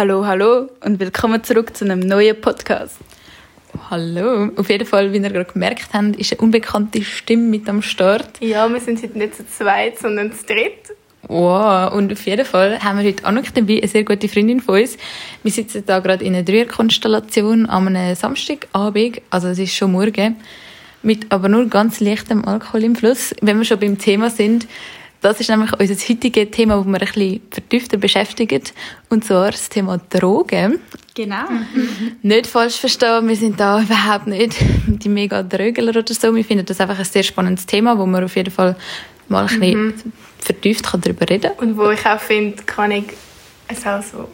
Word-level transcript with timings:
Hallo, 0.00 0.24
hallo 0.24 0.68
und 0.84 1.00
willkommen 1.00 1.42
zurück 1.42 1.76
zu 1.76 1.84
einem 1.84 1.98
neuen 1.98 2.40
Podcast. 2.40 2.98
Hallo. 3.90 4.48
Auf 4.54 4.70
jeden 4.70 4.86
Fall, 4.86 5.12
wie 5.12 5.16
ihr 5.16 5.28
gerade 5.28 5.52
gemerkt 5.52 5.88
habt, 5.92 6.14
ist 6.14 6.30
eine 6.30 6.40
unbekannte 6.40 7.02
Stimme 7.02 7.42
mit 7.42 7.68
am 7.68 7.82
Start. 7.82 8.30
Ja, 8.38 8.72
wir 8.72 8.78
sind 8.78 9.02
heute 9.02 9.18
nicht 9.18 9.34
zu 9.34 9.44
zweit, 9.48 9.98
sondern 9.98 10.32
zu 10.32 10.46
dritt. 10.46 10.96
Wow, 11.26 11.92
und 11.92 12.12
auf 12.12 12.24
jeden 12.26 12.46
Fall 12.46 12.78
haben 12.78 13.00
wir 13.00 13.08
heute 13.08 13.26
auch 13.26 13.32
noch 13.32 13.50
dabei 13.52 13.78
eine 13.78 13.88
sehr 13.88 14.04
gute 14.04 14.28
Freundin 14.28 14.60
von 14.60 14.80
uns. 14.80 14.96
Wir 15.42 15.50
sitzen 15.50 15.82
da 15.84 15.98
gerade 15.98 16.24
in 16.24 16.32
einer 16.32 16.44
Dreierkonstellation 16.44 17.68
am 17.68 17.88
einem 17.88 18.14
Samstagabend, 18.14 19.20
also 19.30 19.48
es 19.48 19.58
ist 19.58 19.74
schon 19.74 19.90
morgen, 19.90 20.36
mit 21.02 21.32
aber 21.32 21.48
nur 21.48 21.66
ganz 21.68 21.98
leichtem 21.98 22.44
Alkohol 22.44 22.84
im 22.84 22.94
Fluss. 22.94 23.34
Wenn 23.40 23.58
wir 23.58 23.64
schon 23.64 23.80
beim 23.80 23.98
Thema 23.98 24.30
sind, 24.30 24.68
das 25.20 25.40
ist 25.40 25.50
nämlich 25.50 25.72
unser 25.72 25.94
heutiges 26.08 26.50
Thema, 26.50 26.76
das 26.76 26.86
wir 26.86 26.94
ein 26.94 27.00
bisschen 27.00 27.40
vertiefter 27.50 27.96
beschäftigen, 27.96 28.62
und 29.08 29.24
zwar 29.24 29.50
das 29.50 29.68
Thema 29.68 29.98
Drogen. 30.10 30.78
Genau. 31.14 31.46
Nicht 32.22 32.46
falsch 32.46 32.76
verstehen, 32.76 33.26
wir 33.26 33.34
sind 33.34 33.58
da 33.58 33.82
überhaupt 33.82 34.28
nicht 34.28 34.56
die 34.86 35.08
mega 35.08 35.42
Drögler 35.42 35.96
oder 35.96 36.14
so. 36.14 36.34
Wir 36.34 36.44
finden 36.44 36.64
das 36.64 36.80
einfach 36.80 36.98
ein 36.98 37.04
sehr 37.04 37.24
spannendes 37.24 37.66
Thema, 37.66 37.98
wo 37.98 38.06
man 38.06 38.22
auf 38.22 38.36
jeden 38.36 38.52
Fall 38.52 38.76
mal 39.28 39.46
ein 39.46 39.60
bisschen 39.60 40.12
vertieft 40.38 40.86
kann 40.86 41.00
darüber 41.00 41.28
reden 41.28 41.50
Und 41.58 41.76
wo 41.76 41.90
ich 41.90 42.06
auch 42.06 42.20
finde, 42.20 42.62
kann 42.64 42.92
ich 42.92 43.04
es 43.66 43.84
auch 43.86 44.02
so 44.02 44.28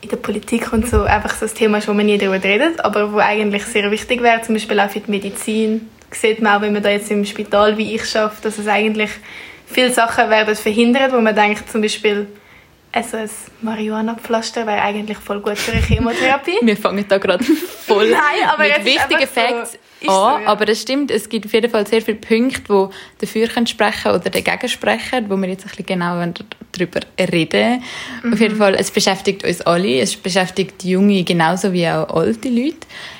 in 0.00 0.08
der 0.08 0.16
Politik 0.16 0.72
und 0.72 0.88
so 0.88 1.02
einfach 1.02 1.34
so 1.34 1.46
ein 1.46 1.54
Thema 1.54 1.78
ist, 1.78 1.88
wo 1.88 1.92
man 1.92 2.06
nie 2.06 2.18
darüber 2.18 2.42
redet, 2.42 2.84
aber 2.84 3.12
wo 3.12 3.18
eigentlich 3.18 3.64
sehr 3.64 3.90
wichtig 3.90 4.22
wäre, 4.22 4.40
zum 4.42 4.54
Beispiel 4.54 4.78
auch 4.78 4.90
für 4.90 5.00
die 5.00 5.10
Medizin. 5.10 5.88
Sieht 6.12 6.40
man 6.40 6.56
auch, 6.56 6.60
wenn 6.62 6.72
man 6.72 6.82
da 6.82 6.90
jetzt 6.90 7.10
im 7.10 7.24
Spital 7.24 7.76
wie 7.76 7.94
ich 7.94 8.08
schaffe, 8.08 8.40
dass 8.42 8.58
es 8.58 8.68
eigentlich 8.68 9.10
viele 9.70 9.92
Sachen 9.92 10.30
werden 10.30 10.54
verhindert, 10.56 11.12
wo 11.12 11.20
man 11.20 11.34
denkt, 11.34 11.70
zum 11.70 11.82
Beispiel 11.82 12.26
also 12.90 13.18
ein 13.18 13.28
Marihuana-Pflaster 13.60 14.66
wäre 14.66 14.80
eigentlich 14.80 15.18
voll 15.18 15.40
gut 15.40 15.58
für 15.58 15.72
eine 15.72 15.82
Chemotherapie. 15.82 16.58
Wir 16.62 16.76
fangen 16.76 17.04
da 17.06 17.18
gerade 17.18 17.44
voll 17.44 18.10
Nein, 18.10 18.48
mit 18.58 18.84
wichtigen 18.84 19.20
so. 19.20 19.40
Facts 19.40 19.78
Ist 20.00 20.08
an. 20.08 20.14
so, 20.14 20.42
ja. 20.42 20.46
Aber 20.46 20.68
es 20.68 20.80
stimmt, 20.82 21.10
es 21.10 21.28
gibt 21.28 21.44
auf 21.46 21.52
jeden 21.52 21.70
Fall 21.70 21.86
sehr 21.86 22.00
viele 22.00 22.16
Punkte, 22.16 22.62
die 23.20 23.26
dafür 23.26 23.46
können 23.48 23.66
sprechen 23.66 24.12
oder 24.12 24.30
dagegen 24.30 24.68
sprechen, 24.68 25.28
wo 25.28 25.36
wir 25.36 25.48
jetzt 25.48 25.64
ein 25.64 25.68
bisschen 25.68 25.86
genau 25.86 26.32
darüber 26.72 27.00
reden 27.18 27.84
Mhm. 28.22 28.32
Auf 28.32 28.40
jeden 28.40 28.56
Fall, 28.56 28.74
es 28.74 28.90
beschäftigt 28.90 29.44
uns 29.44 29.60
alle. 29.60 30.00
Es 30.00 30.16
beschäftigt 30.16 30.82
Junge 30.82 31.22
genauso 31.24 31.72
wie 31.72 31.86
auch 31.86 32.08
alte 32.14 32.48
Leute. 32.48 32.78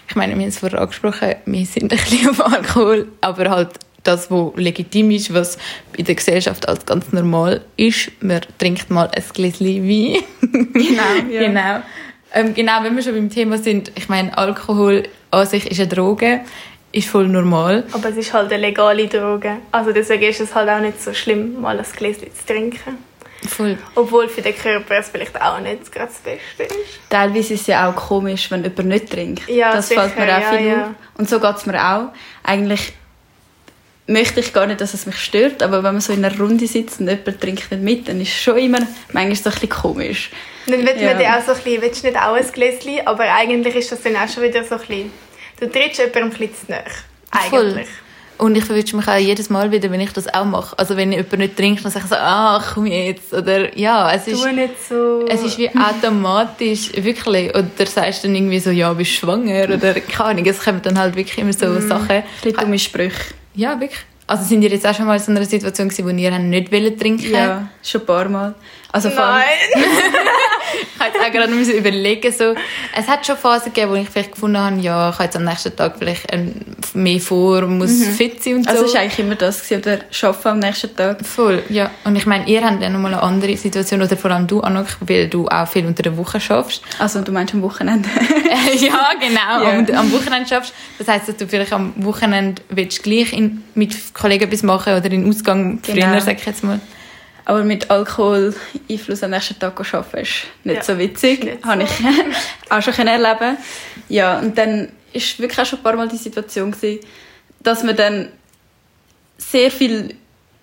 Ich 0.08 0.16
meine, 0.16 0.34
wir 0.34 0.40
haben 0.42 0.48
es 0.48 0.58
vorher 0.58 0.80
angesprochen, 0.80 1.34
wir 1.44 1.66
sind 1.66 1.92
ein 1.92 1.98
bisschen 1.98 2.30
auf 2.30 2.44
Alkohol, 2.44 3.08
aber 3.20 3.50
halt 3.50 3.70
das, 4.08 4.30
was 4.30 4.52
legitim 4.56 5.10
ist, 5.10 5.32
was 5.32 5.58
in 5.96 6.04
der 6.04 6.14
Gesellschaft 6.14 6.68
als 6.68 6.84
ganz 6.86 7.12
normal 7.12 7.60
ist. 7.76 8.10
Man 8.20 8.40
trinkt 8.58 8.90
mal 8.90 9.10
ein 9.14 9.22
Gläschen 9.32 9.88
Wein. 9.88 10.22
Genau, 10.72 11.30
ja. 11.30 11.40
Genau. 11.40 11.82
Ähm, 12.34 12.54
genau, 12.54 12.82
wenn 12.82 12.94
wir 12.96 13.02
schon 13.02 13.14
beim 13.14 13.30
Thema 13.30 13.58
sind, 13.58 13.92
ich 13.94 14.08
meine, 14.08 14.36
Alkohol 14.36 15.04
an 15.30 15.46
sich 15.46 15.70
ist 15.70 15.80
eine 15.80 15.88
Droge, 15.88 16.40
ist 16.92 17.08
voll 17.08 17.28
normal. 17.28 17.84
Aber 17.92 18.08
es 18.08 18.16
ist 18.16 18.32
halt 18.32 18.52
eine 18.52 18.62
legale 18.62 19.06
Droge. 19.08 19.58
Also 19.72 19.92
deswegen 19.92 20.24
ist 20.24 20.40
es 20.40 20.54
halt 20.54 20.68
auch 20.68 20.80
nicht 20.80 21.02
so 21.02 21.12
schlimm, 21.14 21.60
mal 21.60 21.78
ein 21.78 21.86
Gläschen 21.96 22.28
zu 22.34 22.46
trinken. 22.46 22.98
Voll. 23.46 23.78
Obwohl 23.94 24.28
für 24.28 24.42
den 24.42 24.56
Körper 24.56 24.96
es 24.96 25.10
vielleicht 25.10 25.40
auch 25.40 25.60
nicht 25.60 25.92
gerade 25.92 26.08
das 26.08 26.18
Beste 26.18 26.74
ist. 26.74 27.00
Teilweise 27.08 27.54
ist 27.54 27.60
es 27.62 27.66
ja 27.68 27.88
auch 27.88 27.94
komisch, 27.94 28.50
wenn 28.50 28.64
jemand 28.64 28.86
nicht 28.86 29.10
trinkt. 29.10 29.48
Ja, 29.48 29.72
das 29.74 29.88
sicher, 29.88 30.08
fällt 30.08 30.26
mir 30.26 30.36
auch 30.36 30.40
ja, 30.40 30.58
viel 30.58 30.66
ja. 30.66 30.82
auf. 30.82 30.90
Und 31.18 31.28
so 31.28 31.38
geht 31.38 31.56
es 31.56 31.66
mir 31.66 31.80
auch. 31.80 32.08
Eigentlich 32.42 32.92
möchte 34.08 34.40
ich 34.40 34.52
gar 34.52 34.66
nicht, 34.66 34.80
dass 34.80 34.94
es 34.94 35.06
mich 35.06 35.16
stört, 35.18 35.62
aber 35.62 35.76
wenn 35.84 35.92
man 35.92 36.00
so 36.00 36.12
in 36.12 36.24
einer 36.24 36.36
Runde 36.36 36.66
sitzt 36.66 36.98
und 37.00 37.08
jemand 37.08 37.40
trinkt 37.40 37.70
nicht 37.70 37.82
mit, 37.82 38.08
dann 38.08 38.20
ist 38.20 38.28
es 38.28 38.42
schon 38.42 38.58
immer 38.58 38.78
manchmal 39.12 39.36
so 39.36 39.48
ein 39.50 39.52
bisschen 39.54 39.68
komisch. 39.68 40.30
Dann 40.66 40.84
wird 40.84 41.00
Ja. 41.00 41.10
man 41.10 41.18
dir 41.18 41.28
auch 41.36 41.42
so 41.44 41.52
ein 41.52 41.58
bisschen, 41.58 41.82
willst 41.82 42.02
du 42.02 42.08
nicht 42.08 42.18
auch 42.20 42.34
ein 42.34 42.52
Gläschen? 42.52 43.06
Aber 43.06 43.24
eigentlich 43.24 43.74
ist 43.76 43.92
das 43.92 44.02
dann 44.02 44.16
auch 44.16 44.28
schon 44.28 44.42
wieder 44.42 44.64
so 44.64 44.74
ein 44.74 44.80
bisschen, 44.80 45.12
du 45.60 45.70
trittst 45.70 45.98
jemandem 45.98 46.24
ein 46.24 46.30
bisschen 46.30 46.54
zu 46.66 46.72
nahe. 46.72 46.84
Voll. 47.50 47.66
Eigentlich. 47.68 47.88
Und 48.38 48.54
ich 48.56 48.64
verwünsche 48.64 48.94
mich 48.96 49.08
auch 49.08 49.16
jedes 49.16 49.50
Mal 49.50 49.72
wieder, 49.72 49.90
wenn 49.90 50.00
ich 50.00 50.12
das 50.12 50.32
auch 50.32 50.44
mache. 50.44 50.78
Also 50.78 50.96
wenn 50.96 51.10
jemand 51.10 51.38
nicht 51.38 51.56
trinkt, 51.56 51.84
dann 51.84 51.90
sage 51.90 52.04
ich 52.04 52.10
so, 52.10 52.16
ah, 52.16 52.64
komm 52.72 52.86
jetzt. 52.86 53.32
Oder 53.34 53.76
ja, 53.76 54.12
es 54.14 54.28
ist, 54.28 54.40
Tu 54.40 54.52
nicht 54.52 54.74
so. 54.88 55.26
es 55.28 55.42
ist 55.42 55.58
wie 55.58 55.68
automatisch, 55.70 56.90
wirklich. 56.94 57.50
Oder 57.50 57.66
sagst 57.86 58.22
dann 58.22 58.36
irgendwie 58.36 58.60
so, 58.60 58.70
ja, 58.70 58.92
bist 58.92 59.10
du 59.10 59.26
schwanger? 59.26 59.64
Oder 59.64 59.94
keine 59.94 60.30
Ahnung, 60.30 60.46
es 60.46 60.62
kommen 60.64 60.80
dann 60.82 60.96
halt 60.98 61.16
wirklich 61.16 61.36
immer 61.38 61.52
so 61.52 61.80
Sachen. 61.80 62.08
Ein 62.10 62.24
bisschen 62.42 62.60
dumme 62.60 62.78
Sprüche. 62.78 63.34
Ja, 63.58 63.80
wirklich. 63.80 64.00
Also 64.28 64.44
sind 64.44 64.62
ihr 64.62 64.70
jetzt 64.70 64.86
auch 64.86 64.94
schon 64.94 65.06
mal 65.06 65.16
in 65.16 65.22
so 65.22 65.32
einer 65.32 65.44
Situation 65.44 65.88
gewesen, 65.88 66.04
wo 66.04 66.10
ihr 66.10 66.38
nicht 66.38 66.70
wollt 66.70 67.00
trinken 67.00 67.32
Ja, 67.32 67.68
schon 67.82 68.02
ein 68.02 68.06
paar 68.06 68.28
Mal. 68.28 68.54
Also 68.92 69.08
Nein. 69.10 69.44
Ich 70.94 71.00
habe 71.04 71.12
jetzt 71.16 71.26
auch 71.26 71.32
gerade 71.32 71.52
müssen 71.54 71.74
überlegen, 71.74 72.32
so, 72.32 72.54
es 72.96 73.06
hat 73.06 73.24
schon 73.24 73.36
Phasen 73.36 73.72
gegeben, 73.72 73.92
wo 73.92 73.94
ich 73.96 74.08
vielleicht 74.08 74.32
gefunden 74.32 74.58
habe, 74.58 74.80
ja, 74.80 75.08
ich 75.10 75.14
habe 75.14 75.24
jetzt 75.24 75.36
am 75.36 75.44
nächsten 75.44 75.74
Tag 75.74 75.94
vielleicht 75.98 76.26
ähm, 76.32 76.54
mehr 76.94 77.20
vor, 77.20 77.62
muss 77.62 78.04
fit 78.16 78.42
sein 78.42 78.56
und 78.56 78.64
so. 78.64 78.70
Also 78.70 78.84
es 78.86 78.94
war 78.94 79.00
eigentlich 79.02 79.18
immer 79.20 79.34
das, 79.36 79.62
gewesen, 79.62 79.80
oder 79.82 79.98
arbeiten 80.28 80.48
am 80.48 80.58
nächsten 80.58 80.94
Tag. 80.94 81.24
Voll, 81.24 81.62
ja. 81.68 81.90
Und 82.04 82.16
ich 82.16 82.26
meine, 82.26 82.46
ihr 82.48 82.62
habt 82.64 82.82
ja 82.82 82.90
nochmal 82.90 83.14
eine 83.14 83.22
andere 83.22 83.56
Situation, 83.56 84.02
oder 84.02 84.16
vor 84.16 84.30
allem 84.30 84.46
du, 84.46 84.60
Anok, 84.60 84.86
weil 85.00 85.28
du 85.28 85.46
auch 85.48 85.68
viel 85.68 85.86
unter 85.86 86.02
der 86.02 86.16
Woche 86.16 86.40
schaffst. 86.40 86.82
Also 86.98 87.20
du 87.22 87.32
meinst 87.32 87.54
am 87.54 87.62
Wochenende? 87.62 88.08
ja, 88.80 89.10
genau, 89.20 89.70
Ja. 89.70 89.78
und 89.78 89.90
am 89.92 90.12
Wochenende 90.12 90.48
schaffst. 90.48 90.74
Das 90.98 91.06
heisst, 91.08 91.28
dass 91.28 91.36
du 91.36 91.46
vielleicht 91.46 91.72
am 91.72 91.92
Wochenende 91.96 92.60
willst 92.70 93.02
gleich 93.02 93.32
in, 93.32 93.62
mit 93.74 93.94
Kollegen 94.14 94.44
etwas 94.44 94.62
machen 94.64 94.94
oder 94.94 95.10
in 95.10 95.28
Ausgang 95.28 95.80
Genau. 95.82 96.06
früher, 96.08 96.20
sag 96.20 96.38
ich 96.38 96.46
jetzt 96.46 96.64
mal. 96.64 96.80
Aber 97.48 97.64
mit 97.64 97.90
Alkohol 97.90 98.54
Einfluss 98.90 99.22
am 99.22 99.30
nächsten 99.30 99.58
Tag 99.58 99.80
arbeiten 99.80 100.18
ist 100.18 100.32
nicht 100.64 100.76
Ja, 100.76 100.82
so 100.82 100.98
witzig. 100.98 101.56
Habe 101.62 101.82
ich 101.84 101.90
auch 102.68 102.82
schon 102.94 103.06
erleben 103.06 103.56
Ja, 104.10 104.38
und 104.38 104.58
dann 104.58 104.90
ist 105.14 105.38
wirklich 105.40 105.58
auch 105.58 105.64
schon 105.64 105.78
ein 105.78 105.82
paar 105.82 105.96
Mal 105.96 106.08
die 106.08 106.18
Situation 106.18 106.70
gewesen, 106.72 107.00
dass 107.60 107.82
man 107.82 107.96
dann 107.96 108.28
sehr 109.38 109.70
viel 109.70 110.14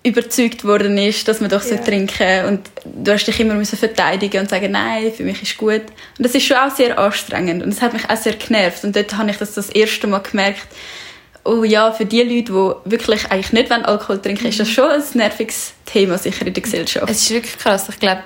überzeugt 0.04 0.64
worden 0.64 0.96
ist, 0.96 1.26
dass 1.26 1.40
man 1.40 1.50
doch 1.50 1.64
Ja. 1.64 1.76
so 1.76 1.82
trinken 1.82 2.44
und 2.46 2.70
du 2.84 3.10
hast 3.12 3.24
dich 3.24 3.40
immer 3.40 3.54
müssen 3.54 3.76
verteidigen 3.76 4.42
und 4.42 4.48
sagen, 4.48 4.70
nein, 4.70 5.12
für 5.12 5.24
mich 5.24 5.42
ist 5.42 5.58
gut. 5.58 5.82
Und 6.18 6.24
das 6.24 6.36
ist 6.36 6.44
schon 6.46 6.56
auch 6.56 6.70
sehr 6.70 6.96
anstrengend 6.96 7.64
und 7.64 7.70
das 7.74 7.82
hat 7.82 7.94
mich 7.94 8.08
auch 8.08 8.16
sehr 8.16 8.34
genervt 8.34 8.84
und 8.84 8.94
dort 8.94 9.16
habe 9.16 9.28
ich 9.28 9.38
das 9.38 9.54
das 9.54 9.70
erste 9.70 10.06
Mal 10.06 10.20
gemerkt, 10.20 10.68
oh 11.46 11.64
ja, 11.64 11.92
für 11.92 12.04
die 12.06 12.22
Leute, 12.22 12.52
die 12.52 12.90
wirklich 12.90 13.30
eigentlich 13.30 13.52
nicht 13.52 13.70
wollen 13.70 13.84
Alkohol 13.84 14.20
trinken, 14.20 14.46
ist 14.46 14.60
das 14.60 14.68
schon 14.68 14.90
ein 14.90 15.02
nerviges 15.14 15.74
Thema 15.84 16.18
sicher 16.18 16.46
in 16.46 16.54
der 16.54 16.62
Gesellschaft. 16.62 17.08
Es 17.10 17.22
ist 17.22 17.30
wirklich 17.30 17.58
krass. 17.58 17.88
Ich 17.88 17.98
glaube, 17.98 18.22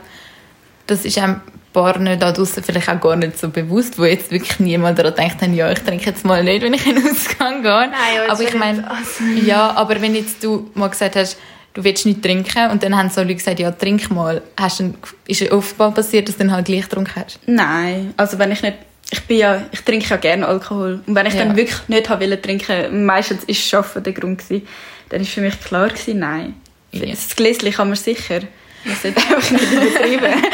das 0.87 1.05
ist 1.05 1.19
einem 1.19 1.41
paar 1.73 1.99
nicht 1.99 2.21
da 2.21 2.33
draussen 2.33 2.63
vielleicht 2.65 2.89
auch 2.89 3.01
gar 3.01 3.17
nicht 3.17 3.39
so 3.39 3.49
bewusst, 3.49 3.99
wo 3.99 4.05
jetzt 4.05 4.31
wirklich 4.31 4.59
niemand 4.59 4.99
daran 4.99 5.15
denkt, 5.15 5.57
ja, 5.57 5.71
ich 5.71 5.79
trinke 5.79 6.07
jetzt 6.07 6.25
mal 6.25 6.43
nicht, 6.43 6.63
wenn 6.63 6.75
ich 6.75 6.85
in 6.87 6.97
den 6.97 7.09
Ausgang 7.11 7.63
gehe. 7.63 7.71
Nein, 7.71 8.29
aber 8.29 8.43
ich 8.43 8.55
meine, 8.55 8.91
also- 8.91 9.25
ja, 9.47 9.71
aber 9.77 10.01
wenn 10.01 10.15
jetzt 10.15 10.43
du 10.43 10.69
mal 10.75 10.89
gesagt 10.89 11.15
hast, 11.17 11.39
du 11.75 11.85
willst 11.85 12.07
nicht 12.07 12.23
trinken 12.23 12.71
und 12.71 12.83
dann 12.83 12.97
haben 12.97 13.09
so 13.11 13.21
Leute 13.21 13.37
gesagt, 13.37 13.61
ja, 13.61 13.71
trink 13.71 14.11
mal, 14.11 14.43
hast 14.59 14.81
dann, 14.81 14.97
ist 15.29 15.43
es 15.43 15.53
oft 15.53 15.79
mal 15.79 15.93
passiert, 15.93 16.29
dass 16.29 16.37
du 16.37 16.43
dann 16.45 16.53
halt 16.53 16.67
gleich 16.67 16.83
getrunken 16.89 17.13
hast? 17.15 17.39
Nein, 17.47 18.15
also 18.17 18.39
wenn 18.41 18.51
ich 18.51 18.63
nicht, 18.63 18.77
ich 19.11 19.21
bin 19.25 19.39
ja, 19.39 19.63
ich 19.73 19.81
trinke 19.83 20.09
ja 20.09 20.17
gerne 20.17 20.47
Alkohol 20.47 21.01
und 21.07 21.15
wenn 21.15 21.27
ich 21.27 21.35
Ja. 21.35 21.45
dann 21.45 21.57
wirklich 21.57 21.89
nicht 21.89 22.09
habe 22.09 22.25
wollen 22.25 22.41
trinken, 22.43 23.05
meistens 23.05 23.45
ist 23.45 23.61
Schaffen 23.67 24.03
der 24.03 24.13
Grund 24.13 24.39
gewesen, 24.39 24.67
dann 25.09 25.21
ist 25.21 25.31
für 25.31 25.41
mich 25.41 25.59
klar 25.63 25.89
gewesen, 25.89 26.19
nein. 26.21 26.55
Ja. 26.93 27.07
Das 27.07 27.35
Gläschen 27.35 27.71
kann 27.73 27.89
man 27.89 27.97
sicher. 27.97 28.41
Man 28.85 28.97
sollte 28.97 29.19
einfach 29.35 29.51
nicht 29.51 29.73
übertreiben. 29.73 30.45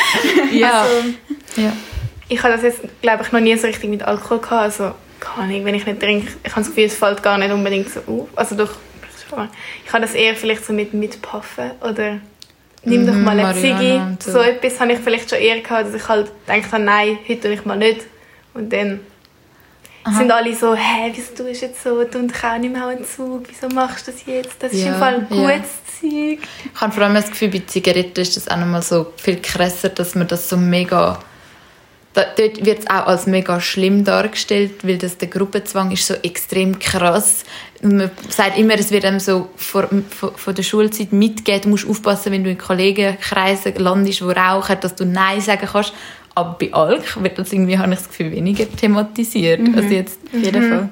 Ja. 0.52 0.82
Also, 0.82 0.94
ja. 1.56 1.72
ich 2.28 2.42
habe 2.42 2.54
das 2.54 2.62
jetzt, 2.62 2.80
glaube 3.02 3.22
ich, 3.24 3.32
noch 3.32 3.40
nie 3.40 3.56
so 3.56 3.66
richtig 3.66 3.88
mit 3.90 4.02
Alkohol 4.02 4.38
gehabt. 4.38 4.62
Also, 4.62 4.92
keine 5.20 5.44
Ahnung, 5.48 5.64
wenn 5.64 5.74
ich 5.74 5.86
nicht 5.86 6.00
trinke, 6.00 6.32
ich 6.44 6.50
habe 6.50 6.60
das 6.60 6.68
Gefühl, 6.68 6.84
es 6.84 6.94
fällt 6.96 7.22
gar 7.22 7.38
nicht 7.38 7.50
unbedingt 7.52 7.88
so 7.90 8.00
auf. 8.00 8.28
Also 8.36 8.54
doch, 8.54 8.70
ich 9.84 9.92
habe 9.92 10.02
das 10.02 10.14
eher 10.14 10.34
vielleicht 10.36 10.64
so 10.64 10.72
mit, 10.72 10.94
mit 10.94 11.20
Puffen 11.22 11.72
oder 11.82 12.20
nimm 12.84 13.06
doch 13.06 13.12
Mhm, 13.14 13.24
mal 13.24 13.32
eine 13.32 13.42
Marihuana 13.42 14.16
Ziggy. 14.18 14.32
so. 14.32 14.40
Etwas 14.40 14.78
habe 14.80 14.92
ich 14.92 14.98
vielleicht 15.00 15.28
schon 15.30 15.38
eher 15.40 15.60
gehabt, 15.60 15.88
dass 15.88 15.94
ich 15.94 16.08
halt 16.08 16.30
gedacht 16.46 16.72
habe, 16.72 16.82
nein, 16.82 17.18
heute 17.28 17.40
tue 17.40 17.52
ich 17.54 17.64
mal 17.64 17.76
nicht. 17.76 18.02
Und 18.56 18.72
dann 18.72 19.00
sind 20.16 20.30
alle 20.30 20.54
so, 20.54 20.74
hä, 20.74 21.12
wieso 21.12 21.34
tust 21.34 21.62
du 21.62 21.66
jetzt 21.66 21.82
so, 21.82 22.04
du 22.04 22.18
und 22.18 22.32
ich 22.34 22.44
auch 22.44 22.58
nicht 22.58 22.72
mehr 22.72 22.86
einen 22.86 23.04
Zug, 23.04 23.44
wieso 23.48 23.68
machst 23.74 24.06
du 24.06 24.12
das 24.12 24.24
jetzt? 24.24 24.54
Das 24.60 24.72
ist 24.72 24.84
Ja, 24.84 24.92
im 24.92 24.98
Fall 24.98 25.26
ja. 25.30 25.36
gutes 25.36 25.70
Zeug. 26.00 26.38
Ich 26.74 26.80
habe 26.80 26.92
vor 26.92 27.02
allem 27.02 27.14
das 27.14 27.28
Gefühl, 27.28 27.48
bei 27.48 27.62
Zigaretten 27.66 28.20
ist 28.20 28.36
das 28.36 28.48
auch 28.48 28.56
nochmal 28.56 28.82
so 28.82 29.12
viel 29.16 29.40
krasser, 29.40 29.88
dass 29.88 30.14
man 30.14 30.28
das 30.28 30.48
so 30.48 30.56
mega... 30.56 31.18
Da, 32.14 32.24
dort 32.34 32.64
wird 32.64 32.78
es 32.78 32.86
auch 32.86 33.08
als 33.08 33.26
mega 33.26 33.60
schlimm 33.60 34.04
dargestellt, 34.04 34.86
weil 34.86 34.96
das, 34.96 35.18
der 35.18 35.28
Gruppenzwang 35.28 35.90
ist 35.90 36.06
so 36.06 36.14
extrem 36.14 36.78
krass. 36.78 37.44
Man 37.82 38.10
sagt 38.30 38.56
immer, 38.56 38.74
es 38.74 38.90
wird 38.90 39.04
einem 39.04 39.20
so 39.20 39.50
vor, 39.56 39.86
vor, 40.08 40.32
von 40.38 40.54
der 40.54 40.62
Schulzeit 40.62 41.12
mitgegeben, 41.12 41.62
du 41.62 41.68
musst 41.70 41.86
aufpassen, 41.86 42.32
wenn 42.32 42.42
du 42.42 42.48
in 42.48 42.56
Kollegenkreisen 42.56 43.74
landest, 43.74 44.20
die 44.20 44.24
rauchen, 44.24 44.78
dass 44.80 44.94
du 44.94 45.04
Nein 45.04 45.42
sagen 45.42 45.68
kannst. 45.70 45.92
Aber 46.36 46.54
bei 46.60 46.72
Alk 46.72 47.22
wird 47.22 47.38
das 47.38 47.50
irgendwie, 47.50 47.78
habe 47.78 47.92
ich 47.94 47.98
das 47.98 48.08
Gefühl, 48.08 48.30
weniger 48.30 48.70
thematisiert. 48.70 49.60
Also 49.74 49.88
jetzt, 49.88 50.20
Auf 50.26 50.44
jeden 50.44 50.68
Fall. 50.68 50.88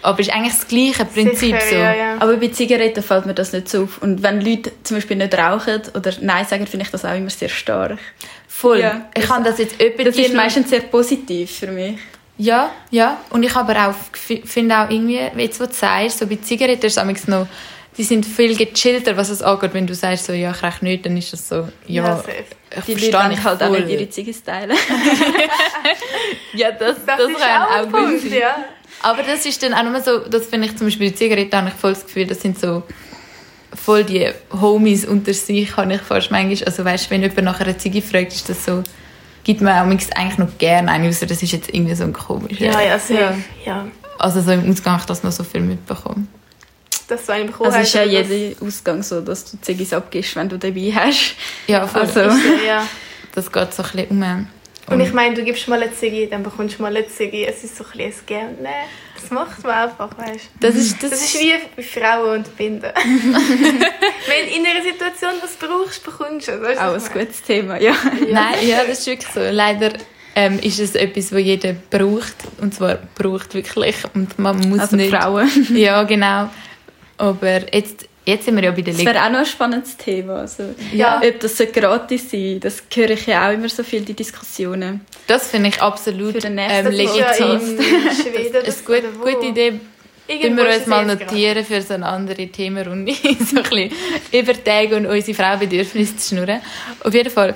aber 0.00 0.20
es 0.20 0.28
ist 0.28 0.32
eigentlich 0.32 0.54
das 0.54 0.68
gleiche 0.68 1.04
Prinzip. 1.04 1.60
Sicher, 1.60 1.68
so. 1.68 1.74
ja, 1.74 1.94
ja. 1.94 2.16
Aber 2.20 2.36
bei 2.36 2.48
Zigaretten 2.48 3.02
fällt 3.02 3.26
mir 3.26 3.34
das 3.34 3.52
nicht 3.52 3.68
so 3.68 3.82
auf. 3.82 4.00
Und 4.00 4.22
wenn 4.22 4.40
Leute 4.40 4.70
zum 4.84 4.98
Beispiel 4.98 5.16
nicht 5.16 5.36
rauchen 5.36 5.82
oder 5.92 6.12
Nein 6.20 6.46
sagen, 6.46 6.68
finde 6.68 6.86
ich 6.86 6.92
das 6.92 7.04
auch 7.04 7.16
immer 7.16 7.30
sehr 7.30 7.48
stark. 7.48 7.98
Voll. 8.46 8.78
Ja. 8.78 9.06
Ich 9.16 9.28
habe 9.28 9.42
das 9.42 9.58
jetzt 9.58 9.74
öppe 9.82 10.04
Das 10.04 10.16
ist 10.16 10.34
meistens 10.34 10.70
sehr 10.70 10.82
positiv 10.82 11.50
für 11.50 11.66
mich. 11.66 11.98
Ja, 12.38 12.70
ja. 12.92 13.18
Und 13.30 13.42
ich 13.42 13.56
aber 13.56 13.88
auch 13.88 13.94
finde 14.14 14.78
auch 14.78 14.88
irgendwie, 14.88 15.20
jetzt 15.36 15.58
was 15.58 15.70
du 15.70 15.74
sagst, 15.74 16.18
so 16.20 16.28
bei 16.28 16.36
Zigaretten 16.36 16.86
ist 16.86 16.96
es 16.96 17.28
noch, 17.28 17.48
die 17.96 18.04
sind 18.04 18.26
viel 18.26 18.56
gechillter, 18.56 19.16
was 19.16 19.30
es 19.30 19.40
angeht. 19.42 19.72
Wenn 19.74 19.86
du 19.86 19.94
sagst, 19.94 20.26
so, 20.26 20.32
ja, 20.32 20.50
ich 20.50 20.62
rauche 20.62 20.84
nicht, 20.84 21.06
dann 21.06 21.16
ist 21.16 21.32
das 21.32 21.48
so, 21.48 21.68
ja, 21.86 22.04
Ja, 22.04 22.24
ich 22.28 22.84
Die 22.84 22.92
verstehe 22.92 23.28
ich 23.32 23.38
ich 23.38 23.44
halt 23.44 23.62
auch 23.62 23.68
voll. 23.68 23.80
nicht 23.80 23.90
ihre 23.92 24.08
Ziggis 24.10 24.42
teilen. 24.42 24.76
Ja, 26.54 26.72
das, 26.72 26.96
das, 27.04 27.16
Das, 27.18 27.30
ist 27.30 27.38
kann 27.38 27.62
auch 27.62 27.66
auch 27.70 27.76
ein 27.76 27.92
gut 27.92 27.92
Punkt, 27.92 28.22
sein. 28.22 28.32
ja. 28.40 28.56
Aber 29.02 29.22
das 29.22 29.44
ist 29.46 29.62
dann 29.62 29.74
auch 29.74 29.82
nur 29.84 30.00
so, 30.00 30.18
das 30.20 30.46
finde 30.46 30.66
ich 30.68 30.76
zum 30.76 30.86
Beispiel 30.86 31.10
bei 31.10 31.16
Zigaretten, 31.16 31.56
habe 31.56 31.68
ich 31.68 31.74
voll 31.74 31.92
das 31.92 32.04
Gefühl, 32.06 32.26
das 32.26 32.40
sind 32.40 32.58
so 32.58 32.82
voll 33.74 34.04
die 34.04 34.30
Homies 34.60 35.04
unter 35.04 35.34
sich, 35.34 35.76
habe 35.76 35.94
ich 35.94 36.00
fast 36.00 36.30
manchmal, 36.30 36.64
also 36.66 36.84
weißt, 36.84 37.10
wenn 37.10 37.20
jemand 37.22 37.42
nach 37.44 37.60
einer 37.60 37.76
Ziege 37.76 38.00
fragt, 38.00 38.32
ist 38.32 38.48
das 38.48 38.64
so, 38.64 38.82
gibt 39.44 39.60
man 39.60 39.74
auch 39.74 39.90
eigentlich 40.16 40.38
noch 40.38 40.58
gerne 40.58 40.90
eine, 40.90 41.08
außer 41.08 41.26
das 41.26 41.42
ist 41.42 41.52
jetzt 41.52 41.72
irgendwie 41.72 41.94
so 41.94 42.04
ein 42.04 42.12
komischer. 42.12 42.64
Ja, 42.64 42.80
ja, 42.80 42.98
safe. 42.98 43.34
Ja. 43.64 43.86
Also 44.18 44.40
so 44.40 44.50
im 44.52 44.70
Ausgang 44.70 44.94
habe 44.94 45.02
ich 45.02 45.06
das 45.06 45.22
noch 45.22 45.32
so 45.32 45.44
viel 45.44 45.60
mitbekommen. 45.60 46.28
Das 47.08 47.24
so 47.26 47.32
eine 47.32 47.44
bekommen 47.44 47.66
Also 47.72 47.80
ist 47.82 47.94
ja 47.94 48.00
hast, 48.02 48.12
das- 48.12 48.28
jeder 48.30 48.62
Ausgang 48.66 49.02
so, 49.02 49.20
dass 49.20 49.50
du 49.50 49.60
Ziggis 49.60 49.92
abgibst, 49.92 50.34
wenn 50.36 50.48
du 50.48 50.58
dabei 50.58 50.92
hast. 50.94 51.34
Ja, 51.66 51.86
voll. 51.86 52.02
Also- 52.02 52.20
Ist 52.20 52.44
ja, 52.62 52.66
ja. 52.66 52.88
das 53.34 53.50
geht 53.52 53.74
so 53.74 53.82
ein 53.82 53.90
bisschen 53.90 54.10
um. 54.22 54.46
Und 54.88 55.00
ich 55.00 55.12
meine, 55.12 55.34
du 55.34 55.42
gibst 55.42 55.66
mal 55.66 55.82
eine 55.82 55.92
Ziggy, 55.92 56.28
dann 56.30 56.44
bekommst 56.44 56.78
du 56.78 56.82
mal 56.82 56.96
eine 56.96 57.08
Ziggy. 57.08 57.44
Es 57.44 57.64
ist 57.64 57.76
so 57.76 57.82
ein 57.84 57.90
bisschen 57.90 58.12
ein 58.12 58.26
Gern. 58.26 58.56
Nein, 58.62 58.72
das 59.20 59.30
macht 59.32 59.62
man 59.64 59.72
einfach, 59.72 60.10
weißt 60.16 60.44
du. 60.60 60.66
das 60.66 60.76
ist, 60.76 61.02
das, 61.02 61.10
Das 61.10 61.22
ist 61.24 61.40
wie 61.40 61.52
bei 61.76 61.82
Frauen 61.82 62.36
und 62.38 62.56
Binden. 62.56 62.92
Wenn 62.94 64.46
du 64.48 64.54
in 64.56 64.64
einer 64.66 64.82
Situation 64.82 65.32
was 65.42 65.54
brauchst, 65.56 66.04
bekommst 66.04 66.48
du 66.48 66.52
es. 66.52 66.60
weißt 66.62 66.78
du, 66.80 66.84
Auch 66.84 66.94
ein 66.94 67.02
meine? 67.02 67.24
gutes 67.26 67.42
Thema, 67.42 67.80
ja. 67.80 67.94
Nein, 68.30 68.54
ja, 68.66 68.84
das 68.86 69.00
ist 69.00 69.06
wirklich 69.06 69.32
so. 69.32 69.40
Leider 69.40 69.92
ähm, 70.36 70.58
ist 70.60 70.78
es 70.78 70.94
etwas, 70.94 71.32
was 71.32 71.40
jeder 71.40 71.72
braucht. 71.90 72.36
Und 72.60 72.74
zwar 72.74 72.98
braucht 73.16 73.54
wirklich. 73.54 73.96
Und 74.14 74.38
man 74.38 74.56
muss 74.68 74.80
Also 74.80 74.96
nicht. 74.96 75.10
Frauen. 75.14 75.50
Ja, 75.74 76.02
genau. 76.04 76.48
Aber 77.18 77.74
jetzt, 77.74 78.08
jetzt 78.24 78.44
sind 78.44 78.56
wir 78.56 78.64
ja 78.64 78.70
bei 78.70 78.82
der 78.82 78.92
Das 78.94 79.02
Leg 79.02 79.06
wäre 79.14 79.24
auch 79.24 79.30
noch 79.30 79.38
ein 79.40 79.46
spannendes 79.46 79.96
Thema. 79.96 80.40
Also, 80.40 80.74
Ja. 80.92 81.20
Ob 81.26 81.40
das 81.40 81.56
so 81.56 81.64
gratis 81.66 82.30
sein 82.30 82.60
das 82.60 82.82
höre 82.94 83.10
ich 83.10 83.26
ja 83.26 83.48
auch 83.48 83.52
immer 83.52 83.68
so 83.68 83.82
viel, 83.82 84.02
die 84.02 84.14
Diskussionen. 84.14 85.00
Das 85.26 85.48
finde 85.48 85.70
ich 85.70 85.80
absolut 85.80 86.32
Für 86.32 86.40
den 86.40 86.56
nächsten 86.56 86.86
ähm, 86.86 86.96
Das 86.96 87.06
ist 87.06 87.16
ja 87.16 87.30
legitim. 87.46 87.78
Schweden. 88.22 88.52
Das 88.52 88.64
das 88.64 88.76
ist 88.76 88.90
eine 88.90 89.00
gut, 89.02 89.34
gute 89.34 89.46
Idee. 89.46 89.80
Irgendwo 90.28 90.64
wir 90.64 90.74
uns 90.76 90.86
mal 90.86 91.08
jetzt 91.08 91.20
notieren 91.20 91.64
für 91.64 91.80
so 91.82 91.94
eine 91.94 92.06
andere 92.06 92.48
Themenrunde. 92.48 93.12
so 93.40 93.56
ein 93.58 93.62
bisschen 93.62 93.90
über 94.32 94.64
Tage 94.64 94.96
und 94.96 95.06
unsere 95.06 95.34
Frauenbedürfnisse 95.36 96.16
zu 96.16 96.34
schnurren. 96.34 96.60
Auf 97.04 97.14
jeden 97.14 97.30
Fall 97.30 97.54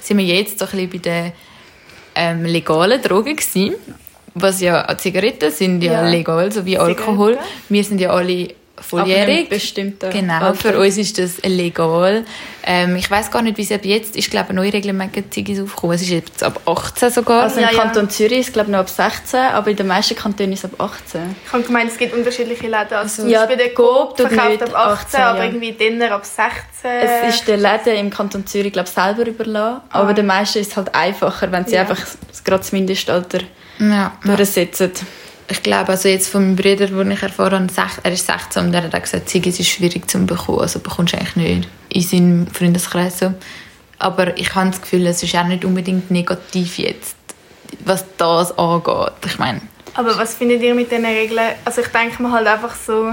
sind 0.00 0.16
wir 0.16 0.24
jetzt 0.24 0.58
so 0.58 0.64
ein 0.64 0.70
bisschen 0.70 0.90
bei 0.90 0.98
den 0.98 1.32
ähm, 2.14 2.44
legalen 2.46 3.00
Drogen 3.02 3.36
gewesen. 3.36 3.74
Was 4.34 4.60
ja, 4.60 4.86
Zigaretten 4.96 5.50
sind 5.50 5.82
ja, 5.82 6.04
Ja. 6.04 6.08
legal, 6.08 6.50
so 6.50 6.64
wie 6.64 6.78
Alkohol. 6.78 7.32
Zigaretten. 7.32 7.52
Wir 7.68 7.84
sind 7.84 8.00
ja 8.00 8.10
alle 8.10 8.48
volljährig. 8.80 9.48
Bestimmter 9.48 10.10
Genau, 10.10 10.52
für 10.54 10.78
uns 10.78 10.96
ist 10.96 11.18
das 11.18 11.38
legal. 11.44 12.24
Ähm, 12.64 12.96
ich 12.96 13.10
weiß 13.10 13.30
gar 13.30 13.42
nicht, 13.42 13.56
wie 13.56 13.62
es 13.62 13.72
ab 13.72 13.84
jetzt 13.84 14.10
ist. 14.10 14.16
Ich 14.16 14.30
glaube, 14.30 14.52
neue 14.52 14.70
Ziggis 15.30 15.60
aufgekommen. 15.60 15.96
Es 15.96 16.02
ist 16.02 16.10
jetzt 16.10 16.42
ab 16.42 16.60
18 16.66 17.10
sogar. 17.10 17.44
Also 17.44 17.60
Ja, 17.60 17.68
im 17.70 17.76
ja. 17.76 17.82
Kanton 17.82 18.10
Zürich 18.10 18.40
ist 18.40 18.46
es 18.48 18.52
glaube 18.52 18.68
ich 18.68 18.72
noch 18.72 18.80
ab 18.80 18.88
16, 18.90 19.40
aber 19.40 19.70
in 19.70 19.76
den 19.76 19.86
meisten 19.86 20.14
Kantonen 20.16 20.52
ist 20.52 20.64
es 20.64 20.72
ab 20.72 20.80
18. 20.80 21.36
Ich 21.46 21.52
habe 21.52 21.62
gemeint, 21.62 21.90
es 21.90 21.98
gibt 21.98 22.14
unterschiedliche 22.14 22.66
Läden. 22.66 22.94
Also 22.94 23.22
Ja, 23.22 23.40
ja, 23.40 23.46
bei 23.46 23.56
der 23.56 23.72
Coop 23.74 24.16
verkauft 24.16 24.62
ab 24.62 24.74
18, 24.74 24.74
18, 24.74 25.20
aber 25.20 25.38
ja. 25.38 25.44
irgendwie 25.44 25.72
Dinner 25.72 26.12
ab 26.12 26.24
16. 26.24 26.58
Es 26.82 27.34
ist 27.36 27.48
den 27.48 27.60
Läden 27.60 27.96
im 27.96 28.10
Kanton 28.10 28.46
Zürich 28.46 28.72
glaube 28.72 28.88
ich 28.88 28.94
selber 28.94 29.26
überlassen, 29.26 29.82
aber 29.90 30.12
den 30.14 30.26
meisten 30.26 30.58
ist 30.58 30.72
es 30.72 30.76
halt 30.76 30.94
einfacher, 30.94 31.50
wenn 31.52 31.64
sie 31.66 31.74
Ja. 31.74 31.82
einfach 31.82 31.98
gerade 32.44 32.58
das 32.58 32.72
Mindestalter 32.72 33.40
ja, 33.78 33.86
ja. 34.24 34.36
durchsetzen. 34.36 34.92
Ich 35.50 35.62
glaube, 35.62 35.88
also 35.88 36.08
jetzt 36.08 36.28
von 36.28 36.42
meinem 36.44 36.56
Bruder, 36.56 36.86
den 36.86 37.10
ich 37.10 37.22
erfahren 37.22 37.70
habe, 37.74 37.90
er 38.02 38.12
ist 38.12 38.26
16 38.26 38.66
und 38.66 38.74
er 38.74 38.82
hat 38.82 39.02
gesagt, 39.02 39.28
Ziggis 39.28 39.58
ist 39.58 39.68
schwierig 39.68 40.08
zu 40.10 40.18
bekommen. 40.26 40.60
Also 40.60 40.78
bekommst 40.78 41.14
du 41.14 41.18
eigentlich 41.18 41.36
nicht 41.36 41.68
in 41.88 42.02
seinem 42.02 42.46
Freundeskreis 42.48 43.20
so. 43.20 43.32
Aber 43.98 44.36
ich 44.36 44.54
habe 44.54 44.70
das 44.70 44.80
Gefühl, 44.80 45.06
es 45.06 45.22
ist 45.22 45.34
auch 45.34 45.46
nicht 45.46 45.64
unbedingt 45.64 46.10
negativ 46.10 46.78
jetzt, 46.78 47.16
was 47.84 48.04
das 48.18 48.56
angeht. 48.58 49.12
Ich 49.26 49.38
meine, 49.38 49.62
Aber 49.94 50.16
was 50.18 50.34
findet 50.34 50.62
ihr 50.62 50.74
mit 50.74 50.90
diesen 50.90 51.06
Regeln? 51.06 51.54
Also 51.64 51.80
ich 51.80 51.88
denke 51.88 52.22
mir 52.22 52.30
halt 52.30 52.46
einfach 52.46 52.74
so, 52.74 53.12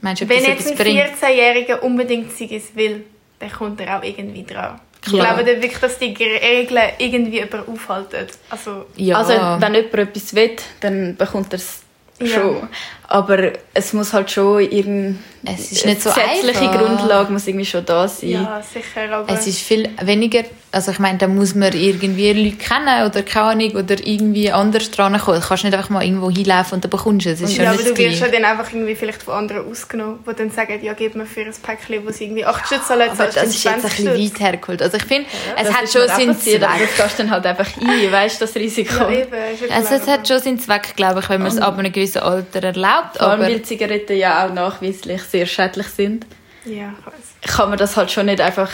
meinst 0.00 0.22
du, 0.22 0.28
wenn 0.28 0.44
jetzt 0.44 0.68
ein 0.68 0.76
bringt? 0.76 1.00
14-Jähriger 1.00 1.78
unbedingt 1.80 2.36
Ziggis 2.36 2.64
will, 2.74 3.04
dann 3.38 3.50
kommt 3.50 3.80
er 3.80 3.98
auch 3.98 4.02
irgendwie 4.02 4.44
dran. 4.44 4.80
Ich 5.08 5.14
Klar. 5.14 5.34
glaube 5.36 5.50
dann 5.50 5.62
wirklich, 5.62 5.80
dass 5.80 5.98
die 5.98 6.14
Regeln 6.14 6.82
irgendwie 6.98 7.36
jemanden 7.38 7.72
aufhalten. 7.72 8.26
Also, 8.50 8.84
Ja, 8.96 9.16
Also 9.16 9.32
wenn 9.60 9.74
jemand 9.74 9.94
etwas 9.94 10.34
will, 10.34 10.56
dann 10.80 11.16
bekommt 11.16 11.52
er 11.52 11.56
es 11.58 11.80
Ja. 12.20 12.26
schon. 12.26 12.68
Aber 13.10 13.52
es 13.72 13.94
muss 13.94 14.12
halt 14.12 14.30
schon 14.30 14.60
irgendeine 14.60 15.16
Es 15.46 15.72
ist 15.72 15.86
nicht 15.86 16.02
so 16.02 16.10
gesetzliche 16.10 16.68
einfach. 16.68 16.78
Grundlage 16.78 17.32
muss 17.32 17.46
irgendwie 17.46 17.64
schon 17.64 17.86
da 17.86 18.06
sein. 18.06 18.30
ja, 18.30 18.62
sicher, 18.62 19.10
aber... 19.10 19.32
Es 19.32 19.46
ist 19.46 19.60
viel 19.60 19.88
weniger, 20.02 20.42
also 20.72 20.90
ich 20.90 20.98
meine, 20.98 21.16
da 21.16 21.26
muss 21.26 21.54
man 21.54 21.72
irgendwie 21.72 22.32
Leute 22.32 22.56
kennen 22.56 23.06
oder 23.06 23.22
keine 23.22 23.46
Ahnung, 23.46 23.70
oder 23.76 23.96
irgendwie 24.04 24.52
anders 24.52 24.90
dran 24.90 25.18
kommen. 25.18 25.40
Du 25.40 25.46
kannst 25.46 25.64
nicht 25.64 25.72
einfach 25.74 25.88
mal 25.88 26.04
irgendwo 26.04 26.30
hinlaufen 26.30 26.74
und 26.74 26.84
dann 26.84 26.90
bekommst 26.90 27.24
du 27.24 27.30
es. 27.30 27.40
Es 27.40 27.50
ist 27.52 27.56
ja, 27.56 27.64
ja 27.64 27.70
aber 27.70 27.82
du 27.82 27.96
wirst 27.96 28.20
ja 28.20 28.28
dann 28.28 28.44
einfach 28.44 28.70
irgendwie 28.70 28.94
vielleicht 28.94 29.22
von 29.22 29.32
anderen 29.32 29.70
ausgenommen, 29.70 30.18
die 30.28 30.34
dann 30.34 30.50
sagen, 30.50 30.78
ja, 30.82 30.92
gib 30.92 31.14
mir 31.14 31.24
für 31.24 31.40
ein 31.40 31.54
Päckchen, 31.62 32.06
wo 32.06 32.10
sie 32.10 32.24
irgendwie 32.24 32.44
8 32.44 32.66
Stütze 32.66 32.88
zahlen, 32.88 33.10
zahlst 33.16 33.38
das 33.38 33.46
ist 33.46 33.64
jetzt 33.64 33.74
ein 33.74 33.80
20 33.80 33.96
bisschen 33.96 34.16
Stutz. 34.16 34.32
weit 34.34 34.40
hergeholt. 34.40 34.82
Also 34.82 34.96
ich 34.98 35.04
finde, 35.04 35.26
es 35.56 35.64
Das 35.64 35.74
hat 35.74 35.84
ist 35.84 35.92
schon 35.94 36.08
seinen 36.08 36.38
Zweck. 36.38 36.60
Das 36.60 37.06
gehst 37.06 37.18
dann 37.20 37.30
halt 37.30 37.46
einfach 37.46 37.68
ein, 37.80 38.12
weißt 38.12 38.38
du, 38.38 38.44
das 38.44 38.54
Risiko. 38.54 39.04
Ja, 39.04 39.10
eben, 39.10 39.32
ja 39.32 39.76
Also 39.76 39.94
es 39.94 40.06
hat 40.06 40.28
schon 40.28 40.40
seinen 40.40 40.58
Zweck, 40.58 40.94
glaube 40.94 41.20
ich, 41.20 41.28
wenn 41.30 41.40
man 41.40 41.50
es 41.50 41.56
ab 41.56 41.78
einem 41.78 41.90
gewissen 41.90 42.07
Alter 42.16 42.62
erlaubt. 42.64 43.18
Vor 43.18 43.28
allem, 43.28 43.40
Aber 43.42 43.50
weil 43.50 43.62
Zigaretten 43.62 44.16
ja 44.16 44.46
auch 44.46 44.52
nachweislich 44.52 45.22
sehr 45.22 45.46
schädlich 45.46 45.86
sind, 45.88 46.26
Ja, 46.64 46.92
ich 46.98 47.06
weiss. 47.06 47.54
kann 47.56 47.68
man 47.70 47.78
das 47.78 47.96
halt 47.96 48.10
schon 48.10 48.26
nicht 48.26 48.40
einfach... 48.40 48.70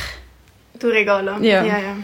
Du 0.78 0.88
Regalo. 0.88 1.32
Ja. 1.40 1.62
ja, 1.64 1.78
ja. 1.78 1.96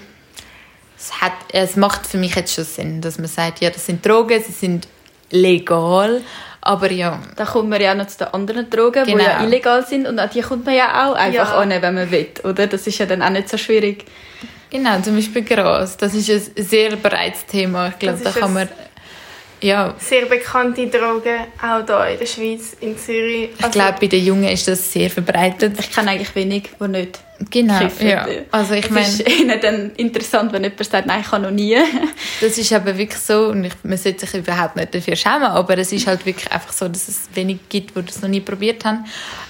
es, 0.96 1.20
hat, 1.20 1.32
es 1.52 1.76
macht 1.76 2.06
für 2.06 2.18
mich 2.18 2.34
jetzt 2.34 2.54
schon 2.54 2.64
Sinn, 2.64 3.00
dass 3.00 3.18
man 3.18 3.26
sagt, 3.28 3.60
ja, 3.60 3.70
das 3.70 3.84
sind 3.86 4.04
Drogen, 4.06 4.42
sie 4.42 4.52
sind 4.52 4.86
legal, 5.30 6.20
aber 6.60 6.90
ja, 6.92 7.18
Da 7.36 7.44
kommt 7.44 7.68
man 7.70 7.80
ja 7.80 7.92
auch 7.92 7.96
noch 7.96 8.06
zu 8.06 8.18
den 8.18 8.28
anderen 8.28 8.68
Drogen, 8.70 9.04
die 9.06 9.12
Genau. 9.12 9.24
ja 9.24 9.42
illegal 9.44 9.86
sind 9.86 10.06
und 10.06 10.18
an 10.18 10.28
die 10.32 10.40
kommt 10.42 10.66
man 10.66 10.74
ja 10.74 11.08
auch 11.08 11.14
einfach 11.14 11.52
Ja. 11.52 11.58
an, 11.58 11.70
wenn 11.70 11.94
man 11.94 12.10
will, 12.10 12.28
oder? 12.44 12.66
Das 12.66 12.86
ist 12.86 12.98
ja 12.98 13.06
dann 13.06 13.22
auch 13.22 13.30
nicht 13.30 13.48
so 13.48 13.56
schwierig. 13.56 14.04
genau, 14.70 15.00
zum 15.00 15.16
Beispiel 15.16 15.42
Gras, 15.42 15.96
das 15.96 16.14
ist 16.14 16.28
ein 16.30 16.64
sehr 16.64 16.96
breites 16.96 17.46
Thema. 17.46 17.88
Ich 17.88 17.98
glaube, 17.98 18.20
da 18.22 18.30
kann 18.30 18.52
man, 18.54 18.68
ja, 19.62 19.94
Sehr 19.98 20.26
bekannte 20.26 20.86
Drogen, 20.86 21.46
auch 21.62 21.84
hier 21.86 22.06
in 22.12 22.18
der 22.18 22.26
Schweiz, 22.26 22.76
in 22.80 22.98
Zürich. 22.98 23.50
ich 23.58 23.70
glaube, 23.70 23.96
bei 24.00 24.06
den 24.06 24.24
Jungen 24.24 24.48
ist 24.48 24.66
das 24.68 24.92
sehr 24.92 25.10
verbreitet. 25.10 25.78
Ich 25.78 25.90
kenne 25.92 26.10
eigentlich 26.12 26.34
wenig, 26.34 26.70
die 26.80 26.88
nicht 26.88 27.20
Genau, 27.50 27.78
kiffen. 27.78 28.06
ja. 28.06 28.26
Also 28.50 28.74
ich 28.74 28.84
es 28.84 28.90
meine, 28.90 29.06
ist 29.06 29.40
ihnen 29.40 29.58
dann 29.60 29.92
interessant, 29.96 30.52
wenn 30.52 30.62
jemand 30.62 30.84
sagt, 30.84 31.06
nein, 31.06 31.22
ich 31.22 31.30
kann 31.30 31.40
noch 31.42 31.50
nie. 31.50 31.74
das 32.40 32.58
ist 32.58 32.72
aber 32.72 32.98
wirklich 32.98 33.18
so 33.20 33.46
und 33.48 33.64
ich, 33.64 33.72
man 33.82 33.96
sollte 33.96 34.26
sich 34.26 34.40
überhaupt 34.40 34.76
nicht 34.76 34.94
dafür 34.94 35.16
schämen, 35.16 35.44
aber 35.44 35.78
es 35.78 35.90
ist 35.90 36.06
halt 36.06 36.26
wirklich 36.26 36.52
einfach 36.52 36.72
so, 36.72 36.86
dass 36.88 37.08
es 37.08 37.28
wenig 37.32 37.60
gibt, 37.70 37.96
die 37.96 38.02
das 38.02 38.20
noch 38.20 38.28
nie 38.28 38.40
probiert 38.40 38.84
haben. 38.84 39.06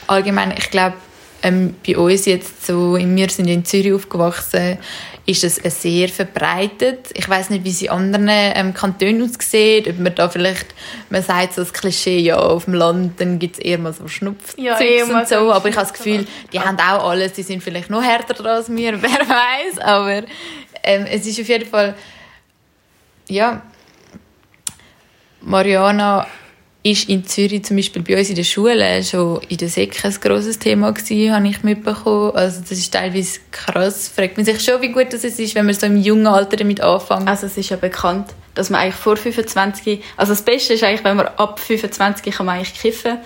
Allgemein, 0.07 0.55
ich 0.57 0.71
glaube, 0.71 0.95
ähm, 1.42 1.75
bei 1.87 1.97
uns 1.97 2.26
jetzt 2.26 2.66
so, 2.66 2.97
wir 2.97 3.30
sind 3.30 3.49
ja 3.49 3.54
in 3.54 3.64
Zürich 3.64 3.92
aufgewachsen, 3.92 4.78
ist 5.26 5.44
es 5.44 5.59
äh, 5.64 5.70
sehr 5.70 6.09
verbreitet. 6.09 7.11
Ich 7.14 7.28
weiß 7.28 7.50
nicht, 7.50 7.64
wie 7.64 7.70
es 7.70 7.82
in 7.82 7.90
anderen 7.90 8.28
ähm, 8.30 8.75
Kantonen 8.75 9.23
aussieht, 9.23 9.88
ob 9.88 9.99
man 9.99 10.14
da 10.14 10.28
vielleicht, 10.28 10.75
man 11.09 11.23
sagt 11.23 11.54
so 11.54 11.62
das 11.62 11.73
Klischee, 11.73 12.18
ja, 12.18 12.37
auf 12.37 12.64
dem 12.64 12.75
Land, 12.75 13.20
dann 13.20 13.38
gibt 13.38 13.56
es 13.56 13.61
eher 13.61 13.78
mal 13.78 13.92
so 13.92 14.09
Schnupf 14.09 14.54
Ja, 14.56 14.76
und 14.78 15.28
so 15.28 15.52
aber 15.52 15.68
ich 15.68 15.76
habe 15.76 15.87
das. 15.87 15.92
Gefühl, 15.92 16.26
die 16.52 16.61
haben 16.61 16.78
auch 16.78 17.11
alles, 17.11 17.32
die 17.32 17.42
sind 17.42 17.62
vielleicht 17.62 17.90
noch 17.90 18.02
härter 18.02 18.35
dran 18.35 18.56
als 18.56 18.70
wir, 18.75 19.00
wer 19.02 19.11
weiß, 19.11 19.78
aber 19.78 20.23
ähm, 20.82 21.06
es 21.11 21.26
ist 21.26 21.40
auf 21.40 21.49
jeden 21.49 21.68
Fall 21.68 21.94
ja, 23.28 23.62
Mariana 25.40 26.26
ist 26.82 27.08
in 27.10 27.26
Zürich 27.26 27.64
zum 27.64 27.76
Beispiel 27.76 28.02
bei 28.02 28.18
uns 28.18 28.30
in 28.30 28.37
der 28.37 28.44
Schule 28.44 29.02
schon 29.04 29.40
in 29.49 29.58
der 29.58 29.68
Sek 29.68 30.02
ein 30.02 30.14
grosses 30.20 30.58
Thema 30.58 30.92
gewesen, 30.92 31.34
habe 31.34 31.46
ich 31.49 31.62
mitbekommen. 31.62 32.34
Also 32.34 32.60
das 32.60 32.72
ist 32.72 32.92
teilweise 32.92 33.40
krass. 33.50 34.08
Fragt 34.08 34.38
man 34.38 34.46
sich 34.46 34.60
schon, 34.64 34.80
wie 34.80 34.88
gut 34.88 35.12
das 35.12 35.25
ist, 35.25 35.54
wenn 35.54 35.66
man 35.66 35.75
so 35.75 35.87
im 35.87 35.99
jungen 35.99 36.26
Alter 36.26 36.56
damit 36.56 36.80
anfängt. 36.80 37.28
Also 37.28 37.46
es 37.46 37.56
ist 37.58 37.68
ja 37.68 37.76
bekannt, 37.76 38.30
dass 38.54 38.70
man 38.70 38.80
eigentlich 38.80 38.94
vor 38.94 39.16
25, 39.16 40.02
also 40.16 40.32
das 40.32 40.42
Beste 40.42 40.72
ist 40.72 40.82
eigentlich, 40.82 41.04
wenn 41.04 41.16
man 41.18 41.26
ab 41.26 41.60
25 41.60 42.34
kann 42.34 42.46
man 42.46 42.56
eigentlich 42.56 42.75
kiffen, 42.80 43.18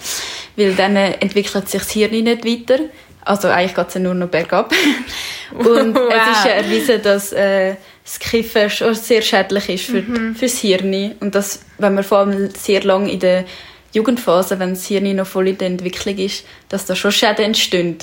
weil 0.56 0.74
dann 0.74 0.96
äh, 0.96 1.12
entwickelt 1.20 1.68
sich 1.68 1.80
das 1.82 1.90
Hirn 1.92 2.10
nicht 2.10 2.44
weiter. 2.44 2.80
Also 3.24 3.48
eigentlich 3.48 3.74
geht 3.74 3.88
es 3.88 3.94
ja 3.94 4.00
nur 4.00 4.14
noch 4.14 4.28
bergab. 4.28 4.72
Und 5.52 5.94
Wow. 5.94 6.10
es 6.10 6.38
ist 6.38 6.44
ja 6.44 6.50
erwiesen, 6.52 7.02
dass 7.02 7.32
äh, 7.32 7.76
das 8.04 8.18
Kiffen 8.18 8.68
schon 8.68 8.94
sehr 8.94 9.22
schädlich 9.22 9.68
ist 9.68 9.84
für, 9.86 10.02
fürs 10.34 10.58
Hirn. 10.58 11.14
Und 11.20 11.34
dass, 11.34 11.60
wenn 11.78 11.94
man 11.94 12.04
vor 12.04 12.18
allem 12.18 12.50
sehr 12.50 12.82
lange 12.82 13.10
in 13.10 13.18
der 13.18 13.44
Jugendphase, 13.92 14.58
wenn 14.58 14.70
das 14.70 14.86
Hirn 14.86 15.16
noch 15.16 15.26
voll 15.26 15.48
in 15.48 15.58
der 15.58 15.68
Entwicklung 15.68 16.18
ist, 16.18 16.44
dass 16.68 16.84
da 16.84 16.94
schon 16.94 17.12
Schäden 17.12 17.46
entstehen. 17.46 17.96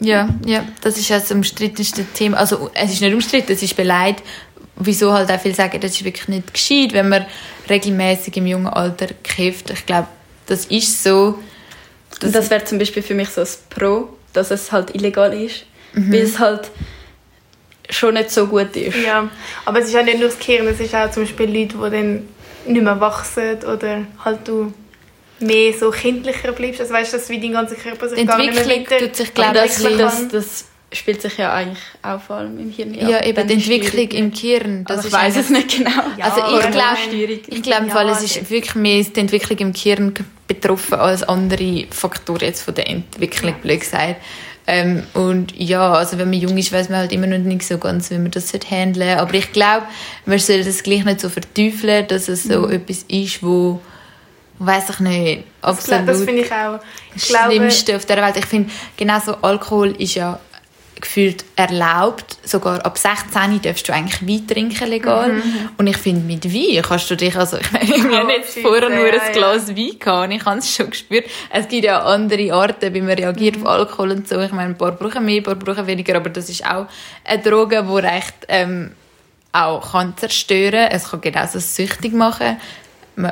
Ja, 0.00 0.28
ja, 0.44 0.66
das 0.82 0.98
ist 0.98 1.08
das 1.08 1.30
umstrittenste 1.30 2.04
Thema. 2.12 2.36
Also 2.36 2.70
es 2.74 2.92
ist 2.92 3.00
nicht 3.00 3.14
umstritten, 3.14 3.52
es 3.52 3.62
ist 3.62 3.76
beleidigt. 3.76 4.22
Wieso 4.78 5.12
halt 5.12 5.30
auch 5.30 5.40
viele 5.40 5.54
sagen, 5.54 5.80
das 5.80 5.92
ist 5.92 6.04
wirklich 6.04 6.28
nicht 6.28 6.52
gescheit, 6.52 6.92
wenn 6.92 7.08
man 7.08 7.24
regelmäßig 7.70 8.36
im 8.36 8.46
jungen 8.46 8.66
Alter 8.66 9.06
kifft. 9.22 9.70
Ich 9.70 9.86
glaube, 9.86 10.08
das 10.46 10.66
ist 10.66 11.02
so. 11.02 11.38
Das, 12.20 12.32
das 12.32 12.50
wäre 12.50 12.64
zum 12.64 12.78
Beispiel 12.78 13.02
für 13.02 13.14
mich 13.14 13.30
so 13.30 13.40
das 13.40 13.56
Pro, 13.70 14.10
dass 14.34 14.50
es 14.50 14.70
halt 14.72 14.94
illegal 14.94 15.32
ist. 15.32 15.64
Mhm. 15.94 16.12
Weil 16.12 16.20
es 16.20 16.38
halt 16.38 16.70
schon 17.90 18.14
nicht 18.14 18.30
so 18.30 18.46
gut 18.46 18.74
ist. 18.76 18.96
Ja, 18.96 19.28
aber 19.64 19.80
es 19.80 19.88
ist 19.88 19.96
auch 19.96 20.04
nicht 20.04 20.18
nur 20.18 20.28
das 20.28 20.38
Gehirn, 20.38 20.66
es 20.66 20.80
ist 20.80 20.94
auch 20.94 21.10
zum 21.10 21.24
Beispiel 21.24 21.46
Leute, 21.46 21.76
die 21.76 21.90
dann 21.90 22.28
nicht 22.66 22.82
mehr 22.82 23.00
wachsen 23.00 23.56
oder 23.64 24.02
halt 24.24 24.46
du 24.46 24.72
mehr 25.38 25.72
so 25.72 25.90
kindlicher 25.90 26.52
bleibst. 26.52 26.80
Also 26.80 26.94
weißt 26.94 27.12
du, 27.12 27.28
wie 27.28 27.40
dein 27.40 27.52
ganzer 27.52 27.76
Körper 27.76 28.08
sich 28.08 28.26
gar 28.26 28.38
nicht 28.38 28.66
mehr 28.66 28.98
tut 28.98 29.16
sich, 29.16 29.34
glaube 29.34 29.54
das, 29.54 29.82
das, 29.82 30.28
das 30.28 30.64
spielt 30.92 31.20
sich 31.20 31.36
ja 31.36 31.52
eigentlich 31.52 31.82
auch 32.02 32.20
vor 32.20 32.36
allem 32.36 32.58
im 32.58 32.70
Hirn. 32.70 32.94
Ja, 32.94 33.08
ja 33.08 33.24
eben 33.24 33.46
die 33.46 33.54
Entwicklung 33.54 34.08
im 34.10 34.30
Gehirn. 34.30 34.84
Das 34.84 34.98
also 34.98 35.08
ich 35.08 35.14
weiß 35.14 35.36
es 35.36 35.50
nicht 35.50 35.76
genau. 35.76 35.90
Ja, 36.16 36.24
also 36.26 36.58
ich 36.58 36.70
glaube, 36.70 37.42
ich 37.48 37.62
glaube, 37.62 37.86
ja, 37.88 38.10
es 38.10 38.22
ist 38.22 38.50
wirklich 38.50 38.74
mehr 38.74 39.02
die 39.02 39.20
Entwicklung 39.20 39.58
im 39.58 39.72
Gehirn 39.72 40.14
betroffen 40.46 40.94
als 40.94 41.22
andere 41.22 41.86
Faktoren 41.90 42.40
jetzt 42.40 42.62
von 42.62 42.74
der 42.74 42.88
Entwicklung, 42.88 43.54
blöd 43.62 43.80
gesagt. 43.80 44.16
Ähm, 44.68 45.04
und 45.14 45.56
ja, 45.56 45.92
also 45.92 46.18
wenn 46.18 46.30
man 46.30 46.40
jung 46.40 46.58
ist, 46.58 46.72
weiß 46.72 46.88
man 46.88 46.98
halt 46.98 47.12
immer 47.12 47.28
noch 47.28 47.38
nicht 47.38 47.62
so 47.62 47.78
ganz, 47.78 48.10
wie 48.10 48.18
man 48.18 48.32
das 48.32 48.52
handeln 48.52 48.94
sollte. 48.94 49.20
Aber 49.20 49.34
ich 49.34 49.52
glaube, 49.52 49.86
man 50.24 50.38
soll 50.38 50.64
das 50.64 50.82
gleich 50.82 51.04
nicht 51.04 51.20
so 51.20 51.28
verteufeln, 51.28 52.08
dass 52.08 52.28
es 52.28 52.44
so 52.44 52.60
mhm. 52.66 52.72
etwas 52.72 53.04
ist, 53.08 53.42
wo 53.42 53.80
weiß 54.58 54.90
ich 54.90 55.00
nicht, 55.00 55.44
absolut 55.60 56.08
das, 56.08 56.18
das 56.18 56.24
finde 56.26 56.42
ich 56.42 56.52
auch. 56.52 56.80
Ich 57.14 57.28
das 57.28 57.44
Schlimmste 57.44 57.96
auf 57.96 58.06
der 58.06 58.16
Welt. 58.16 58.36
Ich 58.38 58.46
finde, 58.46 58.70
genauso 58.96 59.36
Alkohol 59.42 59.90
ist 60.00 60.14
ja 60.14 60.40
gefühlt 61.00 61.44
erlaubt. 61.56 62.38
Sogar 62.42 62.84
ab 62.84 62.98
16 62.98 63.60
darfst 63.62 63.88
du 63.88 63.92
eigentlich 63.92 64.26
Wein 64.26 64.46
trinken 64.46 64.88
legal. 64.88 65.32
Mhm. 65.34 65.68
Und 65.76 65.86
ich 65.86 65.96
finde, 65.96 66.22
mit 66.22 66.44
Wein 66.52 66.82
kannst 66.82 67.10
du 67.10 67.16
dich, 67.16 67.36
also 67.36 67.58
ich 67.80 68.02
meine, 68.02 68.10
wir 68.10 68.18
haben 68.18 68.30
jetzt 68.30 68.58
vorher 68.58 68.88
nur 68.88 69.06
ein 69.06 69.32
Glas 69.32 69.68
ja. 69.68 69.76
Wein 69.76 69.98
gehabt 69.98 70.24
und 70.24 70.30
ich 70.32 70.44
habe 70.44 70.58
es 70.58 70.74
schon 70.74 70.90
gespürt. 70.90 71.26
Es 71.50 71.68
gibt 71.68 71.84
ja 71.84 72.02
andere 72.02 72.52
Arten, 72.52 72.94
wie 72.94 73.00
man 73.00 73.14
reagiert 73.14 73.56
mhm. 73.56 73.66
auf 73.66 73.72
Alkohol 73.72 74.12
und 74.12 74.28
so. 74.28 74.40
Ich 74.40 74.52
meine, 74.52 74.70
ein 74.70 74.78
paar 74.78 74.92
brauchen 74.92 75.24
mehr, 75.24 75.38
ein 75.38 75.42
paar 75.42 75.54
brauchen 75.54 75.86
weniger, 75.86 76.16
aber 76.16 76.30
das 76.30 76.48
ist 76.48 76.64
auch 76.64 76.86
eine 77.24 77.42
Droge, 77.42 77.86
die 77.88 78.06
recht 78.06 78.34
ähm, 78.48 78.92
auch 79.52 79.92
kann 79.92 80.16
zerstören. 80.16 80.88
Es 80.90 81.10
kann 81.10 81.20
genauso 81.20 81.58
süchtig 81.58 82.12
machen 82.12 82.56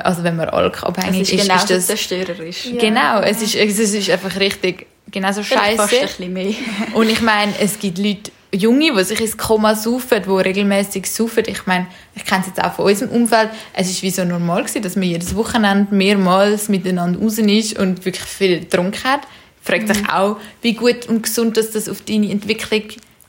also 0.03 0.23
wenn 0.23 0.35
man 0.35 0.49
alkoholabhängig 0.49 1.21
ist, 1.21 1.33
ist, 1.33 1.55
ist 1.55 1.69
das 1.69 1.85
zerstörerisch. 1.87 2.65
Ja. 2.65 2.79
Genau, 2.79 3.19
es 3.21 3.41
ist, 3.41 3.55
es 3.55 3.77
ist 3.77 4.09
einfach 4.09 4.35
richtig 4.39 4.87
genauso 5.11 5.43
scheiße. 5.43 6.07
Und 6.93 7.09
ich 7.09 7.21
meine, 7.21 7.53
es 7.59 7.79
gibt 7.79 7.97
Leute, 7.97 8.31
Junge, 8.53 8.93
die 8.93 9.03
sich 9.03 9.19
ins 9.19 9.37
Koma 9.37 9.75
saufen, 9.75 10.21
die 10.25 10.29
regelmäßig 10.29 11.09
saufen. 11.09 11.43
Ich 11.47 11.65
meine, 11.65 11.87
ich 12.15 12.23
kenne 12.23 12.41
es 12.41 12.47
jetzt 12.47 12.63
auch 12.63 12.73
von 12.73 12.85
unserem 12.85 13.11
Umfeld. 13.11 13.49
Es 13.73 13.89
ist 13.89 14.01
wie 14.01 14.11
so 14.11 14.23
normal 14.23 14.63
gewesen, 14.63 14.81
dass 14.81 14.95
man 14.95 15.03
jedes 15.03 15.35
Wochenende 15.35 15.93
mehrmals 15.93 16.69
miteinander 16.69 17.19
raus 17.19 17.37
ist 17.37 17.77
und 17.77 18.05
wirklich 18.05 18.25
viel 18.25 18.59
getrunken 18.61 19.03
hat. 19.03 19.21
Fragt 19.61 19.87
mhm. 19.87 19.93
sich 19.93 20.09
auch, 20.09 20.37
wie 20.61 20.73
gut 20.73 21.07
und 21.07 21.23
gesund 21.23 21.57
dass 21.57 21.71
das 21.71 21.89
auf 21.89 22.01
deine 22.01 22.31
Entwicklung 22.31 22.83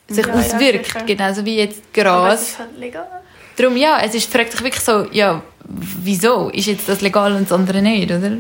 sich 0.09 0.27
ja, 0.27 0.33
auswirkt. 0.33 0.95
Ja, 0.95 1.03
Genauso 1.03 1.45
wie 1.45 1.57
jetzt 1.57 1.93
Gras. 1.93 2.07
Aber 2.07 2.35
es 2.35 2.43
ist 2.43 2.59
halt 2.59 2.79
legal. 2.79 3.07
Darum 3.57 3.77
ja, 3.77 3.99
es 4.05 4.15
ist, 4.15 4.31
fragt 4.31 4.53
sich 4.53 4.63
wirklich 4.63 4.85
so, 4.85 5.07
ja, 5.13 5.43
wieso 5.67 6.51
ist 6.51 6.67
jetzt 6.67 6.89
das 6.89 7.01
legal 7.01 7.33
und 7.33 7.51
das 7.51 7.53
andere 7.53 7.81
nicht, 7.81 8.11
oder? 8.11 8.33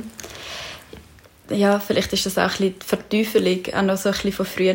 Ja, 1.50 1.78
vielleicht 1.78 2.12
ist 2.12 2.26
das 2.26 2.38
auch 2.38 2.42
ein 2.42 2.48
bisschen 2.48 2.74
die 2.80 2.86
Verteufelung, 2.86 3.74
auch 3.74 3.82
noch 3.82 3.96
so 3.96 4.08
ein 4.08 4.12
bisschen 4.12 4.32
von 4.32 4.46
früher. 4.46 4.74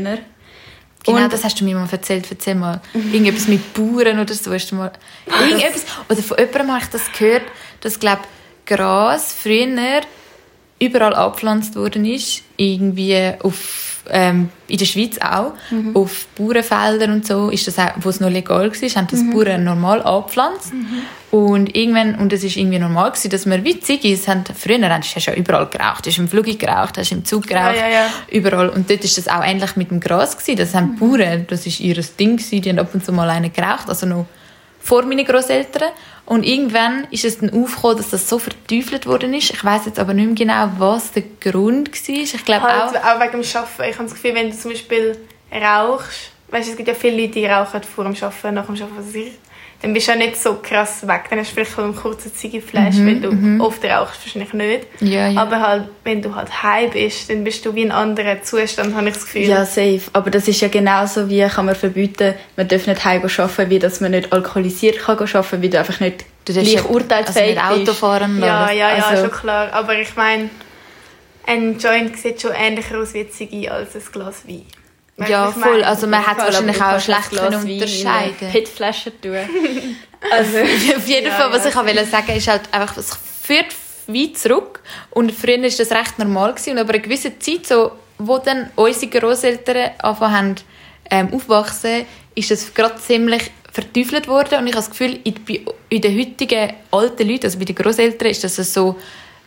Genau, 1.03 1.23
und 1.23 1.33
das 1.33 1.43
hast 1.43 1.59
du 1.59 1.65
mir 1.65 1.75
mal 1.75 1.87
erzählt. 1.91 2.27
Erzähl 2.29 2.55
mal. 2.55 2.79
Irgendetwas 2.93 3.47
mit 3.47 3.73
Bauern 3.73 4.19
oder 4.19 4.33
so. 4.33 4.53
Hast 4.53 4.71
du 4.71 4.75
mal 4.75 4.91
irgendetwas, 5.25 5.85
oder 6.09 6.21
von 6.21 6.37
jemandem 6.37 6.71
habe 6.71 6.83
ich 6.83 6.89
das 6.89 7.11
gehört, 7.11 7.43
dass, 7.81 7.99
glaube 7.99 8.21
Gras 8.65 9.33
früher 9.33 10.01
überall 10.79 11.15
abgepflanzt 11.15 11.75
worden 11.75 12.05
ist. 12.05 12.43
Irgendwie 12.57 13.33
auf 13.41 13.90
ähm, 14.09 14.49
in 14.67 14.77
der 14.77 14.85
Schweiz 14.85 15.17
auch, 15.19 15.53
mhm. 15.69 15.95
auf 15.95 16.27
Bauernfeldern 16.37 17.11
und 17.11 17.27
so, 17.27 17.49
ist 17.49 17.67
das 17.67 17.77
auch, 17.77 17.91
wo 17.97 18.09
es 18.09 18.19
noch 18.19 18.29
legal 18.29 18.71
war, 18.71 18.89
haben 18.89 19.07
das 19.09 19.21
mhm. 19.21 19.31
Bauern 19.31 19.63
normal 19.63 20.01
angepflanzt. 20.01 20.73
Mhm. 20.73 20.87
Und 21.31 21.75
irgendwann, 21.75 22.15
und 22.15 22.33
es 22.33 22.43
ist 22.43 22.57
irgendwie 22.57 22.79
normal 22.79 23.11
gewesen, 23.11 23.29
dass 23.31 23.45
man 23.45 23.63
witzig 23.63 24.03
ist, 24.03 24.27
haben, 24.27 24.43
früher 24.53 24.89
hast 24.89 25.15
du 25.15 25.19
ja 25.19 25.33
überall 25.33 25.67
geraucht, 25.67 26.05
hast 26.05 26.17
im 26.17 26.27
Flug 26.27 26.45
geraucht, 26.59 26.97
hast 26.97 27.11
im 27.11 27.23
Zug 27.23 27.47
geraucht, 27.47 27.77
ja, 27.77 27.87
ja, 27.87 27.89
ja. 27.89 28.09
überall. 28.29 28.67
Und 28.69 28.89
dort 28.89 29.03
ist 29.05 29.17
das 29.17 29.29
auch 29.29 29.43
ähnlich 29.43 29.77
mit 29.77 29.91
dem 29.91 30.01
Gras 30.01 30.37
gewesen, 30.37 30.57
das 30.57 30.75
haben 30.75 30.91
mhm. 30.91 30.99
Bauern, 30.99 31.45
das 31.47 31.65
ist 31.65 31.79
ihr 31.79 31.95
Ding 31.95 32.37
gewesen, 32.37 32.61
die 32.61 32.69
haben 32.69 32.79
ab 32.79 32.93
und 32.93 33.05
zu 33.05 33.13
mal 33.13 33.29
einen 33.29 33.53
geraucht, 33.53 33.87
also 33.87 34.05
noch 34.05 34.25
vor 34.81 35.03
meinen 35.03 35.25
Großeltern. 35.25 35.91
Und 36.25 36.45
irgendwann 36.45 37.07
ist 37.11 37.25
es 37.25 37.39
dann 37.39 37.49
aufgekommen, 37.49 37.97
dass 37.97 38.09
das 38.09 38.27
so 38.29 38.39
verteufelt 38.39 39.05
worden 39.05 39.33
ist. 39.33 39.51
Ich 39.51 39.63
weiß 39.63 39.85
jetzt 39.85 39.99
aber 39.99 40.13
nicht 40.13 40.25
mehr 40.25 40.35
genau, 40.35 40.71
was 40.77 41.11
der 41.11 41.23
Grund 41.39 41.89
war. 41.91 42.15
Ich 42.15 42.45
glaube 42.45 42.63
halt, 42.63 42.95
auch... 42.95 43.03
auch 43.03 43.19
wegen 43.19 43.41
dem 43.41 43.55
Arbeiten. 43.55 43.83
Ich 43.89 43.95
habe 43.95 44.03
das 44.03 44.13
Gefühl, 44.13 44.35
wenn 44.35 44.49
du 44.49 44.57
zum 44.57 44.71
Beispiel 44.71 45.17
rauchst, 45.51 46.31
weißt, 46.49 46.69
es 46.69 46.77
gibt 46.77 46.87
ja 46.87 46.93
viele 46.93 47.21
Leute, 47.21 47.33
die 47.33 47.45
rauchen 47.45 47.83
vor 47.83 48.03
dem 48.05 48.15
Arbeiten, 48.15 48.55
nach 48.55 48.65
dem 48.65 48.75
Arbeiten, 48.75 48.97
was 48.97 49.15
ich 49.15 49.33
dann 49.81 49.93
bist 49.93 50.07
du 50.07 50.11
ja 50.11 50.17
nicht 50.17 50.37
so 50.37 50.59
krass 50.61 51.07
weg. 51.07 51.23
Dann 51.29 51.39
hast 51.39 51.51
du 51.51 51.55
vielleicht 51.55 51.79
einen 51.79 51.95
kurzen 51.95 52.33
Ziegeflash, 52.33 52.95
mhm, 52.95 53.05
wenn 53.07 53.21
du 53.21 53.31
mhm. 53.31 53.61
oft 53.61 53.83
rauchst, 53.83 54.23
wahrscheinlich 54.23 54.53
nicht. 54.53 54.87
Ja, 54.99 55.27
ja. 55.27 55.41
Aber 55.41 55.59
halt, 55.59 55.85
wenn 56.03 56.21
du 56.21 56.35
halt 56.35 56.61
heim 56.61 56.91
bist, 56.91 57.29
dann 57.29 57.43
bist 57.43 57.65
du 57.65 57.73
wie 57.73 57.83
in 57.83 57.91
einem 57.91 58.09
anderen 58.09 58.43
Zustand, 58.43 58.95
habe 58.95 59.07
ich 59.07 59.15
das 59.15 59.25
Gefühl. 59.25 59.43
Ja, 59.43 59.65
safe. 59.65 60.01
Aber 60.13 60.29
das 60.29 60.47
ist 60.47 60.61
ja 60.61 60.67
genauso 60.67 61.29
wie, 61.29 61.41
kann 61.47 61.65
man 61.65 61.75
verbieten, 61.75 62.35
man 62.57 62.67
darf 62.67 62.85
nicht 62.85 63.03
heim 63.03 63.23
arbeiten, 63.23 63.69
wie 63.69 63.79
dass 63.79 64.01
man 64.01 64.11
nicht 64.11 64.31
alkoholisiert 64.31 64.99
kann 64.99 65.17
arbeiten, 65.17 65.61
wie 65.61 65.69
du 65.69 65.79
einfach 65.79 65.99
nicht 65.99 66.25
du 66.45 66.53
gleich 66.53 66.73
ja, 66.73 66.83
urteilsfähig 66.83 67.59
also 67.59 67.77
nicht 67.79 67.89
Auto 67.89 67.97
fahren 67.97 68.39
Ja, 68.39 68.71
ja, 68.71 68.97
ja, 68.97 69.05
also. 69.05 69.23
schon 69.23 69.31
klar. 69.31 69.73
Aber 69.73 69.97
ich 69.97 70.15
meine, 70.15 70.49
ein 71.47 71.79
Joint 71.79 72.17
sieht 72.17 72.41
schon 72.41 72.51
ähnlicher 72.51 72.99
aus 72.99 73.13
wie 73.13 73.27
Ziggy 73.27 73.67
als 73.67 73.95
ein 73.95 74.01
Glas 74.11 74.47
Wein. 74.47 74.65
Ja, 75.29 75.51
voll. 75.51 75.83
Also 75.83 76.07
man 76.07 76.25
hat 76.25 76.37
wahrscheinlich 76.37 76.81
auch 76.81 76.99
schlecht 76.99 77.33
unterscheiden. 77.33 78.51
Pitflaschen 78.51 79.13
tun. 79.21 79.37
also 80.31 80.57
auf 80.59 81.07
jeden 81.07 81.27
ja, 81.27 81.31
Fall, 81.37 81.51
was 81.51 81.65
ich 81.65 81.75
auch 81.75 82.05
sagen 82.05 82.35
ist 82.35 82.47
halt 82.47 82.61
einfach, 82.71 82.97
es 82.97 83.17
führt 83.41 83.75
weit 84.07 84.37
zurück 84.37 84.81
und 85.11 85.31
früher 85.31 85.61
war 85.61 85.69
das 85.69 85.91
recht 85.91 86.19
normal 86.19 86.53
gewesen. 86.53 86.71
und 86.71 86.79
aber 86.79 86.93
eine 86.93 87.01
gewisse 87.01 87.37
Zeit, 87.39 87.67
so, 87.67 87.91
wo 88.17 88.37
dann 88.37 88.69
unsere 88.75 89.07
Großeltern 89.07 89.91
angefangen 89.99 90.33
haben 90.33 90.55
ähm, 91.09 91.33
aufwachsen, 91.33 92.05
ist 92.35 92.51
das 92.51 92.73
gerade 92.73 92.95
ziemlich 92.95 93.51
verteufelt 93.71 94.27
worden 94.27 94.59
und 94.59 94.67
ich 94.67 94.73
habe 94.73 94.85
das 94.85 94.89
Gefühl, 94.89 95.19
in, 95.23 95.35
in 95.89 96.01
den 96.01 96.19
heutigen 96.19 96.73
alten 96.91 97.27
Leuten, 97.27 97.45
also 97.45 97.57
bei 97.57 97.65
den 97.65 97.75
Großeltern, 97.75 98.29
ist 98.29 98.43
das 98.43 98.73
so 98.73 98.97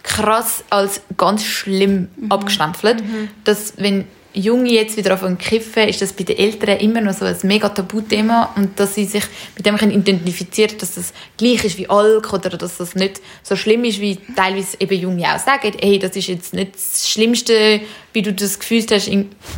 krass 0.02 0.64
als 0.70 1.00
ganz 1.16 1.44
schlimm 1.44 2.08
mhm. 2.16 2.30
abgestempelt, 2.30 3.02
mhm. 3.02 3.28
dass 3.44 3.74
wenn 3.76 4.06
Junge 4.34 4.72
jetzt 4.72 4.96
wieder 4.96 5.14
auf 5.14 5.22
kiffen, 5.38 5.88
ist 5.88 6.02
das 6.02 6.12
bei 6.12 6.24
den 6.24 6.36
Eltern 6.36 6.78
immer 6.78 7.00
noch 7.00 7.14
so 7.14 7.24
ein 7.24 7.36
mega 7.44 7.68
Tabuthema 7.68 8.52
und 8.56 8.78
dass 8.78 8.96
sie 8.96 9.04
sich 9.04 9.22
mit 9.56 9.64
dem 9.64 9.76
identifizieren 9.76 10.76
dass 10.78 10.96
das 10.96 11.12
gleich 11.36 11.64
ist 11.64 11.78
wie 11.78 11.88
Alk 11.88 12.32
oder 12.32 12.50
dass 12.50 12.78
das 12.78 12.96
nicht 12.96 13.20
so 13.44 13.54
schlimm 13.54 13.84
ist, 13.84 14.00
wie 14.00 14.18
teilweise 14.34 14.76
eben 14.80 14.98
Junge 14.98 15.32
auch 15.32 15.38
sagen, 15.38 15.72
hey, 15.80 16.00
das 16.00 16.16
ist 16.16 16.26
jetzt 16.26 16.52
nicht 16.52 16.74
das 16.74 17.08
Schlimmste, 17.08 17.80
wie 18.12 18.22
du 18.22 18.32
das 18.32 18.58
Gefühl 18.58 18.84
hast, 18.90 19.08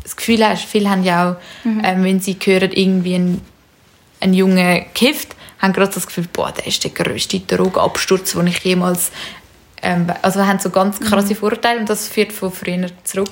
das 0.03 0.17
Gefühl 0.17 0.47
hast, 0.47 0.65
viele 0.65 0.91
haben 0.91 1.05
ja 1.05 1.31
auch, 1.33 1.67
mhm. 1.67 1.83
ähm, 1.83 2.05
wenn 2.05 2.21
sie 2.21 2.37
hören, 2.45 2.73
irgendwie 2.73 3.15
ein, 3.15 3.41
ein 4.21 4.35
Junge 4.35 4.87
kifft, 4.95 5.35
haben 5.59 5.73
gerade 5.73 5.93
das 5.95 6.07
Gefühl, 6.07 6.29
boah, 6.31 6.53
der 6.53 6.67
ist 6.67 6.85
der 6.85 6.91
grösste 6.91 7.41
Drogenabsturz, 7.41 8.33
den 8.33 8.49
ich 8.49 8.59
jemals 8.59 9.11
ähm, 9.83 10.07
also 10.23 10.45
haben 10.47 10.59
so 10.59 10.71
ganz 10.71 11.01
krasse 11.01 11.35
mhm. 11.35 11.37
Vorurteile 11.37 11.81
und 11.81 11.89
das 11.89 12.09
führt 12.09 12.33
von 12.33 12.51
früher 12.51 12.89
zurück. 13.05 13.31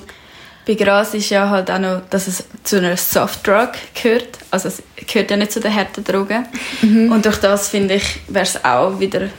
Bei 0.67 0.73
Gras 0.73 1.13
ist 1.13 1.29
ja 1.29 1.49
halt 1.49 1.69
auch 1.69 1.79
noch, 1.79 2.01
dass 2.09 2.27
es 2.27 2.43
zu 2.63 2.77
einer 2.77 2.97
Softdrug 2.97 3.71
gehört. 4.01 4.39
Also 4.51 4.69
es 4.69 4.81
gehört 5.05 5.29
ja 5.31 5.37
nicht 5.37 5.51
zu 5.51 5.59
den 5.59 5.73
harten 5.73 6.03
Drogen. 6.03 6.45
Mhm. 6.81 7.11
Und 7.11 7.25
durch 7.25 7.37
das 7.37 7.69
finde 7.69 7.95
ich, 7.95 8.21
wäre 8.27 8.45
es 8.45 8.63
auch 8.63 8.99
wieder... 8.99 9.29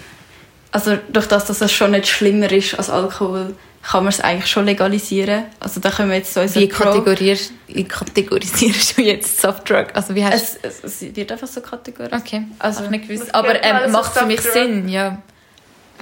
Also 0.71 0.99
durch 1.09 1.27
das, 1.27 1.47
dass 1.47 1.61
es 1.61 1.73
schon 1.73 1.93
nicht 1.93 2.07
schlimmer 2.07 2.53
ist 2.53 2.79
als 2.79 2.91
Alkohol, 2.91 3.55
kann 3.83 4.03
man 4.03 4.13
es 4.13 4.21
eigentlich 4.21 4.51
schon 4.51 4.67
legalisieren. 4.67 5.45
Also 5.61 5.81
da 5.81 5.91
können 5.91 6.11
wir 6.11 6.17
jetzt 6.17 6.35
so 6.35 6.43
Wie 6.55 6.69
kategorierst, 6.69 7.53
kategorisierst 7.89 8.99
du 8.99 9.03
jetzt 9.03 9.41
Softdrug? 9.41 9.87
Also 9.95 10.15
wie 10.15 10.25
heißt 10.25 10.59
es, 10.63 10.81
es, 10.83 11.03
es 11.03 11.17
wird 11.17 11.31
einfach 11.33 11.47
so 11.47 11.61
kategorisiert. 11.61 12.21
Okay, 12.21 12.43
also 12.59 12.83
Ach, 12.85 12.91
nicht 12.91 13.09
gewusst. 13.09 13.35
Aber 13.35 13.63
ähm, 13.63 13.93
macht 13.93 14.13
für 14.13 14.27
mich 14.27 14.41
Sinn, 14.41 14.89
ja. 14.89 15.23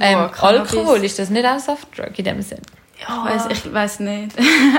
Ähm, 0.00 0.28
Alkohol, 0.40 1.04
ist 1.04 1.18
das 1.18 1.30
nicht 1.30 1.46
auch 1.46 1.58
Softdrug 1.58 2.18
in 2.18 2.24
dem 2.24 2.42
Sinne? 2.42 2.62
Ja, 3.08 3.48
ich 3.50 3.72
weiß 3.72 4.00
nicht. 4.00 4.30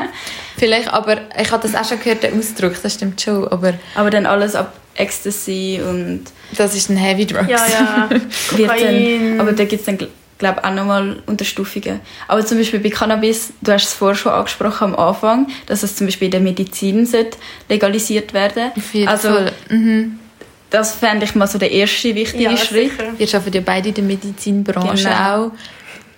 Vielleicht, 0.57 0.91
aber 0.93 1.17
ich 1.39 1.51
habe 1.51 1.67
das 1.67 1.75
auch 1.75 1.87
schon 1.87 1.99
gehört, 1.99 2.23
der 2.23 2.33
Ausdruck, 2.33 2.73
das 2.81 2.93
stimmt 2.93 3.21
schon. 3.21 3.47
Aber, 3.49 3.73
aber 3.95 4.09
dann 4.09 4.25
alles 4.25 4.55
ab 4.55 4.73
Ecstasy 4.95 5.81
und... 5.87 6.23
Das 6.57 6.73
ist 6.75 6.89
ein 6.89 6.97
Heavy 6.97 7.25
Drugs. 7.25 7.49
Ja, 7.49 7.65
ja. 7.67 8.09
dann, 8.67 9.39
aber 9.39 9.51
da 9.51 9.65
gibt 9.65 9.81
es 9.81 9.85
dann, 9.85 9.97
glaube 9.97 10.13
glaube 10.37 10.63
auch 10.63 10.71
nochmal 10.73 11.21
Unterstufungen. 11.25 11.99
Aber 12.27 12.45
zum 12.45 12.57
Beispiel 12.57 12.79
bei 12.79 12.89
Cannabis, 12.89 13.53
du 13.61 13.71
hast 13.71 13.83
es 13.85 13.93
vorher 13.93 14.15
schon 14.15 14.31
angesprochen 14.31 14.93
am 14.93 14.95
Anfang, 14.95 15.47
dass 15.65 15.83
es 15.83 15.95
zum 15.95 16.07
Beispiel 16.07 16.25
in 16.25 16.31
der 16.31 16.41
Medizin 16.41 17.05
sollte 17.05 17.37
legalisiert 17.69 18.33
werden 18.33 18.71
Auf 18.75 18.93
jeden 18.93 19.07
Also 19.07 19.29
Fall. 19.29 19.51
Mhm. 19.69 20.19
das 20.69 20.95
fände 20.95 21.25
ich 21.25 21.35
mal 21.35 21.47
so 21.47 21.57
der 21.57 21.71
erste 21.71 22.13
wichtige 22.15 22.43
Ja, 22.43 22.57
Schritt. 22.57 22.91
sicher. 22.91 23.13
Wir 23.17 23.27
arbeiten 23.39 23.55
ja 23.55 23.61
beide 23.65 23.89
in 23.89 23.95
der 23.95 24.03
Medizinbranche 24.03 25.03
Genau. 25.07 25.45
auch. 25.47 25.51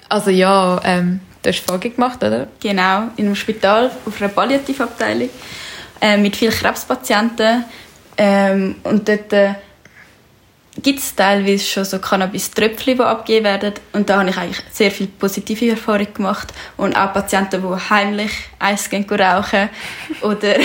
Also 0.10 0.32
ja, 0.32 0.80
ähm, 0.84 1.20
du 1.52 1.58
hast 1.58 1.66
Frage 1.66 1.90
gemacht, 1.90 2.24
oder? 2.24 2.48
Genau, 2.62 3.04
in 3.18 3.26
einem 3.26 3.36
Spital 3.36 3.92
auf 4.06 4.22
einer 4.22 4.30
Palliativabteilung 4.30 5.30
äh, 6.02 6.18
mit 6.18 6.36
vielen 6.36 6.52
Krebspatienten. 6.52 7.66
Ähm, 8.18 8.76
und 8.84 9.08
dort 9.08 9.32
äh, 9.34 9.54
gibt 10.82 11.00
es 11.00 11.16
teilweise 11.16 11.66
schon 11.66 11.86
so 11.86 12.00
Cannabis-Tröpfchen, 12.00 12.98
die 12.98 13.04
abgegeben 13.04 13.46
werden. 13.46 13.74
Und 13.94 14.10
da 14.10 14.20
habe 14.20 14.30
ich 14.30 14.38
eigentlich 14.38 14.64
sehr 14.72 14.92
viele 14.92 15.10
positive 15.10 15.70
Erfahrungen 15.72 16.14
gemacht. 16.14 16.54
Und 16.78 16.96
auch 16.96 17.14
Patienten, 17.14 17.62
die 17.62 17.90
heimlich 17.90 18.32
Eis 18.60 18.90
gehen 18.90 19.06
rauchen. 19.10 19.70
Oder, 20.22 20.56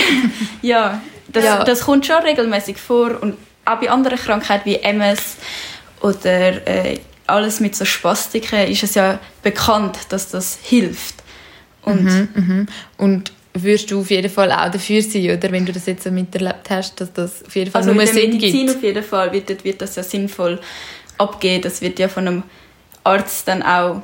ja, 0.61 1.01
das, 1.29 1.43
Ja. 1.43 1.63
das 1.63 1.81
kommt 1.81 2.05
schon 2.05 2.21
regelmäßig 2.23 2.77
vor. 2.77 3.21
Und 3.21 3.37
auch 3.65 3.79
bei 3.79 3.89
anderen 3.89 4.17
Krankheiten 4.17 4.65
wie 4.65 4.75
MS 4.75 5.37
oder 6.01 6.67
äh, 6.67 6.99
alles 7.27 7.59
mit 7.59 7.75
so 7.75 7.85
Spastiken 7.85 8.67
ist 8.67 8.83
es 8.83 8.95
ja 8.95 9.19
bekannt, 9.41 9.97
dass 10.09 10.29
das 10.29 10.59
hilft. 10.61 11.15
Und 11.83 12.03
Mhm, 12.03 12.27
mhm. 12.35 12.65
Und 12.97 13.31
würdest 13.53 13.91
du 13.91 14.01
auf 14.01 14.09
jeden 14.09 14.29
Fall 14.31 14.51
auch 14.51 14.69
dafür 14.69 15.01
sein, 15.01 15.25
oder? 15.31 15.51
Wenn 15.51 15.65
du 15.65 15.71
das 15.71 15.85
jetzt 15.85 16.03
so 16.03 16.11
miterlebt 16.11 16.69
hast, 16.69 16.99
dass 16.99 17.13
das 17.13 17.45
auf 17.45 17.55
jeden 17.55 17.71
Fall 17.71 17.81
Also 17.81 17.93
nur 17.93 18.05
Sinn 18.07 18.31
Medizin 18.31 18.67
gibt. 18.67 18.77
auf 18.77 18.83
jeden 18.83 19.03
Fall 19.03 19.31
wird, 19.31 19.63
wird 19.63 19.81
das 19.81 19.95
ja 19.95 20.03
sinnvoll 20.03 20.59
abgehen. 21.17 21.61
Das 21.61 21.81
wird 21.81 21.99
ja 21.99 22.07
von 22.07 22.27
einem 22.27 22.43
Arzt 23.03 23.47
dann 23.47 23.61
auch. 23.61 24.01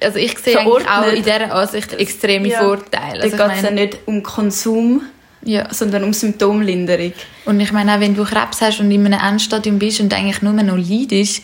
Also 0.00 0.18
ich 0.18 0.38
sehe 0.38 0.58
auch 0.60 0.78
in 1.12 1.22
dieser 1.22 1.52
Ansicht 1.54 1.92
extreme 1.94 2.48
Ja. 2.48 2.60
Vorteile. 2.60 3.22
Also 3.22 3.36
da 3.36 3.48
geht 3.48 3.56
es 3.58 3.62
ja 3.62 3.70
nicht 3.70 3.98
um 4.06 4.22
Konsum, 4.22 5.02
ja. 5.42 5.72
sondern 5.72 6.04
um 6.04 6.12
Symptomlinderung. 6.12 7.12
Und 7.44 7.60
ich 7.60 7.72
meine 7.72 7.94
auch, 7.94 8.00
wenn 8.00 8.14
du 8.14 8.24
Krebs 8.24 8.60
hast 8.60 8.80
und 8.80 8.90
in 8.90 9.06
einem 9.06 9.20
Endstadium 9.20 9.78
bist 9.78 10.00
und 10.00 10.12
eigentlich 10.12 10.42
nur 10.42 10.52
noch 10.52 10.76
leidest, 10.76 11.42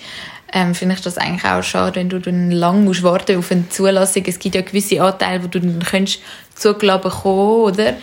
ähm, 0.52 0.74
finde 0.74 0.94
ich 0.94 1.00
das 1.00 1.16
eigentlich 1.18 1.44
auch 1.44 1.62
schade, 1.62 1.96
wenn 1.96 2.08
du 2.08 2.18
dann 2.20 2.50
lang 2.50 2.84
musst 2.84 3.02
warten 3.02 3.38
auf 3.38 3.50
eine 3.50 3.68
Zulassung. 3.68 4.24
Es 4.26 4.38
gibt 4.38 4.54
ja 4.54 4.60
gewisse 4.60 5.00
Anteile, 5.02 5.42
wo 5.42 5.46
du 5.48 5.60
dann 5.60 5.80
könntest 5.82 6.20
zugelassen 6.54 7.02
bekommen, 7.02 7.62
oder? 7.62 7.94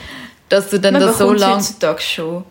Dass 0.49 0.69
du 0.69 0.79
dann 0.79 0.93
Man 0.93 1.03
das 1.03 1.17
so 1.19 1.31
lange 1.33 1.55
heutzutage 1.57 2.01
schon. 2.01 2.43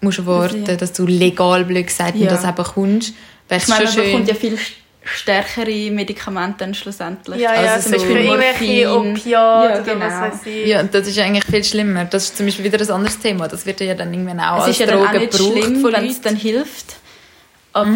musst 0.00 0.24
warten, 0.26 0.66
Ja. 0.66 0.76
dass 0.76 0.92
du 0.92 1.06
legal, 1.06 1.64
blöd 1.64 1.86
gesagt, 1.86 2.14
und 2.14 2.20
Ja. 2.22 2.28
das 2.30 2.44
auch 2.44 2.52
bekommst. 2.52 3.14
Wäre 3.48 3.60
Ich 3.62 3.68
meine, 3.68 3.84
man 3.84 3.92
schön. 3.94 4.04
bekommt 4.04 4.28
ja 4.28 4.34
viel 4.34 4.58
stärkere 5.04 5.90
Medikamente 5.90 6.56
dann 6.58 6.74
schlussendlich. 6.74 7.40
Ja, 7.40 7.54
ja, 7.54 7.72
Also 7.72 7.88
zum 7.90 7.98
so 8.00 8.04
Beispiel 8.06 8.24
irgendwelche 8.26 8.88
Morphin. 8.88 9.12
Opiate 9.16 9.30
Ja, 9.30 9.80
genau. 9.94 10.04
was 10.06 10.20
weiß 10.20 10.46
ich. 10.46 10.66
Ja, 10.66 10.80
und 10.80 10.94
das 10.94 11.08
ist 11.08 11.18
eigentlich 11.18 11.44
viel 11.46 11.64
schlimmer. 11.64 12.04
Das 12.04 12.24
ist 12.24 12.36
zum 12.36 12.44
Beispiel 12.44 12.64
wieder 12.70 12.78
ein 12.84 12.90
anderes 12.90 13.18
Thema. 13.18 13.48
Das 13.48 13.64
wird 13.64 13.80
ja 13.80 13.94
dann 13.94 14.12
irgendwann 14.12 14.40
auch 14.40 14.58
es 14.58 14.64
als 14.64 14.70
ist 14.72 14.80
ja 14.80 14.86
dann 14.86 14.98
auch 14.98 15.04
Droge 15.10 15.18
nicht 15.20 15.32
gebraucht 15.32 15.52
schlimm, 15.64 15.82
wenn 15.84 16.06
es 16.10 16.20
dann 16.20 16.36
hilft. 16.36 16.96
Aber 17.72 17.90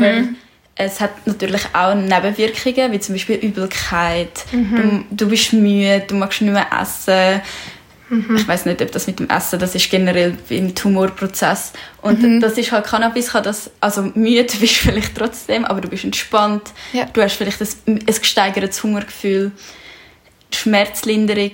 es 0.75 1.01
hat 1.01 1.27
natürlich 1.27 1.63
auch 1.73 1.95
Nebenwirkungen, 1.95 2.93
wie 2.93 3.01
zum 3.01 3.15
Beispiel 3.15 3.37
Übelkeit. 3.37 4.45
Du, 4.51 5.05
du 5.11 5.29
bist 5.29 5.53
müde, 5.53 6.05
du 6.07 6.15
magst 6.15 6.41
nicht 6.41 6.53
mehr 6.53 6.67
essen. 6.81 7.43
Ich 8.37 8.47
weiß 8.47 8.67
nicht, 8.67 8.83
ob 8.83 8.93
das 8.93 9.07
mit 9.07 9.19
dem 9.21 9.31
Essen, 9.31 9.59
das 9.59 9.75
ist 9.75 9.91
generell 9.91 10.37
im 10.51 10.75
Tumorprozess. 10.75 11.73
Und 12.03 12.43
das 12.43 12.59
ist 12.59 12.71
halt 12.71 12.85
Cannabis, 12.85 13.29
kann 13.29 13.43
das, 13.43 13.71
also 13.81 14.03
müde 14.15 14.45
bist 14.45 14.61
du 14.61 14.91
vielleicht 14.91 15.17
trotzdem, 15.17 15.65
aber 15.65 15.81
du 15.81 15.89
bist 15.89 16.05
entspannt. 16.05 16.73
Ja. 16.93 17.07
Du 17.07 17.23
hast 17.23 17.37
vielleicht 17.37 17.63
ein, 17.63 17.69
ein 17.87 18.05
gesteigertes 18.05 18.83
Hungergefühl, 18.83 19.53
Schmerzlinderung. 20.53 21.53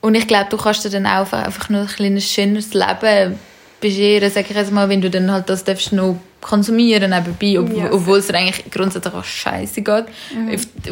Und 0.00 0.14
ich 0.14 0.26
glaube, 0.26 0.48
du 0.48 0.56
kannst 0.56 0.82
dir 0.84 0.90
dann 0.90 1.06
auch 1.06 1.30
einfach 1.32 1.68
nur 1.68 1.82
ein 1.82 1.88
kleines 1.88 2.30
schöneres 2.30 2.72
Leben 2.72 3.38
bescheren, 3.80 4.30
sag 4.30 4.48
ich 4.48 4.56
jetzt 4.56 4.72
mal, 4.72 4.88
wenn 4.88 5.02
du 5.02 5.10
dann 5.10 5.30
halt 5.30 5.50
das 5.50 5.64
darfst 5.64 5.92
noch 5.92 6.18
konsumieren 6.40 7.10
nebenbei, 7.10 7.60
ob, 7.60 7.76
Ja. 7.76 7.92
obwohl 7.92 8.18
es 8.18 8.26
dir 8.28 8.34
eigentlich 8.34 8.70
grundsätzlich 8.70 9.14
auch 9.14 9.24
scheiße 9.24 9.82
geht. 9.82 10.06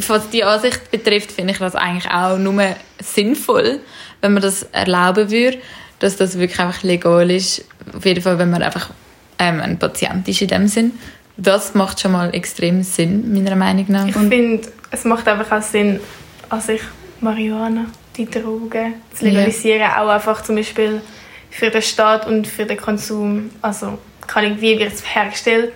Was 0.07 0.29
die 0.31 0.45
Ansicht 0.45 0.91
betrifft, 0.91 1.33
finde 1.33 1.53
ich 1.53 1.59
das 1.59 1.75
eigentlich 1.75 2.11
auch 2.11 2.39
nur 2.39 2.63
sinnvoll, 3.03 3.81
wenn 4.21 4.33
man 4.35 4.43
das 4.43 4.65
erlauben 4.73 5.31
würde, 5.31 5.59
dass 6.01 6.17
das 6.17 6.39
wirklich 6.39 6.61
einfach 6.61 6.83
legal 6.83 7.31
ist. 7.31 7.65
Auf 7.97 8.05
jeden 8.05 8.23
Fall, 8.23 8.39
wenn 8.39 8.51
man 8.51 8.63
einfach 8.63 8.91
ähm, 9.39 9.61
ein 9.61 9.79
Patient 9.79 10.27
ist 10.29 10.43
in 10.43 10.49
dem 10.49 10.69
Sinn. 10.69 10.93
Das 11.37 11.75
macht 11.75 12.01
schon 12.01 12.13
mal 12.13 12.35
extrem 12.35 12.83
Sinn, 12.83 13.33
meiner 13.33 13.55
Meinung 13.57 13.87
nach. 13.89 14.09
Ich 14.09 14.15
finde, 14.17 14.69
es 14.91 15.05
macht 15.05 15.29
einfach 15.29 15.59
auch 15.59 15.63
Sinn, 15.63 16.01
an 16.49 16.61
sich 16.61 16.81
Marihuana, 17.21 17.87
die 18.17 18.27
Droge, 18.29 18.93
zu 19.15 19.25
legalisieren. 19.25 19.91
Auch 19.93 20.09
einfach 20.09 20.43
zum 20.43 20.57
Beispiel 20.57 21.01
für 21.51 21.71
den 21.71 21.83
Staat 21.83 22.27
und 22.27 22.47
für 22.47 22.65
den 22.67 22.77
Konsum. 22.77 23.51
Also, 23.63 23.99
kann 24.29 24.45
ich, 24.45 24.61
wie 24.61 24.79
wird 24.79 24.93
es 24.93 25.03
hergestellt? 25.15 25.73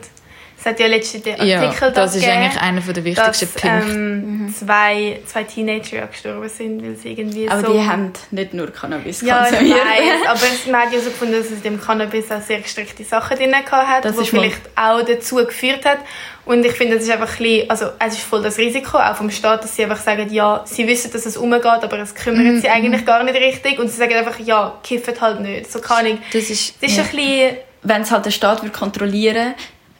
Es 0.58 0.66
hat 0.66 0.78
ja 0.78 0.86
letztens 0.86 1.24
den 1.24 1.44
ja, 1.44 1.60
Artikel 1.60 1.90
das 1.90 2.14
ist 2.14 2.20
gegeben, 2.22 2.40
eigentlich 2.44 2.62
einer 2.62 2.80
der 2.82 3.02
wichtigsten 3.04 3.48
dass 3.52 3.62
Punkte. 3.62 3.90
ähm, 3.90 4.54
zwei, 4.56 5.18
zwei 5.26 5.42
Teenager 5.42 5.96
ja 5.96 6.06
gestorben 6.06 6.48
sind, 6.48 6.80
weil 6.84 6.94
sie 6.94 7.10
irgendwie 7.10 7.50
Aber 7.50 7.66
so... 7.66 7.72
die 7.72 7.80
haben 7.84 8.12
nicht 8.30 8.54
nur 8.54 8.68
Cannabis 8.70 9.22
ja, 9.22 9.42
ich 9.44 9.50
konsumiert. 9.50 9.78
weiß, 9.78 10.28
aber 10.28 10.40
es- 10.40 10.66
man 10.70 10.82
hat 10.82 10.92
ja 10.92 11.00
so 11.00 11.10
gefunden, 11.10 11.32
dass 11.34 11.46
es 11.46 11.52
in 11.56 11.62
dem 11.64 11.80
Cannabis 11.80 12.30
auch 12.30 12.40
sehr 12.40 12.62
strikte 12.62 13.02
Sachen 13.02 13.36
drin 13.38 13.52
hat, 13.56 14.04
Das 14.04 14.16
was 14.16 14.28
vielleicht 14.28 14.60
auch 14.76 15.02
dazu 15.02 15.34
geführt 15.44 15.84
hat. 15.84 15.98
Und 16.44 16.64
ich 16.64 16.72
finde, 16.72 16.94
das 16.94 17.04
ist 17.06 17.10
einfach 17.10 17.30
ein 17.32 17.42
bisschen, 17.42 17.68
also 17.70 17.86
es 17.98 18.12
ist 18.14 18.22
voll 18.22 18.42
das 18.44 18.56
Risiko, 18.58 18.98
auch 18.98 19.16
vom 19.16 19.32
Staat, 19.32 19.64
dass 19.64 19.74
sie 19.74 19.82
einfach 19.82 20.00
sagen, 20.00 20.32
ja, 20.32 20.62
sie 20.64 20.86
wissen, 20.86 21.10
dass 21.10 21.26
es 21.26 21.36
umgeht, 21.36 21.64
aber 21.64 21.98
es 21.98 22.14
kümmert 22.14 22.44
Mhm, 22.44 22.60
sie 22.60 22.68
eigentlich 22.68 23.04
gar 23.04 23.24
nicht 23.24 23.34
richtig. 23.36 23.80
Und 23.80 23.88
sie 23.88 23.96
sagen 23.96 24.14
einfach, 24.14 24.38
ja, 24.38 24.78
kiffen 24.84 25.20
halt 25.20 25.40
nicht. 25.40 25.72
So 25.72 25.80
kann 25.80 26.06
ich. 26.06 26.18
Das 26.32 26.48
ist, 26.50 26.80
Das 26.80 26.92
ist 26.92 26.96
ja. 26.98 27.02
ein 27.02 27.10
bisschen, 27.10 27.56
wenn 27.82 28.02
es 28.02 28.10
halt 28.10 28.24
der 28.26 28.30
Staat 28.30 28.62
würde 28.62 28.72
kontrollieren 28.72 29.54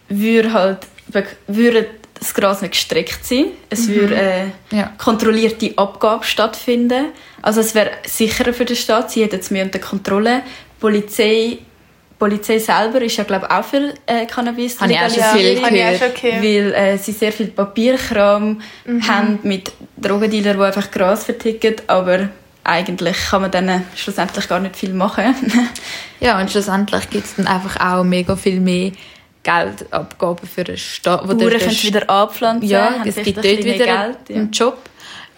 würde, 0.08 0.52
halt, 0.52 0.78
würde 1.46 1.86
das 2.18 2.34
Gras 2.34 2.60
nicht 2.62 2.72
gestreckt 2.72 3.24
sein. 3.24 3.46
Es 3.70 3.88
würde 3.88 4.14
äh, 4.14 4.44
Ja. 4.76 4.92
kontrollierte 4.98 5.72
Abgabe 5.76 6.24
stattfinden. 6.24 7.06
Also 7.40 7.60
es 7.60 7.74
wäre 7.74 7.90
sicherer 8.06 8.52
für 8.52 8.64
den 8.64 8.76
Staat, 8.76 9.10
sie 9.10 9.22
hätten 9.24 9.40
es 9.40 9.50
mehr 9.50 9.64
unter 9.64 9.78
Kontrolle. 9.80 10.42
Polizei, 10.78 11.58
Polizei 12.18 12.58
selber 12.58 13.00
ist 13.02 13.16
ja 13.16 13.24
glaube 13.24 13.46
ich 13.48 13.56
auch 13.56 13.64
viel 13.64 13.94
äh, 14.06 14.26
Cannabis 14.26 14.80
Habe 14.80 14.92
ich 14.92 14.98
auch 14.98 15.10
schon 15.10 15.38
viel 15.38 15.54
gehört. 15.60 16.22
weil 16.22 16.74
äh, 16.74 16.98
sie 16.98 17.12
sehr 17.12 17.32
viel 17.32 17.48
Papierkram 17.48 18.60
haben 19.08 19.38
mit 19.42 19.72
Drogendealern, 19.96 20.56
die 20.58 20.62
einfach 20.64 20.90
Gras 20.90 21.24
verticken, 21.24 21.76
aber 21.88 22.28
eigentlich 22.64 23.16
kann 23.30 23.42
man 23.42 23.50
dann 23.50 23.84
schlussendlich 23.96 24.48
gar 24.48 24.60
nicht 24.60 24.76
viel 24.76 24.92
machen. 24.94 25.34
Ja, 26.20 26.40
und 26.40 26.48
schlussendlich 26.52 27.10
gibt 27.10 27.24
es 27.24 27.34
dann 27.34 27.48
einfach 27.48 27.80
auch 27.84 28.04
mega 28.04 28.36
viel 28.36 28.60
mehr 28.60 28.92
Geldabgaben 29.42 30.46
für 30.48 30.62
den 30.64 30.76
Staat. 30.76 31.26
Bauern 31.26 31.38
können 31.38 31.52
es 31.54 31.82
wieder 31.84 32.08
anpflanzen, 32.08 32.68
Ja, 32.68 32.94
es 33.04 33.16
gibt 33.16 33.36
dort 33.38 33.44
wieder 33.44 33.84
Geld. 33.84 34.18
Ja. 34.28 34.36
einen 34.36 34.50
Job. 34.52 34.78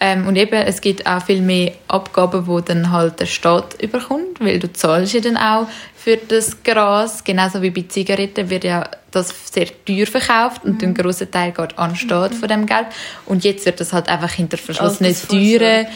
Ähm, 0.00 0.26
und 0.26 0.36
eben, 0.36 0.52
es 0.54 0.80
gibt 0.82 1.06
auch 1.06 1.24
viel 1.24 1.40
mehr 1.40 1.72
Abgaben, 1.88 2.46
wo 2.46 2.60
dann 2.60 2.90
halt 2.90 3.20
der 3.20 3.26
Staat 3.26 3.80
überkommt, 3.80 4.40
weil 4.40 4.58
du 4.58 4.70
zahlst 4.70 5.14
ja 5.14 5.20
dann 5.20 5.36
auch 5.38 5.68
für 5.96 6.16
das 6.18 6.62
Gras. 6.62 7.24
Genauso 7.24 7.62
wie 7.62 7.70
bei 7.70 7.82
Zigaretten 7.88 8.50
wird 8.50 8.64
ja 8.64 8.86
das 9.12 9.32
sehr 9.50 9.68
teuer 9.86 10.06
verkauft 10.06 10.64
und 10.64 10.82
Mhm. 10.82 10.88
ein 10.88 10.94
grosser 10.94 11.30
Teil 11.30 11.52
geht 11.52 11.78
an 11.78 11.90
den 11.92 11.96
Staat 11.96 12.34
von 12.34 12.48
dem 12.48 12.66
Geld. 12.66 12.88
Und 13.24 13.44
jetzt 13.44 13.64
wird 13.64 13.80
das 13.80 13.92
halt 13.94 14.08
einfach 14.08 14.32
hinter 14.32 14.58
verschlossenen. 14.58 15.14
Türen 15.28 15.86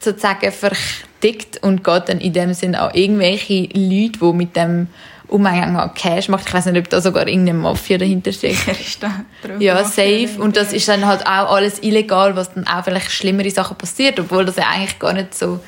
sozusagen 0.00 0.52
vertickt 0.52 1.62
und 1.62 1.84
geht 1.84 2.08
dann 2.08 2.20
in 2.20 2.32
dem 2.32 2.54
Sinn 2.54 2.74
an 2.74 2.94
irgendwelche 2.94 3.68
Leute, 3.72 4.18
die 4.20 4.32
mit 4.32 4.56
dem 4.56 4.88
Umgang 5.28 5.76
an 5.76 5.94
Cash 5.94 6.28
macht. 6.28 6.46
Ich 6.46 6.54
weiß 6.54 6.66
nicht, 6.66 6.78
ob 6.78 6.88
da 6.88 7.00
sogar 7.00 7.28
irgendeine 7.28 7.58
Mafia 7.58 7.98
dahinter 7.98 8.32
steckt. 8.32 8.66
Ja, 9.58 9.84
safe. 9.84 10.30
Und 10.38 10.56
das 10.56 10.72
ist 10.72 10.88
dann 10.88 11.06
halt 11.06 11.26
auch 11.26 11.54
alles 11.54 11.82
illegal, 11.82 12.34
was 12.34 12.54
dann 12.54 12.66
auch 12.66 12.84
vielleicht 12.84 13.10
schlimmere 13.10 13.50
Sachen 13.50 13.76
passiert, 13.76 14.18
obwohl 14.18 14.44
das 14.44 14.56
ja 14.56 14.64
eigentlich 14.72 14.98
gar 14.98 15.12
nicht 15.12 15.34
so 15.34 15.60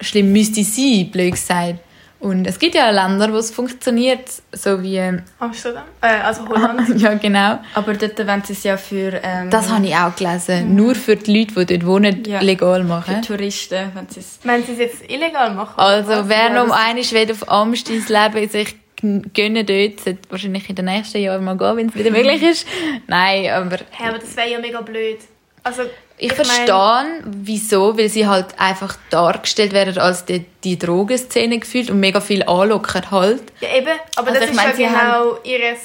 schlimm 0.00 0.32
müsste 0.32 0.62
sein, 0.62 1.10
blöd 1.10 1.32
gesagt. 1.32 1.80
Und 2.24 2.46
es 2.46 2.58
gibt 2.58 2.74
ja 2.74 2.88
Länder, 2.88 3.30
wo 3.30 3.36
es 3.36 3.50
funktioniert, 3.50 4.30
so 4.52 4.82
wie... 4.82 4.98
Amsterdam, 5.38 5.82
äh, 6.00 6.06
also 6.06 6.48
Holland. 6.48 6.98
ja, 7.00 7.12
genau. 7.14 7.58
Aber 7.74 7.92
dort 7.92 8.18
wollen 8.26 8.42
sie 8.46 8.54
es 8.54 8.62
ja 8.64 8.78
für, 8.78 9.20
ähm, 9.22 9.50
Das 9.50 9.68
habe 9.70 9.86
ich 9.86 9.94
auch 9.94 10.16
gelesen. 10.16 10.74
Nur 10.74 10.94
für 10.94 11.16
die 11.16 11.38
Leute, 11.40 11.66
die 11.66 11.78
dort 11.78 11.86
wohnen, 11.86 12.24
Ja. 12.24 12.40
legal 12.40 12.80
für 12.80 12.88
machen. 12.88 13.20
Touristen. 13.20 13.90
Wenn 13.94 14.08
sie 14.08 14.20
es 14.20 14.38
Wenn 14.42 14.64
sie 14.64 14.72
es 14.72 14.78
jetzt 14.78 15.10
illegal 15.10 15.52
machen. 15.52 15.74
Also, 15.78 16.26
wer 16.26 16.48
noch 16.48 16.68
das- 16.68 16.78
einmal 16.78 17.10
will 17.10 17.30
auf 17.32 17.48
Amstins 17.50 18.08
leben, 18.08 18.48
sich 18.48 18.74
gönnen 19.34 19.66
dort, 19.66 20.00
sollte 20.00 20.20
wahrscheinlich 20.30 20.70
in 20.70 20.76
den 20.76 20.86
nächsten 20.86 21.18
Jahren 21.20 21.44
mal 21.44 21.58
gehen, 21.58 21.76
wenn 21.76 21.88
es 21.90 21.94
wieder 21.94 22.10
möglich 22.10 22.42
ist. 22.42 22.66
Nein, 23.06 23.50
aber 23.50 23.76
Hä, 23.90 24.08
aber 24.08 24.18
das 24.18 24.34
wäre 24.34 24.50
ja 24.50 24.58
mega 24.58 24.80
blöd. 24.80 25.18
Also, 25.62 25.82
Ich, 26.16 26.28
mein- 26.36 26.46
verstehe, 26.46 27.22
wieso, 27.24 27.98
weil 27.98 28.08
sie 28.08 28.26
halt 28.26 28.46
einfach 28.58 28.96
dargestellt 29.10 29.72
werden 29.72 29.98
als 29.98 30.24
die, 30.24 30.44
die 30.62 30.78
Drogenszene 30.78 31.58
gefühlt 31.58 31.90
und 31.90 31.98
mega 32.00 32.20
viel 32.20 32.42
anlocken 32.44 33.10
halt. 33.10 33.42
Ja, 33.60 33.68
eben, 33.76 33.88
aber 34.16 34.28
Also 34.28 34.40
das 34.40 34.44
ich 34.44 34.50
ist 34.50 34.56
meine, 34.56 34.70
ja 34.70 34.76
sie 34.76 34.84
genau 34.84 35.38
ihres 35.42 35.78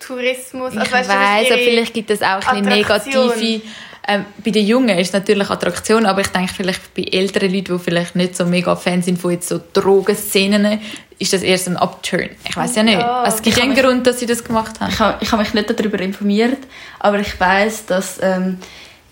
Tourismus. 0.00 0.72
Ich 0.72 0.80
Also, 0.80 0.92
weißt 0.92 1.08
weiss, 1.08 1.50
aber 1.50 1.58
vielleicht 1.60 1.94
gibt 1.94 2.10
es 2.10 2.22
auch 2.22 2.46
ein 2.46 2.64
negative 2.64 3.60
Ähm, 4.08 4.24
bei 4.44 4.52
den 4.52 4.64
Jungen 4.64 4.96
ist 4.98 5.08
es 5.08 5.12
natürlich 5.14 5.50
Attraktion, 5.50 6.06
aber 6.06 6.20
ich 6.20 6.28
denke 6.28 6.54
vielleicht 6.54 6.94
bei 6.94 7.02
älteren 7.02 7.52
Leuten, 7.52 7.76
die 7.76 7.82
vielleicht 7.82 8.14
nicht 8.14 8.36
so 8.36 8.44
mega 8.44 8.76
Fan 8.76 9.02
sind 9.02 9.20
von 9.20 9.32
jetzt 9.32 9.48
so 9.48 9.60
Drogenszenen, 9.72 10.80
ist 11.18 11.32
das 11.32 11.42
erst 11.42 11.66
ein 11.66 11.76
Upturn. 11.76 12.30
Ich 12.48 12.56
weiß 12.56 12.76
ja 12.76 12.82
nicht. 12.84 13.00
Ja, 13.00 13.22
also, 13.22 13.36
es 13.38 13.42
gibt 13.42 13.56
ich 13.56 13.62
einen 13.62 13.72
habe 13.72 13.82
Grund, 13.82 14.06
dass 14.06 14.20
sie 14.20 14.26
das 14.26 14.44
gemacht 14.44 14.78
haben. 14.80 14.92
Ich 14.92 15.00
habe 15.00 15.18
ich 15.20 15.32
hab 15.32 15.40
mich 15.40 15.52
nicht 15.54 15.68
darüber 15.68 15.98
informiert, 15.98 16.58
aber 17.00 17.18
ich 17.18 17.38
weiß, 17.40 17.86
dass 17.86 18.18
ähm, 18.22 18.58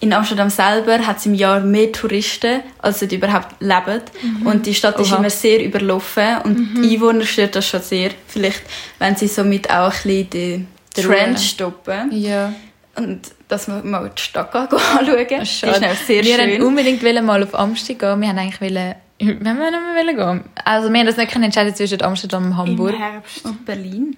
in 0.04 0.12
Amsterdam 0.12 0.50
selber 0.50 0.98
hat 1.06 1.16
es 1.18 1.26
im 1.26 1.34
Jahr 1.34 1.60
mehr 1.60 1.90
Touristen, 1.90 2.60
als 2.80 3.00
dort 3.00 3.12
überhaupt 3.12 3.56
leben. 3.60 4.02
Und 4.44 4.66
die 4.66 4.74
Stadt 4.74 4.98
ist 5.00 5.10
Oha. 5.12 5.18
immer 5.18 5.30
sehr 5.30 5.64
überlaufen 5.64 6.38
und 6.44 6.74
die 6.82 6.94
Einwohner 6.94 7.24
stört 7.24 7.56
das 7.56 7.66
schon 7.66 7.80
sehr. 7.82 8.10
Vielleicht, 8.28 8.62
wenn 8.98 9.16
sie 9.16 9.28
somit 9.28 9.68
auch 9.70 9.90
ein 9.90 9.90
bisschen 9.90 10.30
den 10.30 10.68
Die 10.96 11.02
Trend 11.02 11.40
stoppen. 11.40 12.10
Ja. 12.12 12.52
Und 12.96 13.32
dass 13.48 13.66
wir 13.66 13.82
mal 13.82 14.10
die 14.16 14.22
Stadt 14.22 14.54
anschauen. 14.54 15.26
Die 15.28 15.34
ist 15.34 15.62
nämlich 15.62 15.98
sehr 15.98 16.22
wir 16.24 16.36
schön. 16.36 16.50
wollten 16.50 16.62
unbedingt 16.62 17.24
mal 17.24 17.42
auf 17.42 17.54
Amsterdam 17.54 18.20
gehen. 18.20 18.20
Wir 18.20 18.28
haben 18.28 18.38
eigentlich 18.38 18.60
wollen, 18.60 18.94
wir 19.18 19.28
haben 19.28 19.42
nicht 19.42 19.54
mehr 19.54 20.04
wollen 20.04 20.16
gehen. 20.16 20.50
Also 20.64 20.92
wir 20.92 21.00
haben 21.00 21.06
das 21.06 21.16
nicht 21.16 21.34
entscheiden 21.34 21.74
zwischen 21.74 22.02
Amsterdam 22.02 22.46
und 22.46 22.56
Hamburg. 22.56 22.92
Im 22.94 22.98
Herbst. 22.98 23.44
Und 23.44 23.64
Berlin. 23.64 24.16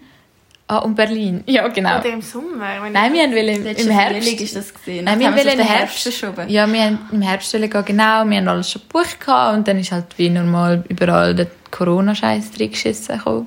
Ah, 0.69 0.79
und 0.79 0.97
Berlin. 0.97 1.45
Ja, 1.47 1.69
genau. 1.69 2.01
Oder 2.01 2.13
im 2.13 2.23
Sommer. 2.23 2.89
Nein, 2.91 3.13
wir 3.13 3.23
haben 3.23 3.33
Letztes 3.33 3.87
im 3.87 3.93
Herbst. 3.93 4.19
Frühling 4.19 4.39
ist 4.41 4.57
das 4.57 4.75
gesehen. 4.75 5.05
Nein, 5.05 5.21
wir 5.21 5.29
haben 5.29 5.39
auf 5.39 5.45
im 5.45 5.61
Herbst. 5.61 6.03
verschoben. 6.03 6.49
Ja, 6.49 6.67
wir 6.67 6.83
haben 6.83 6.99
im 7.13 7.23
Herbst 7.23 7.53
gehen, 7.53 7.71
genau. 7.71 8.25
Wir 8.25 8.39
haben 8.39 8.49
alles 8.49 8.73
schon 8.73 8.83
gebucht 8.83 9.21
gehabt 9.21 9.57
und 9.57 9.69
dann 9.69 9.79
ist 9.79 9.93
halt 9.93 10.07
wie 10.17 10.29
normal 10.29 10.83
überall 10.89 11.37
der 11.37 11.47
Corona-Scheiß 11.71 12.51
drin 12.51 12.73
geschissen 12.73 13.17
gekommen. 13.17 13.47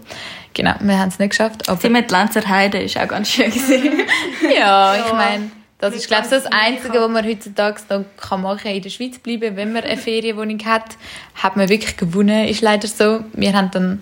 Genau, 0.54 0.74
wir 0.80 0.98
haben 0.98 1.10
es 1.10 1.20
nicht 1.20 1.32
geschafft. 1.32 1.68
Aber 1.68 1.80
Sie 1.80 1.90
mit 1.90 2.10
Lenzer 2.10 2.48
Heide 2.48 2.80
ist 2.80 2.98
auch 2.98 3.08
ganz 3.08 3.30
schön 3.30 3.52
gesehen. 3.52 4.02
ja, 4.58 4.96
ich 4.96 5.12
meine, 5.12 5.52
das 5.78 5.96
ist 5.96 6.08
glaube 6.08 6.24
ich 6.24 6.30
das 6.30 6.46
Einzige, 6.46 7.02
was 7.02 7.10
man 7.10 7.26
heutzutage 7.26 7.82
noch 7.90 8.06
kann 8.18 8.42
machen 8.42 8.60
kann, 8.64 8.76
in 8.76 8.82
der 8.82 8.90
Schweiz 8.90 9.20
bleiben. 9.20 9.58
Wenn 9.58 9.74
man 9.74 9.84
eine 9.84 9.98
Ferienwohnung 9.98 10.60
hat, 10.66 10.96
hat 11.36 11.58
man 11.58 11.68
wirklich 11.68 11.98
gewonnen, 11.98 12.48
ist 12.48 12.62
leider 12.62 12.88
so. 12.88 13.26
Wir 13.34 13.54
haben 13.54 13.72
dann 13.72 14.02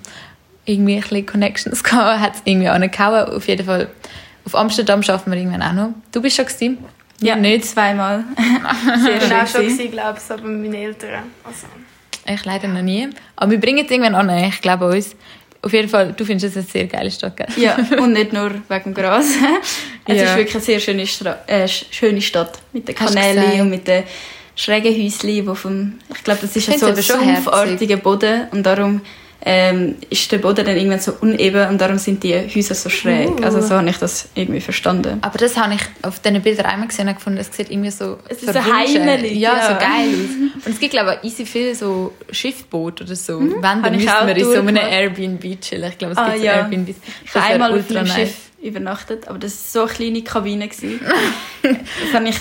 irgendwie 0.67 0.95
ein 0.95 1.01
bisschen 1.01 1.25
Connections 1.25 1.83
gehabt, 1.83 2.19
hat 2.21 2.35
es 2.35 2.41
irgendwie 2.45 2.67
angehauen. 2.67 3.29
Auf 3.35 3.47
jeden 3.47 3.65
Fall, 3.65 3.87
auf 4.45 4.53
Amsterdam 4.55 5.01
schaffen 5.01 5.31
wir 5.31 5.39
irgendwann 5.39 5.61
auch 5.63 5.73
noch. 5.73 5.89
Du 6.11 6.21
bist 6.21 6.35
schon 6.35 6.45
gewesen? 6.45 6.77
Ja, 7.19 7.35
nicht. 7.35 7.65
zweimal. 7.65 8.23
Sehr 9.03 9.15
Ich 9.15 9.19
bin 9.27 9.33
auch 9.37 9.47
schon, 9.47 9.61
gewesen, 9.61 9.91
glaube 9.91 10.19
ich, 10.23 10.31
aber 10.31 10.43
mit 10.47 10.61
meinen 10.71 10.73
Eltern. 10.83 11.23
Also, 11.43 11.65
Ich 12.31 12.45
leider 12.45 12.67
noch 12.67 12.83
nie. 12.83 13.09
Aber 13.35 13.49
wir 13.51 13.59
bringen 13.59 13.83
es 13.85 13.89
irgendwann 13.91 14.13
an, 14.15 14.29
ich 14.43 14.61
glaube 14.61 14.85
uns. 14.87 15.15
Auf 15.63 15.73
jeden 15.73 15.89
Fall, 15.89 16.13
du 16.15 16.23
findest 16.23 16.55
es 16.55 16.57
eine 16.57 16.65
sehr 16.71 16.85
geile 16.85 17.09
Stadt, 17.09 17.35
gell? 17.35 17.47
Ja, 17.57 17.75
und 17.99 18.13
nicht 18.13 18.31
nur 18.31 18.51
wegen 18.69 18.83
dem 18.83 18.93
Gras. 18.93 19.25
Es 20.05 20.15
Ja. 20.15 20.23
ist 20.25 20.35
wirklich 20.35 20.55
eine 20.55 20.63
sehr 20.63 20.79
schöne, 20.79 21.07
Stra 21.07 21.37
äh, 21.47 21.63
sch- 21.65 21.85
schöne 21.89 22.21
Stadt. 22.21 22.59
Mit 22.73 22.87
den 22.87 22.93
Kanälen 22.95 23.61
und 23.61 23.69
mit 23.71 23.87
den 23.87 24.03
schrägen 24.55 24.93
Häuschen, 24.93 25.27
die 25.29 25.43
vom... 25.55 25.93
Ich 26.15 26.23
glaube, 26.23 26.41
das 26.43 26.55
ist 26.55 26.67
Ich 26.69 26.77
so 26.77 26.85
ein 26.85 26.95
sumpfartiger 26.95 27.97
Boden 27.97 28.43
und 28.51 28.63
darum 28.63 29.01
ähm, 29.41 29.95
ist 30.09 30.31
der 30.31 30.39
Boden 30.39 30.65
dann 30.65 30.75
irgendwann 30.75 30.99
so 30.99 31.13
uneben 31.21 31.69
und 31.69 31.79
darum 31.79 31.97
sind 31.97 32.23
die 32.23 32.33
Häuser 32.33 32.75
so 32.75 32.89
schräg. 32.89 33.39
Uh. 33.39 33.43
Also 33.43 33.61
so 33.61 33.75
habe 33.75 33.89
ich 33.89 33.97
das 33.97 34.29
irgendwie 34.35 34.61
verstanden. 34.61 35.19
Aber 35.21 35.37
das 35.37 35.55
habe 35.57 35.75
ich 35.75 35.81
auf 36.01 36.19
diesen 36.19 36.41
Bildern 36.41 36.65
einmal 36.65 36.87
gesehen 36.87 37.07
und 37.07 37.15
gefunden, 37.15 37.39
es 37.39 37.55
sieht 37.55 37.69
irgendwie 37.69 37.91
so 37.91 38.17
Es 38.27 38.41
ist 38.41 38.53
so 38.53 38.59
heimelig, 38.59 39.33
ja, 39.33 39.55
ja. 39.55 39.67
so 39.67 39.73
geil 39.75 40.09
aus. 40.09 40.47
Und 40.65 40.73
es 40.73 40.79
gibt, 40.79 40.91
glaube 40.91 41.11
ich, 41.13 41.19
auch 41.19 41.23
easy 41.23 41.45
viel 41.45 41.75
so 41.75 42.13
Schiffboot 42.31 43.01
oder 43.01 43.15
so. 43.15 43.39
Wenn, 43.39 43.61
dann 43.61 43.81
müssen 43.95 44.05
wir 44.05 44.35
in 44.35 44.43
so 44.43 44.53
einem. 44.59 44.75
Airbnb 44.75 45.61
chillen. 45.61 45.91
Ich 45.91 45.97
glaube, 45.97 46.13
es 46.13 46.17
Ah, 46.17 46.29
gibt 46.31 46.39
so 46.39 46.45
ja. 46.45 46.69
Ich 47.25 47.35
habe 47.35 47.45
einmal 47.45 47.79
auf 47.79 47.89
einem. 47.89 48.07
Schiff 48.07 48.47
übernachtet, 48.61 49.27
aber 49.27 49.37
das 49.37 49.75
war 49.75 49.87
so 49.87 49.87
eine 49.87 49.95
kleine 49.95 50.23
Kabine. 50.23 50.67
das 51.61 52.13
habe 52.13 52.27
ich 52.27 52.37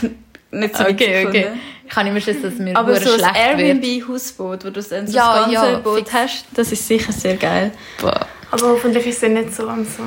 nicht 0.50 0.76
so 0.76 0.85
Okay, 0.85 1.26
okay. 1.26 1.40
gefunden. 1.42 1.61
Ich 1.87 1.94
kann 1.94 2.07
immer 2.07 2.20
schon, 2.20 2.40
dass 2.42 2.55
mir 2.55 2.77
Aber 2.77 2.90
aber 2.92 3.01
so 3.01 3.12
ein 3.12 3.18
schlecht 3.20 3.35
wird. 3.59 3.85
Airbnb-Hausboot, 3.85 4.64
wo 4.64 4.70
du 4.70 4.83
dann 4.83 5.07
so 5.07 5.16
Ja, 5.16 5.44
das 5.46 5.53
ganze 5.53 5.72
ja, 5.72 5.79
Boot 5.79 5.99
fix. 5.99 6.12
hast, 6.12 6.44
das 6.55 6.72
ist 6.72 6.87
sicher 6.87 7.12
sehr 7.12 7.37
geil. 7.37 7.70
Boah. 8.01 8.27
aber 8.51 8.68
hoffentlich 8.70 9.07
ist 9.07 9.22
es 9.22 9.29
nicht 9.29 9.55
so 9.55 9.68
am 9.68 9.85
so 9.85 10.03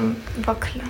Wackeln. 0.46 0.82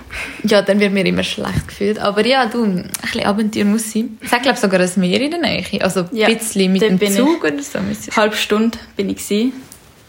Ja, 0.44 0.62
dann 0.62 0.78
wird 0.80 0.92
mir 0.92 1.04
immer 1.06 1.22
schlecht 1.22 1.68
gefühlt. 1.68 1.98
Aber 1.98 2.24
ja, 2.26 2.46
du, 2.46 2.64
ein 2.64 2.90
bisschen 3.02 3.24
Abenteuer 3.24 3.64
muss 3.64 3.92
sein. 3.92 4.18
Es 4.22 4.32
hat, 4.32 4.42
glaube 4.42 4.54
ich, 4.56 4.60
sogar 4.60 4.80
ein 4.80 4.90
Meer 4.96 5.20
in 5.20 5.30
der 5.30 5.40
Nähe. 5.40 5.64
Also 5.80 6.04
Ja, 6.12 6.26
ein 6.28 6.38
bisschen 6.38 6.72
mit 6.72 6.82
dem 6.82 6.98
bin 6.98 7.10
ich. 7.10 7.16
Zug 7.16 7.42
oder 7.44 7.62
so. 7.62 7.78
Halbe 8.16 8.36
Stunde 8.36 8.78
bin 8.96 9.10
ich 9.10 9.16
gewesen. 9.16 9.52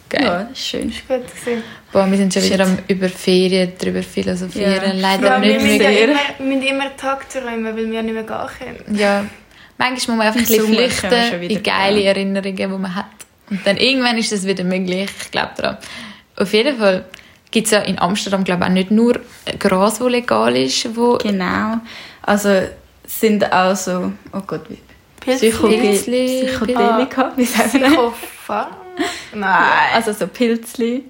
Geil. 0.09 0.23
Ja, 0.25 0.41
ist 0.51 0.67
schön. 0.67 0.89
Ist 0.89 1.07
gut 1.07 1.21
gewesen. 1.25 1.63
Boah, 1.93 2.09
wir 2.09 2.17
sind 2.17 2.33
schon 2.33 2.41
Shit. 2.43 2.53
wieder 2.53 2.65
am 2.65 2.77
über 2.87 3.07
Ferien 3.07 3.71
drüber 3.77 4.03
philosophieren. 4.03 4.73
Ja. 4.73 4.93
Leider 4.93 5.25
Ja, 5.27 5.41
wir 5.41 5.47
nicht 5.53 5.61
müssen, 5.61 5.77
mehr. 5.77 5.89
ja 5.91 5.97
sehr. 5.97 6.03
immer, 6.09 6.19
wir 6.37 6.45
müssen 6.45 6.63
immer 6.67 6.97
Tagträumen, 6.97 7.63
weil 7.65 7.77
wir 7.77 7.93
ja 7.93 8.01
nicht 8.01 8.13
mehr 8.13 8.23
gehen 8.23 8.75
können. 8.85 8.97
Ja, 8.97 9.25
manchmal 9.81 9.93
muss 9.95 10.07
man 10.07 10.27
einfach 10.27 10.39
ein 10.39 10.45
bisschen 10.45 10.67
flüchten 10.67 11.41
in 11.49 11.63
geile. 11.63 12.03
Erinnerungen, 12.03 12.55
die 12.55 12.67
man 12.67 12.95
hat. 12.95 13.05
Und 13.49 13.65
dann 13.65 13.77
irgendwann 13.77 14.17
ist 14.17 14.31
das 14.31 14.45
wieder 14.45 14.63
möglich. 14.63 15.09
Ich 15.23 15.31
glaube 15.31 15.49
daran. 15.57 15.77
Auf 16.37 16.53
jeden 16.53 16.77
Fall 16.77 17.05
gibt 17.51 17.65
es 17.67 17.71
ja 17.71 17.79
in 17.79 17.99
Amsterdam, 17.99 18.43
glaube 18.43 18.63
ich, 18.63 18.69
auch 18.69 18.73
nicht 18.73 18.91
nur 18.91 19.19
Gras, 19.59 19.99
das 19.99 20.09
legal 20.09 20.55
ist, 20.55 20.95
wo 20.95 21.17
Genau. 21.17 21.77
Also 22.21 22.49
es 23.03 23.19
sind 23.19 23.51
auch 23.51 23.75
so, 23.75 24.13
oh 24.31 24.41
Gott, 24.47 24.61
wie 24.69 24.77
Pilzli, 25.19 26.47
Psychedelika, 26.47 27.33
wie 27.35 27.45
sagt 27.45 27.73
man? 27.73 27.83
Psychofarm? 27.91 28.67
Nein. 29.33 29.69
Also 29.93 30.13
so 30.13 30.27
Pilzli, 30.27 31.03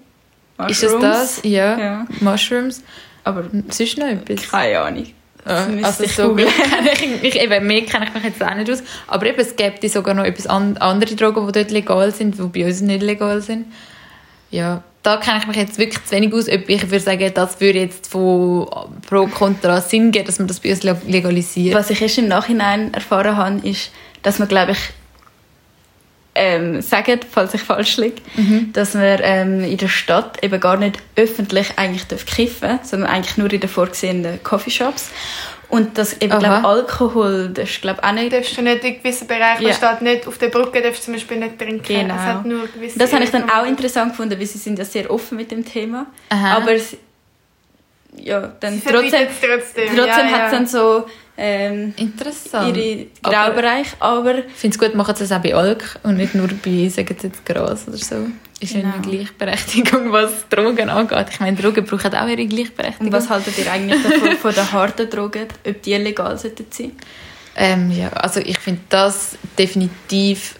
ist 0.67 0.83
es 0.83 0.91
Mushrooms. 0.93 1.01
das? 1.01 1.41
Ja. 1.43 1.79
Ja. 1.79 2.07
Mushrooms. 2.19 2.83
Aber 3.23 3.43
Sonst 3.69 3.97
noch 3.97 4.07
etwas? 4.07 4.49
keine 4.49 4.79
Ahnung. 4.79 5.07
Müsste 5.43 5.85
also 5.85 6.03
ich 6.03 6.15
so 6.15 6.29
gut 6.35 6.45
ich 7.01 7.21
mich, 7.21 7.41
eben, 7.41 7.65
mehr 7.65 7.81
kenne 7.81 8.05
ich 8.05 8.13
mich 8.13 8.23
jetzt 8.23 8.43
auch 8.43 8.53
nicht 8.53 8.69
aus. 8.69 8.83
Aber 9.07 9.25
eben, 9.25 9.39
es 9.39 9.55
gibt 9.55 9.83
sogar 9.89 10.13
noch 10.13 10.23
etwas 10.23 10.47
an, 10.47 10.77
andere 10.77 11.15
Drogen, 11.15 11.45
die 11.47 11.51
dort 11.51 11.71
legal 11.71 12.13
sind, 12.13 12.37
die 12.37 12.43
bei 12.43 12.65
uns 12.65 12.81
nicht 12.81 13.01
legal 13.01 13.41
sind. 13.41 13.65
Ja, 14.51 14.83
da 15.01 15.17
kenne 15.17 15.39
ich 15.39 15.47
mich 15.47 15.57
jetzt 15.57 15.79
wirklich 15.79 16.03
zu 16.05 16.11
wenig 16.11 16.33
aus. 16.33 16.47
Ob 16.47 16.69
ich 16.69 16.83
würde 16.83 16.99
sagen, 16.99 17.31
das 17.33 17.59
würde 17.59 17.79
jetzt 17.79 18.07
von 18.07 18.67
pro 19.07 19.25
kontra 19.27 19.81
Sinn 19.81 20.11
geben, 20.11 20.25
dass 20.25 20.37
man 20.37 20.47
das 20.47 20.59
bei 20.59 20.69
uns 20.69 20.83
legalisiert. 20.83 21.73
Was 21.73 21.89
ich 21.89 22.01
erst 22.01 22.19
im 22.19 22.27
Nachhinein 22.27 22.93
erfahren 22.93 23.35
habe, 23.35 23.67
ist, 23.67 23.91
dass 24.21 24.37
man, 24.37 24.47
glaube 24.47 24.73
ich, 24.73 24.79
ähm, 26.35 26.81
sagen, 26.81 27.19
falls 27.29 27.53
ich 27.53 27.61
falsch 27.61 27.97
liege, 27.97 28.21
Mhm. 28.35 28.71
dass 28.73 28.93
man 28.93 29.19
ähm, 29.21 29.63
in 29.63 29.77
der 29.77 29.89
Stadt 29.89 30.41
eben 30.43 30.59
gar 30.59 30.77
nicht 30.77 30.97
öffentlich 31.15 31.77
eigentlich 31.77 32.05
darf 32.07 32.25
kiffen, 32.25 32.79
sondern 32.83 33.09
eigentlich 33.09 33.37
nur 33.37 33.51
in 33.51 33.59
den 33.59 33.69
vorgesehenen 33.69 34.41
Coffeeshops. 34.43 35.09
Und 35.67 35.97
dass 35.97 36.13
eben, 36.21 36.37
glaube 36.37 36.65
Alkohol, 36.67 37.49
das 37.53 37.69
ist, 37.69 37.81
glaube 37.81 38.03
auch 38.03 38.11
nicht... 38.11 38.33
darfst 38.33 38.57
du 38.57 38.61
nicht 38.61 38.83
in 38.83 38.97
gewissen 38.97 39.25
Bereichen, 39.27 39.63
Ja. 39.65 39.73
steht 39.73 40.01
nicht, 40.01 40.27
auf 40.27 40.37
der 40.37 40.49
Brücke 40.49 40.81
darfst 40.81 40.99
du 41.01 41.05
zum 41.05 41.13
Beispiel 41.13 41.37
nicht 41.37 41.57
trinken. 41.57 41.81
Genau. 41.83 42.13
Es 42.13 42.19
hat 42.21 42.45
nur 42.45 42.67
gewisse 42.67 42.99
Das 42.99 43.13
habe 43.13 43.23
ich 43.23 43.31
dann 43.31 43.49
auch 43.49 43.65
interessant 43.65 44.11
gefunden, 44.11 44.37
weil 44.37 44.45
sie 44.45 44.57
sind 44.57 44.77
ja 44.79 44.83
sehr 44.83 45.09
offen 45.09 45.37
mit 45.37 45.49
dem 45.49 45.63
Thema. 45.65 46.07
Aha. 46.29 46.57
Aber 46.57 46.73
ja, 48.17 48.51
dann 48.59 48.73
Sie 48.75 48.81
trotzdem, 48.81 49.27
trotzdem. 49.41 49.85
trotzdem 49.87 50.05
ja, 50.05 50.31
hat 50.31 50.45
es 50.47 50.51
ja. 50.51 50.51
dann 50.51 50.67
so 50.67 51.05
ähm, 51.37 51.93
Interessant. 51.97 52.75
ihre 52.77 53.07
Aber- 53.23 53.33
Graubereich, 53.33 53.87
aber 53.99 54.39
Ich 54.39 54.53
finde 54.55 54.75
es 54.75 54.79
gut, 54.79 54.95
machen 54.95 55.15
sie 55.15 55.23
es 55.23 55.31
auch 55.31 55.39
bei 55.41 55.55
Alk 55.55 55.97
und 56.03 56.17
nicht 56.17 56.35
nur 56.35 56.47
bei, 56.47 56.87
sagen 56.89 57.15
sie 57.19 57.27
jetzt 57.27 57.45
Gras 57.45 57.87
oder 57.87 57.97
so. 57.97 58.27
Ist 58.59 58.73
ja 58.73 58.81
Genau. 58.81 58.93
eine 58.93 59.01
Gleichberechtigung, 59.01 60.11
was 60.11 60.47
Drogen 60.49 60.89
angeht. 60.89 61.27
Ich 61.31 61.39
meine, 61.39 61.57
Drogen 61.57 61.83
brauchen 61.83 62.13
auch 62.13 62.27
ihre 62.27 62.45
Gleichberechtigung. 62.45 63.07
Und 63.07 63.13
was 63.13 63.27
haltet 63.29 63.57
ihr 63.57 63.71
eigentlich 63.71 64.03
davon, 64.03 64.31
von 64.37 64.53
den 64.53 64.71
harten 64.71 65.09
Drogen, 65.09 65.47
ob 65.67 65.81
die 65.81 65.95
legal 65.95 66.37
sollten 66.37 66.65
sein? 66.69 66.91
Ähm, 67.55 67.89
ja, 67.91 68.09
also 68.09 68.39
ich 68.39 68.59
finde 68.59 68.81
das 68.89 69.35
definitiv, 69.57 70.55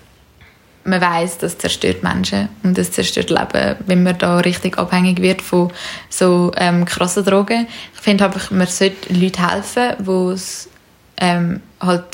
man 0.83 1.01
weiß, 1.01 1.37
das 1.37 1.57
zerstört 1.57 2.03
Menschen 2.03 2.49
und 2.63 2.77
das 2.77 2.91
zerstört 2.91 3.29
Leben, 3.29 3.77
wenn 3.85 4.03
man 4.03 4.17
da 4.17 4.39
richtig 4.39 4.77
abhängig 4.77 5.21
wird 5.21 5.41
von 5.41 5.71
so 6.09 6.51
ähm, 6.57 6.85
krassen 6.85 7.23
Drogen. 7.23 7.67
Ich 7.93 7.99
finde 8.01 8.25
einfach, 8.25 8.51
man 8.51 8.67
sollte 8.67 9.13
Leuten 9.13 9.47
helfen, 9.47 10.05
die 10.05 10.33
es 10.33 10.69
ähm, 11.17 11.61
halt 11.79 12.05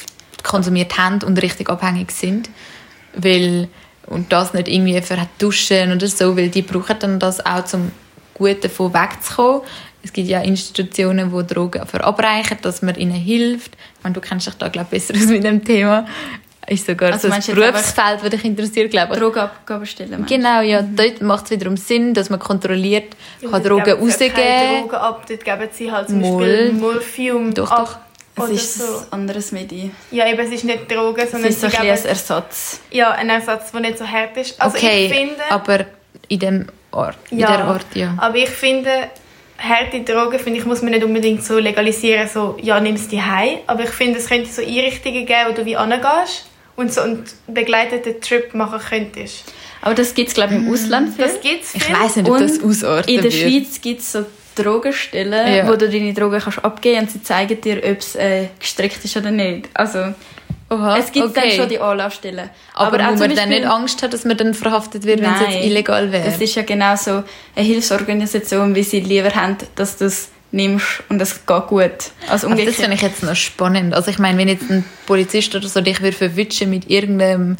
konsumiert 0.43 0.97
haben 0.97 1.21
und 1.23 1.41
richtig 1.41 1.69
abhängig 1.69 2.12
sind, 2.12 2.49
weil 3.15 3.69
und 4.08 4.32
das 4.32 4.53
nicht 4.53 4.67
irgendwie 4.67 5.01
vertuschen 5.01 5.91
oder 5.91 6.08
so, 6.08 6.38
weil 6.38 6.49
die 6.49 6.62
brauchen 6.62 6.97
dann 6.99 7.19
das 7.19 7.45
auch 7.45 7.65
zum 7.65 7.91
gut 8.34 8.63
davon 8.63 8.93
wegzukommen. 8.93 9.62
Es 10.03 10.13
gibt 10.13 10.30
ja 10.30 10.41
Institutionen, 10.41 11.32
die 11.32 11.53
Drogen 11.53 11.86
verabreichen, 11.86 12.58
dass 12.62 12.82
man 12.82 12.95
ihnen 12.95 13.12
hilft. 13.12 13.75
Ich 13.97 14.03
meine, 14.03 14.13
du 14.13 14.21
kennst 14.21 14.47
dich 14.47 14.53
da, 14.53 14.69
glaube 14.69 14.95
ich, 14.95 15.08
besser 15.08 15.19
aus 15.21 15.27
mit 15.27 15.43
dem 15.43 15.63
Thema. 15.63 16.06
Ist 16.69 16.86
sogar 16.86 17.13
Also 17.13 17.30
so 17.30 17.34
ein 17.34 17.41
Berufsfeld, 17.56 18.19
das 18.21 18.30
dich 18.30 18.43
interessiert, 18.43 18.91
glaube 18.91 19.13
ich. 19.13 19.19
Drogenabgabestellen, 19.19 20.12
meinst 20.19 20.30
du? 20.30 20.36
Genau, 20.36 20.60
ja. 20.62 20.82
Dort 20.82 21.21
macht 21.21 21.45
es 21.45 21.51
wiederum 21.51 21.77
Sinn, 21.77 22.13
dass 22.13 22.30
man 22.30 22.39
kontrolliert, 22.39 23.15
Ja, 23.39 23.49
kann 23.51 23.63
Drogen 23.63 23.84
geben 23.86 24.01
rausgeben. 24.01 24.82
Drogen 24.82 24.95
ab, 24.95 25.23
dort 25.30 25.45
geben 25.45 25.69
sie 25.71 25.89
halt 25.91 26.10
zum 26.10 26.19
Mol. 26.19 26.41
Beispiel 26.45 26.73
Morphium 26.73 27.53
Doch, 27.53 27.71
ab. 27.71 28.01
Es 28.36 28.43
Oder 28.43 28.51
ist 28.53 28.77
so. 28.80 28.84
ein 28.84 29.06
anderes 29.12 29.51
Medium. 29.53 29.91
Ja, 30.12 30.27
eben, 30.27 30.39
es 30.45 30.51
ist 30.51 30.65
nicht 30.65 30.91
Drogen, 30.91 31.21
Es 31.21 31.32
sondern 31.32 31.49
ist 31.49 31.62
so 31.62 31.67
ein 31.67 31.73
ein 31.73 31.88
Ersatz. 31.88 32.82
ja, 32.91 33.12
ein 33.12 33.30
Ersatz, 33.30 33.71
der 33.71 33.80
nicht 33.82 33.97
so 33.97 34.06
hart 34.06 34.36
ist. 34.38 34.60
Also 34.62 34.77
okay, 34.77 35.06
ich 35.08 35.13
finde, 35.13 35.41
aber 35.49 35.86
in 36.27 36.39
dem 36.39 36.67
Ort, 36.91 37.17
in 37.32 37.39
Ja. 37.39 37.56
der 37.58 37.67
Ort, 37.67 37.86
ja. 37.95 38.13
aber 38.17 38.36
ich 38.36 38.49
finde, 38.49 38.91
harte 39.58 40.01
Drogen, 40.01 40.38
finde 40.38 40.60
ich, 40.60 40.65
muss 40.65 40.82
man 40.82 40.91
nicht 40.91 41.03
unbedingt 41.03 41.43
so 41.43 41.58
legalisieren, 41.58 42.27
so, 42.27 42.58
ja, 42.62 42.80
nimm 42.80 42.95
es 42.95 43.10
heim. 43.12 43.60
Aber 43.67 43.84
ich 43.86 43.89
finde, 43.89 44.19
es 44.19 44.27
könnte 44.27 44.51
so 44.51 44.62
Einrichtungen 44.62 45.25
geben, 45.25 45.47
wo 45.47 45.53
du 45.53 45.65
wie 45.65 45.77
angehst 45.77 46.45
und 46.77 46.93
so 46.93 47.01
einen 47.01 47.25
begleiteten 47.47 48.21
Trip 48.21 48.53
machen 48.53 48.79
könntest. 48.89 49.43
Aber 49.81 49.93
das 49.95 50.13
gibt 50.13 50.29
es, 50.29 50.33
glaube 50.33 50.53
ich, 50.53 50.59
im 50.61 50.71
Ausland 50.71 51.13
viel. 51.15 51.25
Das 51.25 51.41
gibt 51.41 51.63
es 51.63 51.75
Ich 51.75 51.93
weiß 51.93 52.15
nicht, 52.15 52.29
ob 52.29 52.35
Und 52.35 52.41
das 52.41 52.63
ausarten 52.63 53.13
In 53.13 53.21
der 53.21 53.31
wird. 53.31 53.33
Schweiz 53.33 53.81
gibt 53.81 53.99
es 53.99 54.11
so 54.13 54.25
Drogenstellen, 54.55 55.55
Ja. 55.55 55.67
wo 55.67 55.75
du 55.75 55.89
deine 55.89 56.13
Drogen 56.13 56.39
kannst 56.39 56.63
abgeben 56.63 57.01
und 57.01 57.11
sie 57.11 57.21
zeigen 57.21 57.59
dir, 57.61 57.77
ob 57.77 57.99
es 57.99 58.15
äh, 58.15 58.47
gestrickt 58.59 59.03
ist 59.03 59.15
oder 59.17 59.31
nicht. 59.31 59.69
Also, 59.73 60.13
Oha, 60.69 60.97
es 60.97 61.11
gibt 61.11 61.35
dann 61.37 61.43
okay. 61.45 61.55
schon 61.55 61.69
die 61.69 61.79
Anlaufstellen. 61.79 62.49
Aber, 62.73 62.97
auch 62.97 63.13
wo 63.13 63.19
man 63.19 63.35
dann 63.35 63.49
nicht 63.49 63.65
Angst 63.65 64.01
hat, 64.03 64.13
dass 64.13 64.25
man 64.25 64.35
dann 64.35 64.53
verhaftet 64.53 65.05
wird, 65.05 65.21
wenn 65.21 65.33
es 65.33 65.41
jetzt 65.41 65.65
illegal 65.65 66.11
wäre. 66.11 66.25
Das 66.25 66.41
ist 66.41 66.55
ja 66.55 66.63
genau 66.63 66.95
so 66.95 67.23
eine 67.55 67.65
Hilfsorganisation, 67.65 68.75
wie 68.75 68.83
sie 68.83 68.99
lieber 68.99 69.29
haben, 69.33 69.57
dass 69.75 69.97
du 69.97 70.05
es 70.05 70.29
nimmst 70.51 71.03
und 71.10 71.21
es 71.21 71.45
geht 71.45 71.67
gut. 71.67 71.91
Also 72.29 72.47
Also 72.47 72.65
das 72.65 72.75
finde 72.75 72.93
ich 72.95 73.01
jetzt 73.01 73.23
noch 73.23 73.36
spannend. 73.36 73.93
Also 73.93 74.12
ich 74.12 74.19
meine, 74.19 74.38
wenn 74.38 74.47
jetzt 74.47 74.69
ein 74.69 74.86
Polizist 75.05 75.53
oder 75.55 75.67
so 75.67 75.81
dich 75.81 76.01
würde 76.01 76.15
verwischen 76.15 76.69
mit 76.69 76.89
irgendeinem 76.89 77.57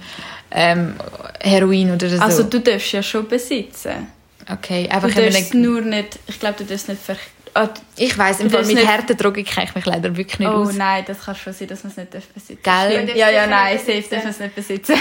ähm, 0.52 0.96
Heroin 1.42 1.92
oder 1.92 2.10
so. 2.10 2.22
Also 2.22 2.44
du 2.44 2.60
darfst 2.60 2.92
ja 2.94 3.04
schon 3.04 3.28
besitzen. 3.28 4.08
okay, 4.52 4.84
Du 4.86 4.92
einfach 4.92 5.10
darfst 5.10 5.18
wenn 5.18 5.44
es 5.44 5.54
man- 5.54 5.62
nur 5.62 5.82
nicht, 5.82 6.20
ich 6.28 6.40
glaube, 6.40 6.56
du 6.60 6.64
darfst 6.66 6.88
nicht 6.90 7.02
ver... 7.02 7.18
Ah, 7.60 7.70
Ich 7.96 8.16
weiß 8.18 8.42
im 8.42 8.50
Fall 8.50 8.64
mit 8.66 8.76
nicht- 8.76 8.88
harten 8.88 9.18
Drogen 9.18 9.44
kenne 9.44 9.66
ich 9.68 9.76
mich 9.76 9.86
leider 9.86 10.16
wirklich 10.16 10.40
nicht 10.40 10.48
oh 10.50 10.64
aus. 10.64 10.74
nein, 10.76 11.04
das 11.08 11.26
kann 11.26 11.36
schon 11.36 11.54
sein, 11.54 11.68
dass 11.68 11.84
man 11.84 11.92
es 11.92 11.98
nicht 11.98 12.14
darf 12.14 12.24
besitzen 12.28 12.62
Gell? 12.64 12.92
Ja, 12.94 13.02
darf 13.02 13.16
ja, 13.16 13.28
sicher 13.28 13.48
nein, 13.48 13.78
safe 13.80 14.04
darf 14.10 14.24
man 14.24 14.32
es 14.32 14.40
nicht 14.40 14.56
besitzen. 14.56 14.96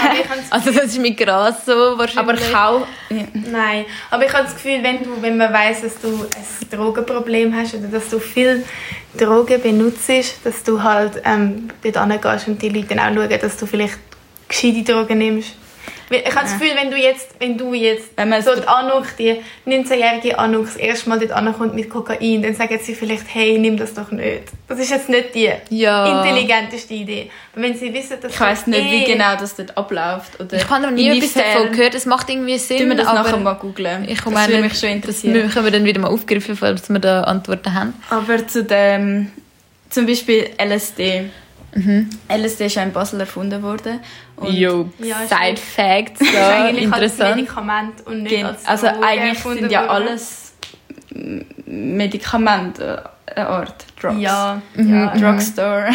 Also 0.49 0.71
das 0.71 0.83
ist 0.85 0.99
mit 0.99 1.17
Gras 1.17 1.65
so 1.65 1.71
wahrscheinlich. 1.97 2.17
Aber 2.17 2.79
Kau... 2.79 2.87
Ja. 3.09 3.23
Nein, 3.33 3.85
aber 4.09 4.25
ich 4.25 4.33
habe 4.33 4.45
das 4.45 4.55
Gefühl, 4.55 4.79
wenn, 4.81 5.03
du, 5.03 5.21
wenn 5.21 5.37
man 5.37 5.53
weiß, 5.53 5.81
dass 5.81 5.99
du 5.99 6.07
ein 6.09 6.69
Drogenproblem 6.69 7.55
hast 7.55 7.75
oder 7.75 7.87
dass 7.87 8.09
du 8.09 8.19
viel 8.19 8.63
Drogen 9.17 9.61
benutzt, 9.61 10.09
dass 10.43 10.63
du 10.63 10.81
halt 10.81 11.21
ähm, 11.25 11.69
dort 11.83 11.97
hingehst 12.11 12.47
und 12.47 12.61
die 12.61 12.69
Leute 12.69 12.95
dann 12.95 12.99
auch 12.99 13.13
schauen, 13.23 13.39
dass 13.39 13.57
du 13.57 13.65
vielleicht 13.65 13.97
gescheite 14.47 14.83
Drogen 14.83 15.17
nimmst. 15.19 15.53
Ich 16.09 16.25
habe 16.35 16.45
das 16.45 16.53
Gefühl, 16.57 16.75
wenn 16.81 16.89
du 16.89 16.97
jetzt, 16.97 17.31
wenn 17.39 17.57
du 17.57 17.73
jetzt 17.73 18.11
Wenn 18.15 18.29
man 18.29 18.41
so 18.41 18.55
die 18.55 18.67
Anuk, 18.67 19.05
die 19.19 19.41
19-jährige 19.65 20.39
Anuk 20.39 20.67
das 20.67 20.77
erste 20.77 21.09
Mal 21.09 21.19
dort 21.19 21.31
ankommt 21.33 21.75
mit 21.75 21.89
Kokain, 21.89 22.41
dann 22.41 22.55
sagen 22.55 22.79
sie 22.81 22.95
vielleicht, 22.95 23.25
hey, 23.33 23.57
nimm 23.59 23.75
das 23.77 23.93
doch 23.93 24.11
nicht. 24.11 24.43
Das 24.69 24.79
ist 24.79 24.89
jetzt 24.89 25.09
nicht 25.09 25.35
die 25.35 25.49
Ja. 25.69 26.23
intelligenteste 26.23 26.93
Idee. 26.93 27.29
Aber 27.53 27.63
wenn 27.63 27.75
sie 27.75 27.93
wissen, 27.93 28.17
dass 28.21 28.33
Ich 28.33 28.39
weiss 28.39 28.67
nicht, 28.67 28.83
wie 28.89 29.03
eh- 29.03 29.13
genau 29.13 29.35
das 29.37 29.55
dort 29.55 29.77
abläuft. 29.77 30.39
Oder 30.39 30.57
ich 30.57 30.69
habe 30.69 30.83
noch 30.83 30.91
nie 30.91 31.09
etwas 31.17 31.33
davon 31.33 31.71
gehört. 31.71 31.93
Es 31.95 32.05
macht 32.05 32.29
irgendwie 32.29 32.57
Sinn. 32.57 32.77
Tun 32.77 32.89
wir 32.89 32.95
das 32.95 33.07
aber 33.07 33.23
nachher 33.23 33.37
mal 33.37 33.53
googlen. 33.55 34.07
Ich 34.07 34.21
das 34.21 34.33
würde 34.33 34.61
mich 34.61 34.79
schon 34.79 34.89
interessieren. 34.89 35.49
können 35.51 35.65
wir 35.65 35.71
dann 35.71 35.83
wieder 35.85 35.99
mal 35.99 36.09
aufgreifen, 36.09 36.55
falls 36.55 36.89
wir 36.89 36.99
da 36.99 37.21
Antworten 37.23 37.73
haben. 37.73 37.93
Aber 38.09 38.47
zu 38.47 38.63
dem, 38.63 39.31
zum 39.89 40.05
Beispiel 40.05 40.49
LSD. 40.57 41.25
Mhm. 41.75 42.09
LSD 42.29 42.65
ist 42.67 42.75
ja 42.75 42.83
in 42.83 42.91
Basel 42.93 43.19
erfunden 43.19 43.61
worden. 43.61 43.99
Und 44.37 44.53
Jo, 44.53 44.89
Ja, 44.99 45.17
Side. 45.27 45.57
Facts, 45.61 46.19
Das 46.19 46.27
ist 46.29 46.33
ja, 46.33 46.63
eigentlich 46.65 46.91
als 46.93 47.03
interessant. 47.03 47.35
Medikament 47.35 48.07
und 48.07 48.23
nicht 48.23 48.43
als 48.45 48.65
also 48.65 48.87
eigentlich 48.87 49.29
erfunden 49.37 49.59
sind 49.59 49.71
ja 49.71 49.81
worden. 49.81 49.89
alles 50.07 50.53
Medikamente, 51.65 53.03
äh, 53.25 53.35
eine 53.39 53.47
Art 53.49 53.85
Drugs. 54.01 54.15
Ja, 54.19 54.61
Mhm, 54.75 54.93
ja. 54.93 55.15
Drugstore. 55.17 55.89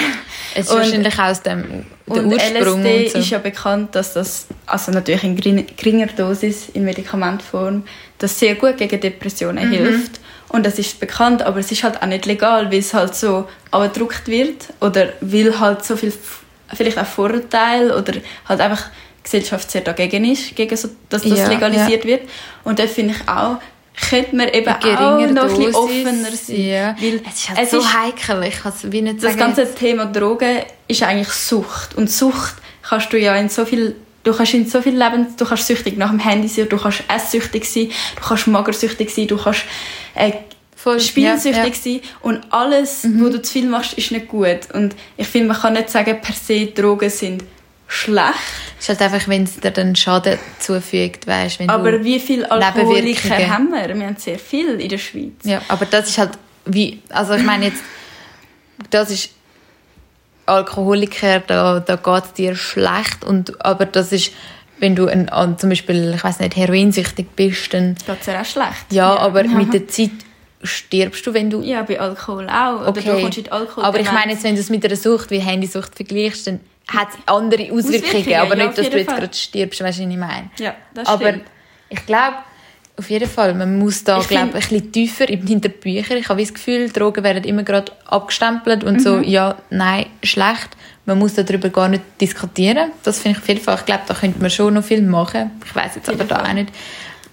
Es 0.55 0.67
ist 0.67 0.71
Und- 0.73 0.79
wahrscheinlich 0.79 1.19
aus 1.19 1.43
dem 1.43 1.85
der 2.07 2.17
Und 2.25 2.27
Ursprung 2.33 2.83
LSD 2.85 3.05
und 3.07 3.11
so. 3.13 3.19
ist 3.19 3.31
ja 3.31 3.39
bekannt, 3.39 3.95
dass 3.95 4.13
das, 4.15 4.47
also 4.67 4.93
natürlich 4.93 5.25
in 5.25 5.37
gering- 5.37 5.67
geringer 5.77 6.07
Dosis 6.09 6.69
in 6.71 6.85
Medikamentform, 6.85 7.85
das 8.19 8.39
sehr 8.39 8.55
gut 8.57 8.77
gegen 8.77 9.01
Depressionen 9.01 9.69
Mhm. 9.69 9.73
hilft. 9.73 10.21
Und 10.53 10.65
das 10.67 10.79
ist 10.79 11.01
bekannt, 11.01 11.43
aber 11.43 11.59
es 11.61 11.73
ist 11.73 11.83
halt 11.83 12.01
auch 12.03 12.07
nicht 12.07 12.27
legal, 12.27 12.71
weil 12.71 12.79
es 12.79 12.93
halt 12.95 13.15
so 13.15 13.49
abgedruckt 13.71 14.29
wird 14.29 14.67
oder 14.81 15.09
weil 15.21 15.59
halt 15.59 15.85
so 15.85 15.97
viel, 15.97 16.13
vielleicht 16.75 16.99
auch 16.99 17.07
Vorurteile 17.07 17.97
oder 17.97 18.13
halt 18.49 18.61
einfach 18.61 18.83
die 19.19 19.23
Gesellschaft 19.25 19.71
sehr 19.71 19.81
dagegen 19.81 20.25
ist, 20.31 20.55
gegen 20.55 20.77
so, 20.77 20.89
dass 21.09 21.23
das 21.23 21.39
Ja, 21.39 21.49
legalisiert 21.49 22.05
wird. 22.05 22.23
Und 22.65 22.79
da 22.79 22.87
finde 22.87 23.15
ich 23.15 23.29
auch, 23.29 23.57
könnte 24.11 24.37
man 24.37 24.49
eben 24.49 24.69
auch 24.69 24.81
noch 24.83 25.19
ein 25.21 25.35
bisschen 25.35 25.35
Dosis, 25.35 25.75
offener 25.75 26.31
sein. 26.33 26.57
Ja. 26.61 26.97
Weil 27.01 27.21
Es 27.29 27.35
ist 27.35 27.49
halt 27.49 27.59
es 27.63 27.71
so 27.71 27.79
ist- 27.79 27.93
heikel. 27.99 28.43
Ich 28.45 28.61
kann 28.63 28.73
es 28.77 28.93
wie 28.93 29.03
nicht 29.03 29.23
das 29.25 29.37
ganze 29.37 29.75
Thema 29.75 30.07
Drogen 30.07 30.59
ist 30.89 31.03
eigentlich 31.03 31.29
Sucht. 31.29 31.95
Und 31.95 32.11
Sucht 32.11 32.55
kannst 32.83 33.13
du 33.13 33.19
ja 33.19 33.35
in 33.37 33.49
so 33.49 33.65
viel, 33.65 33.97
du 34.25 34.35
kannst 34.35 34.55
in 34.55 34.69
so 34.69 34.83
viel 34.83 34.99
Leben, 35.03 35.29
du 35.37 35.45
kannst 35.47 35.67
süchtig 35.67 35.97
nach 35.99 36.11
dem 36.11 36.19
Handy 36.19 36.49
sein, 36.49 36.69
du 36.69 36.77
kannst 36.79 37.05
esssüchtig 37.09 37.65
sein, 37.71 37.91
du 38.17 38.23
kannst 38.29 38.47
magersüchtig 38.49 39.15
sein, 39.15 39.27
du 39.29 39.37
kannst 39.37 39.63
äh, 40.15 40.33
Voll, 40.75 40.99
spielsüchtig 40.99 41.57
ja, 41.57 41.65
ja. 41.65 41.75
sein. 41.75 42.01
Und 42.23 42.41
alles, 42.51 43.07
wo 43.15 43.29
du 43.29 43.41
zu 43.41 43.53
viel 43.53 43.69
machst, 43.69 43.93
ist 43.95 44.11
nicht 44.11 44.27
gut. 44.27 44.69
Und 44.73 44.97
ich 45.17 45.29
finde, 45.29 45.49
man 45.49 45.57
kann 45.57 45.75
nicht 45.75 45.91
sagen, 45.91 46.21
per 46.21 46.35
se 46.35 46.67
Drogen 46.67 47.09
sind 47.09 47.45
schlecht. 47.87 48.35
Es 48.81 48.89
ist 48.89 48.89
halt 48.89 49.03
einfach, 49.13 49.29
wenn 49.29 49.45
es 49.45 49.61
dir 49.61 49.71
dann 49.71 49.95
Schaden 49.95 50.39
zufügt, 50.59 51.27
weißt, 51.29 51.61
wenn 51.61 51.71
Aber 51.71 51.93
du, 51.93 52.05
wie 52.05 52.19
viele 52.19 52.51
Alkoholiker 52.51 53.49
haben 53.49 53.71
wir? 53.71 53.95
Wir 53.95 54.07
haben 54.07 54.17
sehr 54.17 54.41
viel 54.41 54.81
in 54.81 54.89
der 54.89 54.99
Schweiz. 54.99 55.35
ja, 55.45 55.63
aber 55.69 55.87
das 55.87 56.09
ist 56.09 56.19
halt 56.19 56.33
wie, 56.65 57.01
also 57.11 57.35
ich 57.35 57.43
meine 57.43 57.67
jetzt, 57.67 57.83
das 58.91 59.11
ist 59.11 59.31
Alkoholiker, 60.47 61.41
da, 61.41 61.81
da 61.81 61.97
geht 61.97 62.25
es 62.25 62.33
dir 62.33 62.57
schlecht 62.57 63.25
und, 63.25 63.65
aber 63.65 63.87
das 63.87 64.13
ist, 64.13 64.33
wenn 64.83 64.95
du 64.97 65.07
ein, 65.07 65.29
an, 65.31 65.59
zum 65.59 65.71
Beispiel, 65.71 66.13
ich 66.15 66.23
weiß 66.25 66.41
nicht, 66.41 66.57
heroinsüchtig 66.57 67.27
bist, 67.35 67.73
dann, 67.73 67.95
Geht 68.07 68.27
ja 68.27 68.41
auch 68.41 68.45
schlecht. 68.45 68.87
ja, 68.91 69.17
aber 69.17 69.45
mit 69.45 69.73
der 69.73 69.89
Zeit 69.89 70.11
stirbst 70.63 71.27
du, 71.27 71.33
wenn 71.35 71.51
du 71.51 71.61
Ja, 71.63 71.83
bei 71.83 71.99
Alkohol 71.99 72.49
auch. 72.49 72.83
Oder 72.89 73.01
du 73.01 73.21
kommst 73.21 73.51
Alkohol 73.53 73.85
aber 73.85 73.99
ich 74.01 74.11
meine 74.13 74.33
jetzt, 74.33 74.45
wenn 74.45 74.55
du 74.55 74.61
es 74.61 74.71
mit 74.71 74.85
einer 74.85 74.97
Sucht 74.97 75.31
wie 75.31 75.39
Handysucht 75.39 75.95
vergleichst, 75.95 76.47
dann 76.47 76.61
hat 76.89 77.09
es 77.11 77.17
andere 77.27 77.65
Auswirkungen, 77.73 78.05
Auswirkungen, 78.05 78.37
aber 78.37 78.57
ja, 78.59 78.65
nicht, 78.67 78.79
dass 78.79 78.91
du 78.91 78.97
jetzt 78.99 79.11
Fall. 79.11 79.21
gerade 79.21 79.35
stirbst, 79.35 79.81
weißt 79.83 79.99
du, 79.99 80.03
was 80.05 80.11
ich 80.13 80.19
meine? 80.19 80.51
Ja, 80.59 80.75
das 80.95 81.09
aber 81.09 81.29
stimmt. 81.31 81.45
ich 81.89 82.07
glaube, 82.07 82.37
auf 82.99 83.09
jeden 83.09 83.29
Fall, 83.31 83.55
man 83.55 83.79
muss 83.79 84.05
da 84.05 84.19
Ich 84.21 84.29
glaub, 84.29 84.43
find- 84.43 84.55
ein 84.55 84.61
bisschen 84.61 84.93
tiefer 84.93 85.25
hinter 85.27 85.69
die 85.69 85.79
Bücher. 85.79 86.17
Ich 86.17 86.29
habe 86.29 86.41
das 86.43 86.53
Gefühl, 86.53 86.91
Drogen 86.91 87.25
werden 87.25 87.45
immer 87.45 87.63
gerade 87.63 87.91
abgestempelt 88.07 88.85
und 88.85 88.95
Mhm. 88.97 89.01
so, 89.01 89.19
ja, 89.21 89.57
nein, 89.71 90.07
schlecht. 90.23 90.77
Man 91.13 91.19
muss 91.19 91.35
darüber 91.35 91.69
gar 91.69 91.89
nicht 91.89 92.03
diskutieren. 92.19 92.91
Das 93.03 93.19
finde 93.19 93.39
ich 93.47 93.63
Fall. 93.63 93.77
Ich 93.79 93.85
glaube, 93.85 94.05
da 94.07 94.15
könnte 94.15 94.41
man 94.41 94.49
schon 94.49 94.73
noch 94.73 94.83
viel 94.83 95.03
machen. 95.03 95.51
Ich 95.63 95.77
weiß 95.77 95.97
jetzt 95.97 96.09
aber 96.09 96.25
da 96.25 96.43
auch 96.43 96.53
nicht. 96.55 96.71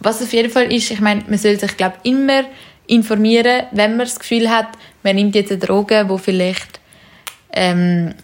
Was 0.01 0.21
auf 0.21 0.33
jeden 0.33 0.51
Fall 0.51 0.69
ist, 0.69 0.91
ich 0.91 0.99
meine, 0.99 1.23
man 1.29 1.37
soll 1.37 1.57
sich, 1.57 1.77
glaube 1.77 1.95
immer 2.03 2.43
informieren, 2.87 3.63
wenn 3.71 3.91
man 3.91 4.05
das 4.05 4.19
Gefühl 4.19 4.49
hat, 4.49 4.67
man 5.03 5.15
nimmt 5.15 5.33
jetzt 5.33 5.51
eine 5.51 5.61
Droge, 5.61 6.03
wo 6.09 6.17
vielleicht 6.17 6.81
ähm, 7.53 8.15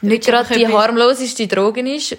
nicht 0.00 0.24
gerade 0.24 0.54
die 0.54 0.66
harmloseste 0.66 1.46
Droge 1.46 1.80
ist. 1.94 2.16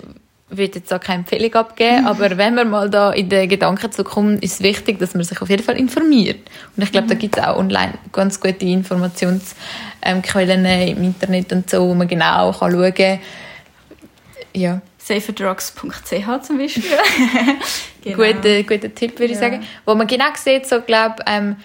Ich 0.51 0.57
will 0.57 0.71
jetzt 0.73 0.91
auch 0.91 0.99
keine 0.99 1.19
Empfehlung 1.19 1.53
abgeben, 1.53 2.01
Mhm. 2.01 2.07
aber 2.07 2.37
wenn 2.37 2.55
man 2.55 2.69
mal 2.69 2.89
da 2.89 3.11
in 3.11 3.29
den 3.29 3.47
Gedanken 3.47 3.91
zu 3.91 4.03
kommen, 4.03 4.39
ist 4.39 4.53
es 4.53 4.61
wichtig, 4.63 4.99
dass 4.99 5.13
man 5.13 5.23
sich 5.23 5.39
auf 5.41 5.49
jeden 5.49 5.63
Fall 5.63 5.77
informiert. 5.77 6.39
Und 6.75 6.83
ich 6.83 6.91
glaube, 6.91 7.05
Mhm. 7.05 7.09
da 7.09 7.15
gibt 7.15 7.37
es 7.37 7.43
auch 7.43 7.57
online 7.57 7.93
ganz 8.11 8.39
gute 8.39 8.65
Informationsquellen 8.65 10.65
im 10.65 11.03
Internet 11.03 11.53
und 11.53 11.69
so, 11.69 11.87
wo 11.87 11.93
man 11.93 12.07
genau 12.07 12.51
kann 12.51 12.71
schauen 12.71 12.93
kann. 12.93 13.19
Ja, 14.55 14.81
saferdrugs.ch 14.97 16.41
zum 16.43 16.57
Beispiel. 16.57 16.83
genau. 18.03 18.17
guter, 18.17 18.63
guter 18.63 18.93
Tipp, 18.95 19.19
würde 19.19 19.33
ich 19.33 19.39
Ja. 19.39 19.49
sagen. 19.49 19.63
Wo 19.85 19.93
man 19.95 20.07
genau 20.07 20.25
sieht, 20.35 20.65
so, 20.65 20.81
glaub, 20.81 21.19
ähm, 21.27 21.57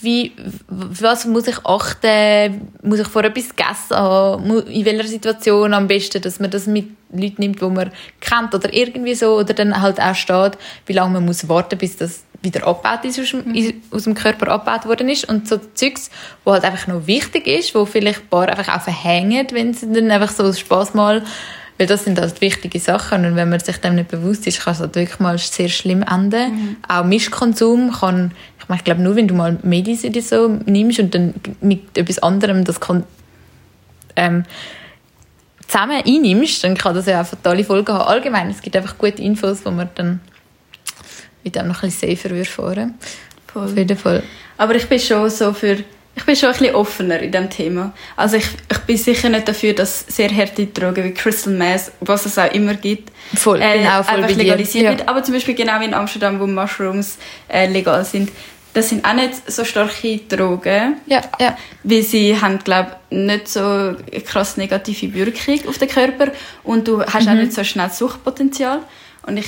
wie, 0.00 0.32
was 0.68 1.26
muss 1.26 1.46
ich 1.46 1.64
achten, 1.64 2.68
muss 2.82 3.00
ich 3.00 3.08
vor 3.08 3.24
etwas 3.24 3.50
gegessen 3.50 3.96
haben, 3.96 4.62
in 4.66 4.84
welcher 4.84 5.08
Situation 5.08 5.74
am 5.74 5.86
besten, 5.86 6.22
dass 6.22 6.40
man 6.40 6.50
das 6.50 6.66
mit 6.66 6.88
Leuten 7.12 7.36
nimmt, 7.38 7.60
die 7.60 7.66
man 7.66 7.90
kennt 8.20 8.54
oder 8.54 8.72
irgendwie 8.72 9.14
so, 9.14 9.36
oder 9.38 9.52
dann 9.52 9.80
halt 9.80 10.00
auch 10.00 10.14
steht, 10.14 10.58
wie 10.86 10.94
lange 10.94 11.12
man 11.14 11.26
muss 11.26 11.48
warten, 11.48 11.78
bis 11.78 11.96
das 11.96 12.24
wieder 12.40 12.66
abgebaut 12.66 13.04
ist, 13.04 13.20
aus 13.20 13.30
dem, 13.30 13.52
Mhm. 13.52 13.82
aus 13.90 14.04
dem 14.04 14.14
Körper 14.14 14.48
abgebaut 14.48 14.86
worden 14.86 15.08
ist. 15.08 15.28
Und 15.28 15.48
so 15.48 15.58
Zeugs, 15.74 16.10
wo 16.44 16.52
halt 16.52 16.64
einfach 16.64 16.86
noch 16.86 17.06
wichtig 17.06 17.46
ist, 17.46 17.74
wo 17.74 17.84
vielleicht 17.84 18.22
ein 18.22 18.28
paar 18.28 18.48
einfach 18.48 18.76
auch 18.76 18.82
verhängen, 18.82 19.46
wenn 19.52 19.74
sie 19.74 19.92
dann 19.92 20.10
einfach 20.10 20.30
so 20.30 20.44
aus 20.44 20.58
Spass 20.58 20.94
mal 20.94 21.22
weil 21.78 21.86
das 21.86 22.04
sind 22.04 22.20
halt 22.20 22.40
wichtige 22.40 22.78
Sachen 22.78 23.24
und 23.24 23.36
wenn 23.36 23.48
man 23.48 23.60
sich 23.60 23.78
dem 23.78 23.96
nicht 23.96 24.08
bewusst 24.08 24.46
ist, 24.46 24.60
kann 24.60 24.74
es 24.74 24.80
halt 24.80 24.94
wirklich 24.94 25.18
mal 25.20 25.38
sehr 25.38 25.68
schlimm 25.68 26.02
enden. 26.02 26.54
Mhm. 26.54 26.76
Auch 26.86 27.04
Mischkonsum 27.04 27.92
kann, 27.92 28.32
ich 28.60 28.68
meine, 28.68 28.78
ich 28.78 28.84
glaube 28.84 29.02
nur, 29.02 29.16
wenn 29.16 29.26
du 29.26 29.34
mal 29.34 29.58
Medis 29.62 30.04
oder 30.04 30.22
so 30.22 30.48
nimmst 30.66 31.00
und 31.00 31.14
dann 31.14 31.34
mit 31.60 31.96
etwas 31.98 32.20
anderem 32.20 32.64
das 32.64 32.80
kann, 32.80 33.04
ähm, 34.16 34.44
zusammen 35.66 36.02
einnimmst, 36.06 36.62
dann 36.62 36.76
kann 36.76 36.94
das 36.94 37.06
ja 37.06 37.22
auch 37.22 37.26
fatale 37.26 37.64
Folgen 37.64 37.92
haben. 37.92 38.08
Allgemein, 38.08 38.50
es 38.50 38.62
gibt 38.62 38.76
einfach 38.76 38.96
gute 38.96 39.22
Infos, 39.22 39.64
wo 39.64 39.70
man 39.70 39.88
dann 39.96 40.20
mit 41.42 41.56
dem 41.56 41.68
noch 41.68 41.82
ein 41.82 41.90
bisschen 41.90 42.16
safer 42.16 42.30
würde 42.30 42.44
fahren. 42.44 42.94
Voll. 43.46 43.64
Auf 43.64 43.76
jeden 43.76 43.96
Fall. 43.96 44.22
Aber 44.56 44.74
ich 44.74 44.88
bin 44.88 44.98
schon 44.98 45.28
so 45.30 45.52
für, 45.52 45.78
ich 46.16 46.24
bin 46.24 46.36
schon 46.36 46.50
ein 46.50 46.56
bisschen 46.58 46.74
offener 46.74 47.18
in 47.20 47.32
diesem 47.32 47.50
Thema. 47.50 47.92
Also 48.16 48.36
ich, 48.36 48.46
ich 48.70 48.78
bin 48.78 48.96
sicher 48.96 49.28
nicht 49.28 49.48
dafür, 49.48 49.72
dass 49.74 50.00
sehr 50.08 50.30
harte 50.34 50.66
Drogen 50.66 51.04
wie 51.04 51.12
Crystal 51.14 51.52
Meth, 51.52 51.90
was 52.00 52.24
es 52.26 52.38
auch 52.38 52.52
immer 52.52 52.74
gibt, 52.74 53.10
Voll, 53.34 53.60
äh, 53.60 53.86
auch 53.88 54.04
voll 54.04 54.22
einfach 54.22 54.36
legalisiert 54.36 54.84
Ja. 54.84 54.90
wird. 54.90 55.08
Aber 55.08 55.22
zum 55.22 55.34
Beispiel 55.34 55.54
genau 55.54 55.80
wie 55.80 55.86
in 55.86 55.94
Amsterdam, 55.94 56.38
wo 56.40 56.46
Mushrooms 56.46 57.18
äh, 57.48 57.66
legal 57.66 58.04
sind, 58.04 58.30
das 58.74 58.88
sind 58.88 59.04
auch 59.04 59.14
nicht 59.14 59.48
so 59.50 59.64
starke 59.64 60.18
Drogen. 60.28 60.96
Ja, 61.06 61.20
ja. 61.40 61.56
Weil 61.84 62.02
sie 62.02 62.40
haben, 62.40 62.58
glaube 62.58 62.96
nicht 63.10 63.46
so 63.48 63.94
krass 64.26 64.56
negative 64.56 65.14
Wirkung 65.14 65.68
auf 65.68 65.78
den 65.78 65.88
Körper 65.88 66.28
und 66.64 66.88
du 66.88 67.02
hast 67.04 67.24
Mhm. 67.26 67.28
auch 67.30 67.34
nicht 67.34 67.52
so 67.52 67.62
schnell 67.64 67.90
Suchtpotenzial. 67.90 68.80
Und 69.26 69.36
ich 69.36 69.46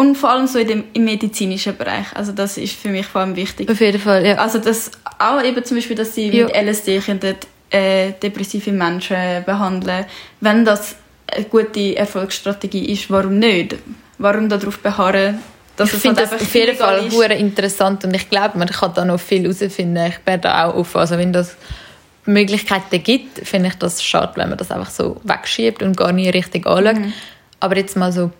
und 0.00 0.16
vor 0.16 0.30
allem 0.30 0.46
so 0.46 0.58
in 0.58 0.68
dem, 0.68 0.84
im 0.92 1.04
medizinischen 1.04 1.76
Bereich. 1.76 2.06
Also 2.14 2.32
das 2.32 2.56
ist 2.56 2.74
für 2.74 2.88
mich 2.88 3.06
vor 3.06 3.20
allem 3.20 3.36
wichtig. 3.36 3.70
Auf 3.70 3.80
jeden 3.80 4.00
Fall, 4.00 4.24
ja. 4.26 4.36
Also 4.36 4.58
das 4.58 4.90
auch 5.18 5.42
eben 5.42 5.62
zum 5.64 5.76
Beispiel, 5.76 5.96
dass 5.96 6.14
sie 6.14 6.28
Ja. 6.30 6.46
mit 6.46 6.54
LSD 6.54 7.00
können, 7.00 7.36
äh, 7.70 8.12
depressive 8.22 8.72
Menschen 8.72 9.44
behandeln. 9.44 10.06
Wenn 10.40 10.64
das 10.64 10.96
eine 11.32 11.44
gute 11.44 11.96
Erfolgsstrategie 11.96 12.86
ist, 12.92 13.10
warum 13.10 13.38
nicht? 13.38 13.76
Warum 14.18 14.48
darauf 14.48 14.78
beharren, 14.78 15.38
dass 15.76 15.88
ich 15.90 15.94
es 15.96 16.02
finde 16.02 16.20
halt 16.22 16.32
das 16.32 16.42
auf 16.42 16.54
jeden 16.54 16.76
Fall 16.76 17.32
interessant 17.32 18.04
und 18.04 18.14
ich 18.14 18.28
glaube, 18.28 18.58
man 18.58 18.68
kann 18.68 18.92
da 18.94 19.04
noch 19.04 19.20
viel 19.20 19.42
herausfinden. 19.42 20.04
Ich 20.06 20.18
bin 20.18 20.40
da 20.40 20.66
auch 20.66 20.74
offen. 20.74 20.98
Also 20.98 21.16
wenn 21.16 21.32
das 21.32 21.56
Möglichkeiten 22.26 23.02
gibt, 23.02 23.46
finde 23.46 23.68
ich 23.68 23.74
das 23.76 24.02
schade, 24.02 24.32
wenn 24.36 24.48
man 24.50 24.58
das 24.58 24.70
einfach 24.70 24.90
so 24.90 25.20
wegschiebt 25.24 25.82
und 25.82 25.96
gar 25.96 26.12
nie 26.12 26.28
richtig 26.28 26.66
anschaut. 26.66 26.96
Mhm. 26.98 27.12
Aber 27.60 27.76
jetzt 27.76 27.96
mal 27.96 28.12
so 28.12 28.30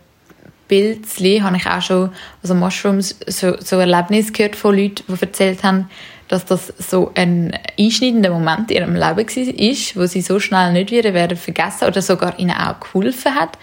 Pilzli 0.70 1.40
habe 1.40 1.56
ich 1.56 1.66
auch 1.66 1.82
schon, 1.82 2.10
also 2.44 2.54
Mushrooms, 2.54 3.16
so, 3.26 3.56
so 3.58 3.80
Erlebnisse 3.80 4.30
gehört 4.30 4.54
von 4.54 4.76
Leuten, 4.76 5.02
die 5.08 5.20
erzählt 5.20 5.64
haben, 5.64 5.90
dass 6.28 6.44
das 6.44 6.72
so 6.78 7.10
ein 7.16 7.58
einschneidender 7.76 8.30
Moment 8.30 8.70
in 8.70 8.76
ihrem 8.76 8.94
Leben 8.94 9.16
war, 9.16 10.02
wo 10.02 10.06
sie 10.06 10.20
so 10.20 10.38
schnell 10.38 10.72
nicht 10.72 10.92
wieder 10.92 11.12
werden 11.12 11.36
vergessen 11.36 11.88
oder 11.88 12.00
sogar 12.00 12.38
ihnen 12.38 12.52
auch 12.52 12.78
geholfen 12.78 13.34
hat, 13.34 13.58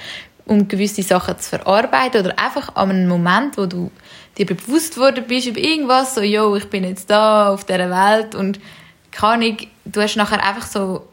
um 0.46 0.68
gewisse 0.68 1.02
Sachen 1.02 1.40
zu 1.40 1.48
verarbeiten 1.48 2.26
oder 2.26 2.38
einfach 2.38 2.76
an 2.76 2.90
einem 2.90 3.08
Moment, 3.08 3.58
wo 3.58 3.68
du 3.68 3.90
dir 4.38 4.46
bewusst 4.46 4.98
worden 4.98 5.24
bist 5.30 5.48
über 5.48 5.62
irgendwas, 5.62 6.14
so, 6.14 6.22
yo, 6.22 6.58
ich 6.58 6.70
bin 6.70 6.84
jetzt 6.84 7.10
da 7.10 7.54
auf 7.54 7.64
dieser 7.64 7.90
Welt 7.90 8.36
und 8.36 8.60
keine 9.12 9.46
Ahnung, 9.46 9.58
du 9.86 10.02
hast 10.02 10.18
nachher 10.18 10.46
einfach 10.46 10.68
so 10.68 11.08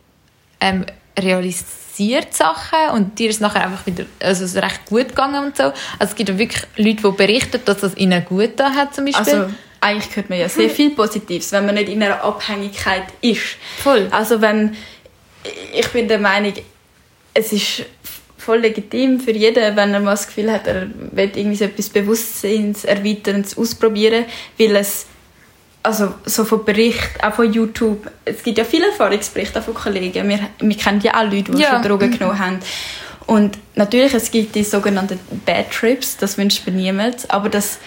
ähm, 0.60 0.84
realisiert 1.16 1.83
Sachen 2.30 2.90
und 2.92 3.18
dir 3.18 3.30
ist 3.30 3.40
nachher 3.40 3.64
einfach 3.64 3.86
wieder 3.86 4.04
also 4.20 4.44
es 4.44 4.54
ist 4.54 4.62
recht 4.62 4.86
gut 4.86 5.08
gegangen 5.08 5.44
und 5.44 5.56
so. 5.56 5.64
Also 5.64 5.74
es 6.00 6.14
gibt 6.14 6.28
ja 6.28 6.38
wirklich 6.38 6.62
Leute, 6.76 7.02
die 7.02 7.16
berichten, 7.16 7.60
dass 7.64 7.78
das 7.78 7.96
ihnen 7.96 8.24
gut 8.24 8.52
da 8.56 8.72
hat 8.72 8.94
zum 8.94 9.04
Beispiel. 9.04 9.34
Also 9.34 9.54
eigentlich 9.80 10.16
hört 10.16 10.30
man 10.30 10.38
ja 10.38 10.48
sehr 10.48 10.70
viel 10.70 10.90
Positives, 10.90 11.52
wenn 11.52 11.66
man 11.66 11.74
nicht 11.74 11.88
in 11.88 12.02
einer 12.02 12.22
Abhängigkeit 12.22 13.04
ist. 13.20 13.56
Voll. 13.82 14.08
Also 14.10 14.40
wenn 14.40 14.76
ich 15.74 15.88
bin 15.88 16.08
der 16.08 16.18
Meinung, 16.18 16.54
es 17.34 17.52
ist 17.52 17.84
voll 18.38 18.58
legitim 18.58 19.20
für 19.20 19.32
jeden, 19.32 19.76
wenn 19.76 19.94
er 19.94 20.00
mal 20.00 20.12
das 20.12 20.26
Gefühl 20.26 20.52
hat, 20.52 20.66
er 20.66 20.86
will 21.12 21.30
irgendwie 21.34 21.56
so 21.56 21.64
etwas 21.64 21.88
Bewusstseinserweiterndes 21.88 23.56
ausprobieren, 23.56 24.24
weil 24.58 24.76
es 24.76 25.06
also 25.84 26.14
so 26.24 26.44
von 26.44 26.64
Berichten, 26.64 27.20
auch 27.22 27.34
von 27.34 27.52
YouTube, 27.52 28.10
es 28.24 28.42
gibt 28.42 28.58
ja 28.58 28.64
viele 28.64 28.86
Erfahrungsberichte 28.86 29.60
von 29.62 29.74
Kollegen, 29.74 30.28
wir, 30.28 30.38
wir 30.58 30.76
kennen 30.76 31.00
ja 31.02 31.14
auch 31.14 31.24
Leute, 31.24 31.52
die 31.52 31.62
Ja. 31.62 31.70
schon 31.70 31.82
Drogen 31.82 32.10
genommen 32.10 32.38
haben. 32.38 32.58
Und 33.26 33.58
natürlich, 33.74 34.12
es 34.14 34.30
gibt 34.30 34.54
die 34.54 34.64
sogenannten 34.64 35.18
Bad 35.46 35.70
Trips, 35.70 36.16
das 36.16 36.36
wünscht 36.36 36.66
man 36.66 36.76
niemand, 36.76 37.30
aber 37.30 37.48
das, 37.48 37.78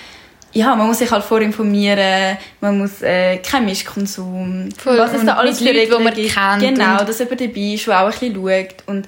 ja, 0.53 0.75
man 0.75 0.88
muss 0.88 0.99
sich 0.99 1.12
halt 1.12 1.23
vorinformieren, 1.23 2.38
man 2.62 2.77
muss 2.79 3.01
äh, 3.01 3.38
kein 3.38 3.65
Mischkonsum, 3.65 4.69
Voll. 4.77 4.97
was 4.97 5.13
es 5.13 5.25
da 5.25 5.33
alles 5.33 5.60
für 5.60 5.65
Leuten, 5.71 5.91
die 5.97 6.03
man 6.03 6.13
gibt. 6.13 6.33
kennt 6.33 6.62
Genau, 6.77 7.03
dass 7.03 7.19
jemand 7.19 7.41
dabei 7.41 7.73
ist, 7.73 7.88
der 7.88 8.01
auch 8.01 8.05
ein 8.05 8.12
bisschen 8.12 8.36
schaut 8.36 8.83
und 8.88 9.07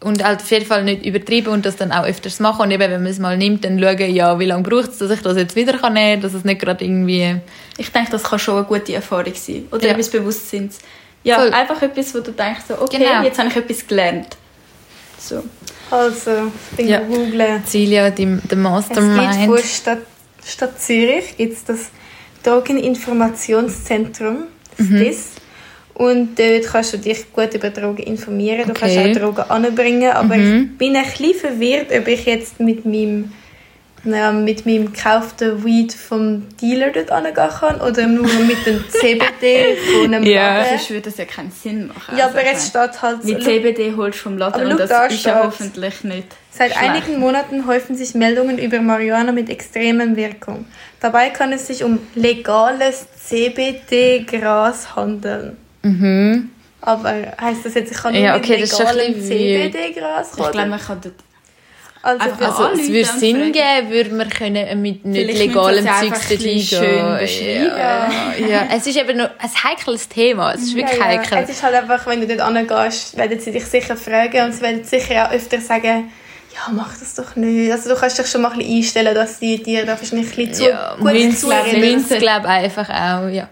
Und 0.00 0.22
halt 0.22 0.40
auf 0.42 0.50
jeden 0.52 0.64
Fall 0.64 0.84
nicht 0.84 1.04
übertreiben 1.04 1.52
und 1.52 1.66
das 1.66 1.74
dann 1.74 1.90
auch 1.90 2.04
öfters 2.04 2.38
machen. 2.38 2.62
Und 2.62 2.70
eben, 2.70 2.80
wenn 2.88 3.02
man 3.02 3.10
es 3.10 3.18
mal 3.18 3.36
nimmt, 3.36 3.64
dann 3.64 3.80
schauen, 3.80 4.14
ja, 4.14 4.38
wie 4.38 4.44
lange 4.44 4.62
braucht 4.62 4.90
es, 4.90 4.98
dass 4.98 5.10
ich 5.10 5.20
das 5.22 5.36
jetzt 5.36 5.56
wieder 5.56 5.76
kann 5.76 5.94
nehmen 5.94 6.20
kann, 6.20 6.22
dass 6.22 6.34
es 6.34 6.44
nicht 6.44 6.60
gerade 6.60 6.84
irgendwie... 6.84 7.34
ich 7.76 7.90
denke, 7.90 8.12
das 8.12 8.22
kann 8.22 8.38
schon 8.38 8.58
eine 8.58 8.64
gute 8.64 8.94
Erfahrung 8.94 9.32
sein. 9.34 9.66
Oder 9.72 9.86
Ja. 9.88 9.92
etwas 9.94 10.08
Bewusstseins. 10.10 10.78
Ja, 11.24 11.40
Voll. 11.40 11.52
einfach 11.52 11.82
etwas, 11.82 12.14
wo 12.14 12.20
du 12.20 12.30
denkst, 12.30 12.60
so, 12.68 12.80
okay, 12.80 12.98
Genau. 12.98 13.22
jetzt 13.24 13.40
habe 13.40 13.48
ich 13.48 13.56
etwas 13.56 13.84
gelernt. 13.88 14.36
So. 15.18 15.42
Also, 15.90 16.30
ich 16.70 16.76
bin 16.76 16.86
Ja. 16.88 17.00
googeln. 17.00 17.64
Celia, 17.66 18.10
die, 18.10 18.24
der 18.24 18.36
Es 18.36 18.42
gibt 18.48 18.56
Mastermind. 18.62 19.46
vor 19.46 19.58
Stadt, 19.58 19.98
Stadt 20.46 20.80
Zürich 20.80 21.36
gibt's 21.36 21.64
das 21.64 21.86
Drogeninformationszentrum, 22.44 24.44
das 24.76 24.86
Mhm. 24.86 24.96
DIS. 24.98 25.26
Und 25.98 26.38
dort 26.38 26.64
kannst 26.64 26.92
du 26.94 26.96
dich 26.98 27.32
gut 27.32 27.52
über 27.54 27.70
Drogen 27.70 28.04
informieren. 28.04 28.64
Du 28.66 28.70
Okay. 28.70 28.94
kannst 28.94 29.18
auch 29.18 29.20
Drogen 29.22 29.50
anbringen. 29.50 30.12
Aber 30.12 30.36
Mhm. 30.36 30.70
ich 30.72 30.78
bin 30.78 30.94
ein 30.96 31.02
bisschen 31.04 31.34
verwirrt, 31.34 31.88
ob 31.92 32.06
ich 32.06 32.24
jetzt 32.24 32.60
mit 32.60 32.84
meinem, 32.84 33.32
ja, 34.04 34.30
mit 34.30 34.64
meinem 34.64 34.92
gekauften 34.92 35.64
Weed 35.64 35.92
vom 35.92 36.46
Dealer 36.62 36.90
dort 36.90 37.10
angehen 37.10 37.34
kann 37.34 37.80
oder 37.80 38.06
nur 38.06 38.28
mit 38.46 38.64
dem 38.64 38.84
CBD 38.90 39.76
von 39.92 40.14
einem 40.14 40.22
Ja. 40.22 40.58
Laden. 40.58 40.68
Sonst 40.78 40.90
würde 40.90 41.02
das 41.10 41.18
ja 41.18 41.24
keinen 41.24 41.50
Sinn 41.50 41.88
machen. 41.88 42.16
Ja, 42.16 42.26
Also, 42.26 42.38
aber 42.38 42.46
meine, 42.46 42.60
steht 42.60 43.02
halt 43.02 43.22
so. 43.24 43.28
Mit 43.28 43.42
CBD 43.42 43.92
holst 43.96 44.18
du 44.20 44.22
vom 44.22 44.38
Laden 44.38 44.54
Aber 44.62 44.70
und 44.70 44.78
das 44.78 44.88
da 44.88 45.06
ist 45.06 45.24
ja 45.24 45.42
hoffentlich 45.44 46.04
nicht 46.04 46.28
Seit 46.52 46.72
schlecht. 46.74 46.90
einigen 46.90 47.18
Monaten 47.18 47.66
häufen 47.66 47.96
sich 47.96 48.14
Meldungen 48.14 48.56
über 48.58 48.80
Marihuana 48.80 49.32
mit 49.32 49.50
extremen 49.50 50.14
Wirkung. 50.14 50.64
Dabei 51.00 51.30
kann 51.30 51.52
es 51.52 51.66
sich 51.66 51.82
um 51.82 51.98
legales 52.14 53.06
CBD-Gras 53.26 54.94
handeln. 54.96 55.56
Mhm. 55.82 56.50
Aber 56.80 57.12
heißt 57.40 57.64
das 57.64 57.74
jetzt, 57.74 57.92
ich 57.92 57.98
kann 57.98 58.14
nur 58.14 58.22
Ja, 58.22 58.34
mit 58.34 58.44
okay, 58.44 58.60
das 58.60 58.72
ist 58.72 58.80
ein 58.80 58.96
legalem. 58.96 59.20
CBD-Gras 59.20 60.30
Ich 60.30 60.50
glaube, 60.50 60.66
man 60.66 60.80
kann 60.80 61.00
dort 61.02 61.14
Also, 62.02 62.24
einfach 62.24 62.40
mal 62.40 62.66
Also, 62.68 62.80
es 62.82 62.88
würde 62.88 63.18
Sinn 63.18 63.36
fragen. 63.36 63.52
geben, 63.52 63.90
würde 63.90 64.10
man 64.14 64.30
können 64.30 64.82
mit 64.82 65.04
nicht 65.04 65.30
Vielleicht 65.30 65.38
legalem 65.40 65.84
müssen 65.84 65.84
sie 65.84 65.88
es 65.90 66.00
Zeugs 66.00 66.12
einfach 66.12 66.22
ein 66.22 66.28
dorthin 66.28 66.54
bisschen 66.54 66.78
schön 66.78 67.18
beschreiben. 67.18 67.66
Ja. 67.76 68.48
ja, 68.48 68.68
es 68.76 68.86
ist 68.86 68.96
eben 68.96 69.16
noch 69.18 69.30
ein 69.38 69.64
heikles 69.64 70.08
Thema. 70.08 70.52
Es 70.54 70.62
ist 70.62 70.76
wirklich 70.76 70.98
ja, 70.98 71.12
ja. 71.12 71.18
heikel. 71.18 71.38
Es 71.42 71.50
ist 71.50 71.62
halt 71.62 71.74
einfach, 71.74 72.06
wenn 72.06 72.20
du 72.20 72.26
dort 72.28 72.40
angehst, 72.40 73.16
werden 73.16 73.40
sie 73.40 73.50
dich 73.50 73.64
sicher 73.64 73.96
fragen 73.96 74.44
und 74.44 74.52
sie 74.52 74.60
werden 74.62 74.84
sicher 74.84 75.26
auch 75.26 75.32
öfter 75.32 75.60
sagen, 75.60 76.12
ja, 76.54 76.72
mach 76.72 76.96
das 76.98 77.14
doch 77.14 77.36
nicht. 77.36 77.72
Also 77.72 77.90
du 77.90 77.96
kannst 77.96 78.18
dich 78.18 78.26
schon 78.26 78.42
mal 78.42 78.52
ein 78.52 78.58
bisschen 78.58 78.76
einstellen, 78.76 79.14
dass 79.14 79.38
sie 79.40 79.62
dir 79.62 79.84
da 79.84 79.98
wahrscheinlich 79.98 80.30
ein 80.30 80.36
bisschen 80.46 80.54
zu 80.54 80.68
ja, 80.68 80.94
gut 80.98 81.36
zureden. 81.36 82.18
Glaube 82.18 82.48
einfach 82.48 82.88
auch, 82.88 83.28
ja. 83.28 83.48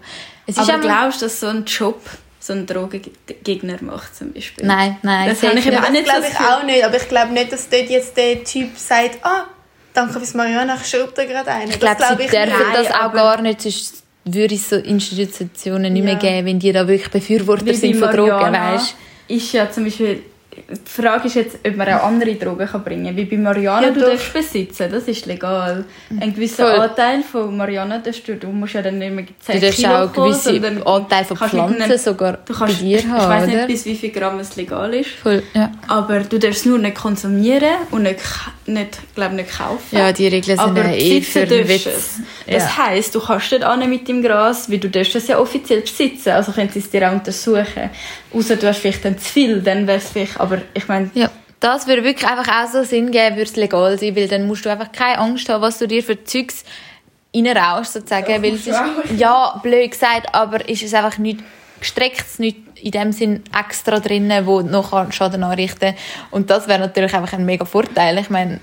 Es 0.47 0.57
ist 0.57 0.69
Aber 0.69 0.79
glaubst 0.79 1.21
du, 1.21 1.25
dass 1.25 1.39
so 1.39 1.47
ein 1.47 1.65
Job 1.65 2.01
so 2.39 2.53
ein 2.53 2.65
Drogengegner 2.65 3.77
macht 3.81 4.15
zum 4.15 4.31
Beispiel? 4.31 4.65
Nein, 4.65 4.97
nein. 5.03 5.29
Das 5.29 5.43
habe 5.43 5.59
ich 5.59 5.67
eben 5.67 5.75
auch 5.77 5.81
Das 5.81 5.91
nicht 5.91 6.05
glaube 6.05 6.25
ich 6.31 6.39
auch 6.39 6.63
nicht, 6.63 6.83
aber 6.85 6.95
ich 6.95 7.09
glaube 7.09 7.33
nicht, 7.33 7.51
dass 7.51 7.69
dort 7.69 7.89
jetzt 7.89 8.15
der 8.15 8.43
Typ 8.43 8.77
sagt, 8.77 9.19
ah, 9.23 9.43
danke 9.93 10.13
fürs 10.13 10.33
Marihuana, 10.33 10.77
ich 10.81 10.87
schraube 10.87 11.11
da 11.15 11.25
gerade 11.25 11.51
einen. 11.51 11.69
Ich 11.71 11.79
glaube, 11.79 12.01
sie 12.09 12.15
dürfen 12.27 12.73
das 12.73 12.91
auch 12.91 13.11
gar 13.13 13.41
nicht, 13.41 13.61
sonst 13.61 14.03
würde 14.23 14.55
es 14.55 14.69
so 14.69 14.77
Institutionen 14.77 15.93
nicht 15.93 16.03
mehr 16.03 16.13
Ja. 16.13 16.19
geben, 16.19 16.47
wenn 16.47 16.59
die 16.59 16.71
da 16.71 16.87
wirklich 16.87 17.11
Befürworter 17.11 17.65
Wie 17.65 17.73
sind 17.73 17.95
von 17.97 18.15
Drogen, 18.15 18.53
weißt 18.53 18.95
Ist 19.27 19.51
ja 19.53 19.69
zum 19.71 19.83
Beispiel, 19.85 20.23
die 20.69 20.89
Frage 21.01 21.27
ist 21.27 21.35
jetzt, 21.35 21.57
ob 21.65 21.75
man 21.75 21.87
auch 21.89 22.03
andere 22.03 22.35
Drogen 22.35 22.67
kann 22.67 22.83
bringen 22.83 23.05
kann. 23.07 23.15
Wie 23.17 23.25
bei 23.25 23.37
Marihuana, 23.37 23.87
Ja, 23.87 23.91
du 23.93 23.99
doch. 24.01 24.09
darfst 24.09 24.33
besitzen, 24.33 24.89
das 24.91 25.03
ist 25.07 25.25
legal. 25.25 25.85
Ein 26.19 26.33
gewisser 26.33 26.69
Voll. 26.71 26.79
Anteil 26.81 27.23
von 27.23 27.55
Marihuana 27.55 27.99
darfst 27.99 28.27
du, 28.27 28.35
du 28.35 28.47
musst 28.47 28.73
ja 28.73 28.81
dann 28.81 28.97
nicht 28.99 29.13
mehr 29.13 29.25
10 29.39 29.55
Du 29.59 29.65
darfst 29.65 29.77
Kilo 29.79 29.89
auch 29.95 30.13
kommen, 30.13 30.31
gewisse 30.31 30.51
sondern 30.53 30.83
Anteile 30.83 31.25
von 31.25 31.37
Pflanzen 31.37 31.81
einem- 31.81 31.97
sogar 31.97 32.33
du 32.45 32.53
bei 32.53 32.59
kannst, 32.59 32.81
dir 32.81 32.99
ich 32.99 33.07
haben, 33.07 33.29
weiß 33.29 33.43
oder? 33.47 33.55
nicht, 33.55 33.67
bis 33.67 33.85
wie 33.85 33.95
viel 33.95 34.09
Gramm 34.11 34.39
es 34.39 34.55
legal 34.55 34.93
ist. 34.93 35.09
Voll, 35.11 35.43
ja. 35.53 35.71
Aber 35.87 36.19
du 36.21 36.37
darfst 36.37 36.59
es 36.61 36.65
nur 36.65 36.79
nicht 36.79 36.95
konsumieren 36.97 37.75
und 37.91 38.03
nicht, 38.03 38.19
nicht, 38.65 38.97
glaub, 39.15 39.31
nicht 39.33 39.57
kaufen. 39.57 39.79
Ja, 39.97 40.11
die 40.11 40.27
Regeln 40.27 40.57
sind 40.57 40.59
Aber 40.59 40.85
eh 40.85 41.21
für 41.21 41.45
darfst 41.45 41.69
Witz. 41.69 41.85
es. 41.85 42.19
Das 42.47 42.63
Ja. 42.63 42.87
heisst, 42.87 43.13
du 43.15 43.19
kannst 43.19 43.51
nicht 43.51 43.63
an 43.63 43.89
mit 43.89 44.07
dem 44.07 44.21
Gras, 44.21 44.69
weil 44.71 44.77
du 44.79 44.89
darfst 44.89 45.15
es 45.15 45.27
ja 45.27 45.39
offiziell 45.39 45.81
besitzen. 45.81 46.29
Also 46.31 46.51
können 46.51 46.69
sie 46.69 46.79
es 46.79 46.89
dir 46.89 47.07
auch 47.09 47.13
untersuchen. 47.13 47.89
Außer 48.33 48.55
du 48.57 48.67
hast 48.67 48.79
vielleicht 48.79 49.05
dann 49.05 49.17
zu 49.17 49.25
viel, 49.31 49.61
dann 49.61 49.87
wäre 49.87 49.97
es 49.99 50.09
vielleicht... 50.09 50.39
Aber 50.47 50.61
ich 50.73 50.87
meine, 50.87 51.09
Ja, 51.13 51.29
das 51.59 51.87
würde 51.87 52.03
wirklich 52.03 52.29
einfach 52.29 52.47
auch 52.47 52.71
so 52.71 52.83
Sinn 52.83 53.11
geben, 53.11 53.35
würde 53.35 53.49
es 53.49 53.55
legal 53.55 53.97
sein, 53.97 54.15
weil 54.15 54.27
dann 54.27 54.47
musst 54.47 54.65
du 54.65 54.69
einfach 54.69 54.91
keine 54.91 55.19
Angst 55.19 55.49
haben, 55.49 55.61
was 55.61 55.77
du 55.77 55.87
dir 55.87 56.03
für 56.03 56.23
Zeugs 56.23 56.63
reinrauschst, 57.35 57.93
sozusagen, 57.93 58.43
weil 58.43 58.55
es 58.55 58.67
ist, 58.67 58.79
ja, 59.17 59.59
blöd 59.61 59.91
gesagt, 59.91 60.33
aber 60.33 60.67
ist 60.69 60.83
es 60.83 60.93
einfach 60.93 61.17
nicht 61.17 61.39
gestreckt, 61.79 62.39
nicht 62.39 62.57
in 62.81 62.91
dem 62.91 63.11
Sinn 63.11 63.43
extra 63.57 63.99
drinnen, 63.99 64.45
wo 64.45 64.61
noch 64.61 64.91
kann 64.91 65.11
Schaden 65.11 65.43
anrichten 65.43 65.95
Und 66.31 66.49
das 66.49 66.67
wäre 66.67 66.79
natürlich 66.79 67.13
einfach 67.13 67.33
ein 67.33 67.45
mega 67.45 67.65
Vorteil. 67.65 68.17
Ich 68.19 68.29
meine, 68.29 68.59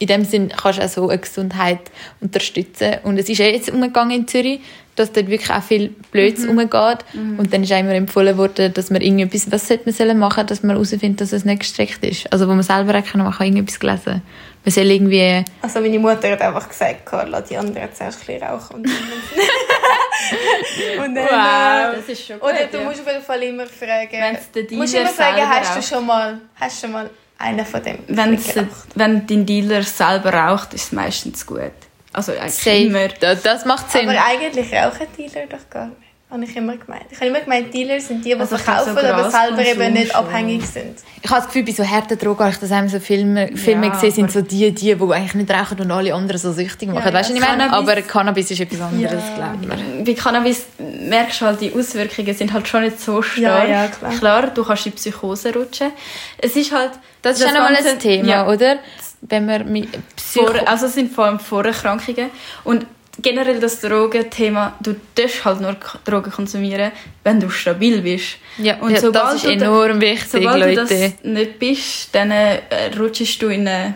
in 0.00 0.06
dem 0.06 0.24
Sinn 0.24 0.48
kannst 0.48 0.78
du 0.78 0.82
auch 0.84 0.88
so 0.88 1.08
eine 1.08 1.18
Gesundheit 1.18 1.78
unterstützen. 2.20 2.96
Und 3.04 3.18
es 3.18 3.28
ist 3.28 3.38
ja 3.38 3.46
jetzt 3.46 3.70
umgegangen 3.70 4.16
in 4.16 4.26
Zürich, 4.26 4.60
dass 4.96 5.12
dort 5.12 5.28
wirklich 5.28 5.50
auch 5.50 5.62
viel 5.62 5.90
Blöds 6.10 6.44
umgeht. 6.46 6.98
Und 7.12 7.52
dann 7.52 7.62
ist 7.62 7.70
auch 7.72 7.78
immer 7.78 7.92
empfohlen 7.94 8.36
worden, 8.38 8.72
dass 8.72 8.90
man 8.90 9.02
irgendetwas, 9.02 9.52
was 9.52 9.68
sollte 9.68 9.92
man 10.06 10.18
machen, 10.18 10.46
dass 10.46 10.62
man 10.62 10.76
herausfindet, 10.76 11.20
dass 11.20 11.32
es 11.32 11.44
nicht 11.44 11.60
gestreckt 11.60 12.02
ist. 12.04 12.32
Also 12.32 12.48
wo 12.48 12.52
man 12.52 12.62
selber 12.62 12.98
auch 12.98 13.04
kann, 13.04 13.22
man 13.22 13.32
kann 13.32 13.46
irgendetwas 13.46 13.78
gelesen. 13.78 14.22
Man 14.64 14.72
soll 14.72 14.90
irgendwie, 14.90 15.44
Also 15.62 15.80
meine 15.80 15.98
Mutter 15.98 16.30
hat 16.32 16.40
einfach 16.40 16.68
gesagt, 16.68 17.04
Carla, 17.06 17.40
die 17.42 17.56
anderen 17.58 17.88
zuerst 17.94 18.28
ein 18.28 18.42
rauchen. 18.42 18.76
Und 18.76 18.86
und 21.04 21.14
dann 21.14 21.24
Wow. 21.26 21.94
äh, 21.94 21.96
das 21.96 22.08
ist 22.08 22.26
schon 22.26 22.40
gut. 22.40 22.50
Oder 22.50 22.66
du 22.72 22.80
musst 22.84 23.00
auf 23.00 23.06
jeden 23.06 23.22
Fall 23.22 23.42
immer 23.42 23.66
fragen. 23.66 24.12
Wenn's 24.12 24.50
der 24.50 24.62
du 24.64 24.74
musst 24.76 24.94
immer 24.94 25.06
fragen, 25.08 25.46
hast 25.48 25.76
du 25.76 25.82
schon 25.82 26.06
mal, 26.06 26.40
hast 26.56 26.82
du 26.82 26.86
schon 26.86 26.92
mal 26.92 27.10
einen 27.40 27.64
von 27.64 27.82
dem 27.82 27.98
Wenn's, 28.08 28.54
wenn 28.94 29.26
dein 29.26 29.46
Dealer 29.46 29.82
selber 29.82 30.32
raucht, 30.32 30.74
ist 30.74 30.84
es 30.84 30.92
meistens 30.92 31.46
gut. 31.46 31.72
Also 32.12 32.32
eigentlich 32.32 32.54
Safe. 32.54 32.76
immer. 32.76 33.08
Das, 33.08 33.42
das 33.42 33.64
macht 33.64 33.90
Sinn. 33.90 34.08
Aber 34.08 34.24
eigentlich 34.24 34.72
rauchen 34.72 35.06
Dealer 35.16 35.46
doch 35.46 35.70
gar 35.70 35.86
nicht. 35.86 36.09
Habe 36.30 36.44
ich 36.44 36.54
immer 36.54 36.76
gemeint. 36.76 37.06
Ich 37.10 37.16
habe 37.16 37.26
immer 37.26 37.40
gemeint, 37.40 37.74
Dealer 37.74 37.98
sind 38.00 38.24
die, 38.24 38.28
die 38.28 38.36
Also 38.36 38.56
verkaufen, 38.56 38.94
so 38.94 39.00
aber 39.00 39.30
selber 39.30 39.64
eben 39.66 39.92
nicht 39.94 40.12
schon. 40.12 40.24
abhängig 40.24 40.64
sind. 40.64 40.98
Ich 41.20 41.28
habe 41.28 41.40
das 41.40 41.46
Gefühl, 41.48 41.64
bei 41.64 41.72
so 41.72 41.84
harten 41.84 42.16
Drogen, 42.16 42.38
habe 42.38 42.50
ich 42.50 42.58
das 42.58 42.70
einmal 42.70 42.88
so 42.88 43.00
Filme, 43.00 43.48
Filme 43.56 43.86
Ja, 43.88 43.92
gesehen, 43.94 44.12
sind 44.12 44.30
so 44.30 44.40
die, 44.40 44.70
die, 44.72 44.94
die 44.94 45.12
eigentlich 45.12 45.34
nicht 45.34 45.50
rauchen 45.50 45.80
und 45.80 45.90
alle 45.90 46.14
anderen 46.14 46.38
so 46.40 46.52
süchtig 46.52 46.88
machen. 46.88 47.04
Ja, 47.04 47.12
weißt 47.12 47.30
du, 47.30 47.34
ja. 47.34 47.40
ich 47.42 47.48
meine? 47.48 47.64
Cannabis- 47.64 47.72
Aber 47.76 48.02
Cannabis 48.02 48.50
ist 48.52 48.60
etwas 48.60 48.80
anderes, 48.80 49.22
Ja. 49.36 49.54
glaube 49.58 49.76
ich. 49.98 50.04
Bei 50.04 50.14
Cannabis 50.22 50.66
merkst 50.78 51.40
du 51.40 51.46
halt, 51.46 51.60
die 51.60 51.72
Auswirkungen 51.74 52.34
sind 52.34 52.52
halt 52.52 52.68
schon 52.68 52.82
nicht 52.82 53.00
so 53.00 53.20
stark. 53.22 53.68
Ja, 53.68 53.82
ja, 53.84 53.88
klar. 53.88 54.12
klar, 54.12 54.46
du 54.48 54.64
kannst 54.64 54.86
in 54.86 54.92
Psychose 54.92 55.52
rutschen. 55.52 55.90
Es 56.38 56.54
ist 56.54 56.70
halt... 56.72 56.92
Das 57.22 57.38
ist 57.38 57.44
ja 57.44 57.52
nochmal 57.52 57.74
Ganze- 57.74 57.90
ein 57.90 57.98
Thema, 57.98 58.28
ja, 58.28 58.48
oder? 58.48 58.76
Wenn 59.22 59.46
man 59.46 59.70
mit 59.70 59.88
Psycho... 60.16 60.46
Vor, 60.46 60.68
also 60.68 60.86
es 60.86 60.94
sind 60.94 61.12
vor 61.12 61.26
allem 61.26 61.40
Vorerkrankungen. 61.40 62.30
Und 62.64 62.86
generell 63.22 63.60
das 63.60 63.80
Drogenthema, 63.80 64.74
du 64.80 64.94
darfst 65.14 65.44
halt 65.44 65.60
nur 65.60 65.76
Drogen 66.04 66.30
konsumieren, 66.30 66.92
wenn 67.24 67.40
du 67.40 67.50
stabil 67.50 68.00
bist. 68.02 68.36
ja, 68.58 68.76
und 68.76 68.92
ja, 68.92 69.00
sobald 69.00 69.34
das 69.34 69.44
ist 69.44 69.50
enorm 69.50 70.00
wichtig, 70.00 70.30
Sobald 70.42 70.60
Leute. 70.60 70.74
du 70.74 70.86
das 70.86 71.24
nicht 71.24 71.58
bist, 71.58 72.08
dann 72.14 72.30
äh, 72.30 72.60
rutschst 72.98 73.40
du 73.42 73.48
in 73.48 73.66
eine... 73.68 73.94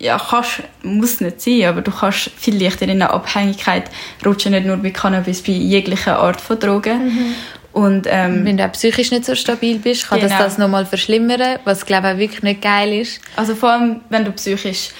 Ja, 0.00 0.20
kannst, 0.30 0.62
muss 0.82 1.20
nicht 1.20 1.40
sein, 1.40 1.64
aber 1.64 1.80
du 1.80 1.90
kannst 1.90 2.30
viel 2.36 2.62
leichter 2.62 2.84
in 2.84 2.90
eine 2.90 3.10
Abhängigkeit 3.10 3.84
rutschen, 4.24 4.52
nicht 4.52 4.66
nur 4.66 4.76
bei 4.76 4.90
Cannabis, 4.90 5.42
bei 5.42 5.52
jeglicher 5.52 6.18
Art 6.20 6.40
von 6.40 6.58
Drogen. 6.60 7.06
Mhm. 7.06 7.34
Und 7.72 8.06
ähm, 8.08 8.44
Wenn 8.44 8.56
du 8.58 8.64
auch 8.64 8.72
psychisch 8.72 9.10
nicht 9.10 9.24
so 9.24 9.34
stabil 9.34 9.78
bist, 9.78 10.08
kann 10.08 10.20
Genau. 10.20 10.30
das 10.36 10.38
das 10.44 10.58
nochmal 10.58 10.86
verschlimmern, 10.86 11.58
was 11.64 11.84
glaube 11.84 12.08
ich 12.08 12.14
auch 12.14 12.18
wirklich 12.18 12.42
nicht 12.42 12.62
geil 12.62 12.92
ist. 13.00 13.20
Also 13.34 13.54
vor 13.56 13.70
allem, 13.70 14.00
wenn 14.08 14.24
du 14.24 14.30
psychisch 14.32 14.90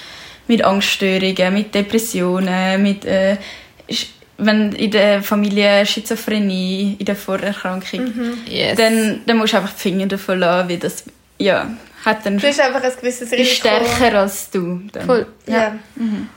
mit 0.49 0.65
Angststörungen, 0.65 1.55
mit 1.55 1.75
Depressionen, 1.75 2.83
mit 2.83 3.05
äh, 3.05 3.37
wenn 4.39 4.73
in 4.73 4.91
der 4.91 5.23
Familie 5.23 5.85
Schizophrenie, 5.85 6.97
in 6.99 7.05
der 7.05 7.17
Vorerkrankung, 7.17 8.13
Yes. 8.47 8.77
dann, 8.77 9.21
dann 9.27 9.37
musst 9.37 9.53
du 9.53 9.57
einfach 9.59 9.73
die 9.75 9.81
Finger 9.81 10.07
davon 10.07 10.39
lassen, 10.39 10.69
weil 10.69 10.79
das 10.79 11.05
ja, 11.39 11.71
hat 12.05 12.25
dann 12.25 12.39
Du 12.39 12.47
hast 12.47 12.61
einfach 12.61 12.83
ein 12.83 12.93
gewisses 13.01 13.33
ist 13.33 13.39
Risiko. 13.39 13.69
stärker 13.69 14.21
als 14.21 14.51
du. 14.51 14.81
Dann. 14.93 15.07
Voll. 15.07 15.27
Ja. 15.47 15.77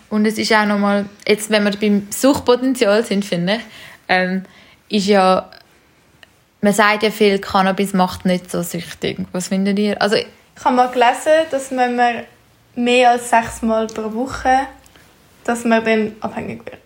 Und 0.09 0.25
es 0.25 0.37
ist 0.39 0.51
auch 0.53 0.65
nochmal, 0.65 1.05
jetzt 1.27 1.49
wenn 1.51 1.63
wir 1.63 1.71
beim 1.71 2.07
Suchtpotenzial 2.09 3.03
sind, 3.05 3.23
finde 3.23 3.55
ich, 3.57 3.61
ähm, 4.09 4.43
ist 4.89 5.05
ja, 5.07 5.49
man 6.61 6.73
sagt 6.73 7.03
ja 7.03 7.11
viel, 7.11 7.37
Cannabis 7.39 7.93
macht 7.93 8.25
nicht 8.25 8.49
so 8.51 8.61
süchtig. 8.63 9.19
Was 9.31 9.47
findet 9.49 9.77
ihr? 9.79 10.01
Also, 10.01 10.15
Ich 10.17 10.25
habe 10.65 10.75
mal 10.75 10.87
gelesen, 10.89 11.45
dass 11.51 11.69
wenn 11.71 11.95
man 11.95 12.15
mehr 12.75 13.11
als 13.11 13.29
sechs 13.29 13.61
Mal 13.61 13.87
pro 13.87 14.13
Woche, 14.13 14.67
dass 15.43 15.65
man 15.65 15.83
dann 15.83 16.15
abhängig 16.21 16.65
wird. 16.65 16.77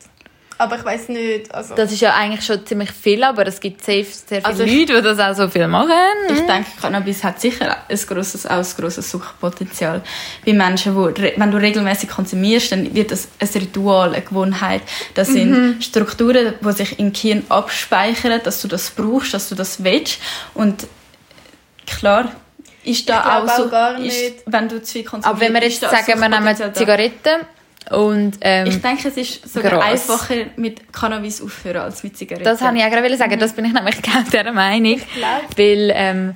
Aber 0.58 0.78
ich 0.78 0.86
weiß 0.86 1.10
nicht, 1.10 1.54
also... 1.54 1.76
das 1.76 1.92
ist 1.92 2.00
ja 2.00 2.14
eigentlich 2.14 2.46
schon 2.46 2.66
ziemlich 2.66 2.90
viel, 2.90 3.22
aber 3.26 3.46
es 3.46 3.60
gibt 3.60 3.82
safe 3.82 4.06
sehr 4.06 4.38
viele 4.42 4.46
Also 4.46 4.64
ich- 4.64 4.88
Leute, 4.88 5.02
die 5.02 5.02
das 5.02 5.20
auch 5.20 5.36
so 5.36 5.50
viel 5.50 5.68
machen. 5.68 5.92
Ich 6.30 6.40
denke, 6.46 6.70
Cannabis 6.80 7.26
hat 7.26 7.42
sicher 7.42 7.76
ein 7.90 7.98
grosses, 8.08 8.46
auch 8.46 8.52
ein 8.52 8.66
grosses 8.78 9.12
Suchtpotenzial. 9.12 10.02
Bei 10.46 10.54
Menschen, 10.54 10.96
wo, 10.96 11.08
wenn 11.08 11.52
du 11.52 11.58
regelmäßig 11.58 12.08
konsumierst, 12.08 12.72
dann 12.72 12.96
wird 12.96 13.12
das 13.12 13.28
ein 13.38 13.50
Ritual, 13.54 14.14
eine 14.14 14.22
Gewohnheit. 14.22 14.82
Das 15.14 15.28
sind 15.28 15.84
Strukturen, 15.84 16.54
die 16.62 16.72
sich 16.72 17.00
im 17.00 17.12
Gehirn 17.12 17.44
abspeichern, 17.50 18.40
dass 18.42 18.62
du 18.62 18.70
das 18.70 18.92
brauchst, 18.92 19.34
dass 19.34 19.50
du 19.50 19.56
das 19.56 19.84
willst. 19.84 20.20
Und 20.54 20.88
klar, 21.86 22.32
ist 22.86 23.10
da 23.10 23.20
Ich 23.44 23.50
auch 23.52 23.58
so, 23.58 23.70
gar 23.70 23.96
ist, 23.96 24.02
nicht. 24.04 24.36
wenn 24.46 24.68
du 24.70 24.82
zu 24.82 24.94
viel 24.94 25.04
konsumierst. 25.04 25.28
Aber 25.28 25.40
wenn 25.40 25.54
wir 25.54 25.64
jetzt 25.64 25.82
ist 25.84 25.90
sagen, 25.92 26.20
wir 26.22 26.30
nehmen. 26.30 26.74
Zigaretten 26.74 27.42
und 27.92 28.38
ähm, 28.42 28.68
Ich 28.68 28.82
denke, 28.82 29.08
es 29.10 29.18
ist 29.18 29.54
sogar 29.54 29.72
Gras. 29.74 29.84
einfacher 29.86 30.36
mit 30.56 30.92
Cannabis 30.92 31.42
aufhören 31.42 31.78
als 31.84 32.04
mit 32.04 32.18
Zigaretten. 32.18 32.46
das 32.46 32.62
habe 32.62 32.78
ich 32.78 32.84
auch 32.84 32.90
gerade 32.90 33.18
sagen. 33.18 33.40
Das 33.40 33.54
bin 33.54 33.66
ich 33.66 33.74
nämlich 33.74 34.02
genau 34.02 34.22
dieser 34.32 34.52
Meinung. 34.52 34.96
glaub- 35.16 35.58
Weil 35.58 35.92
ähm, 35.94 36.36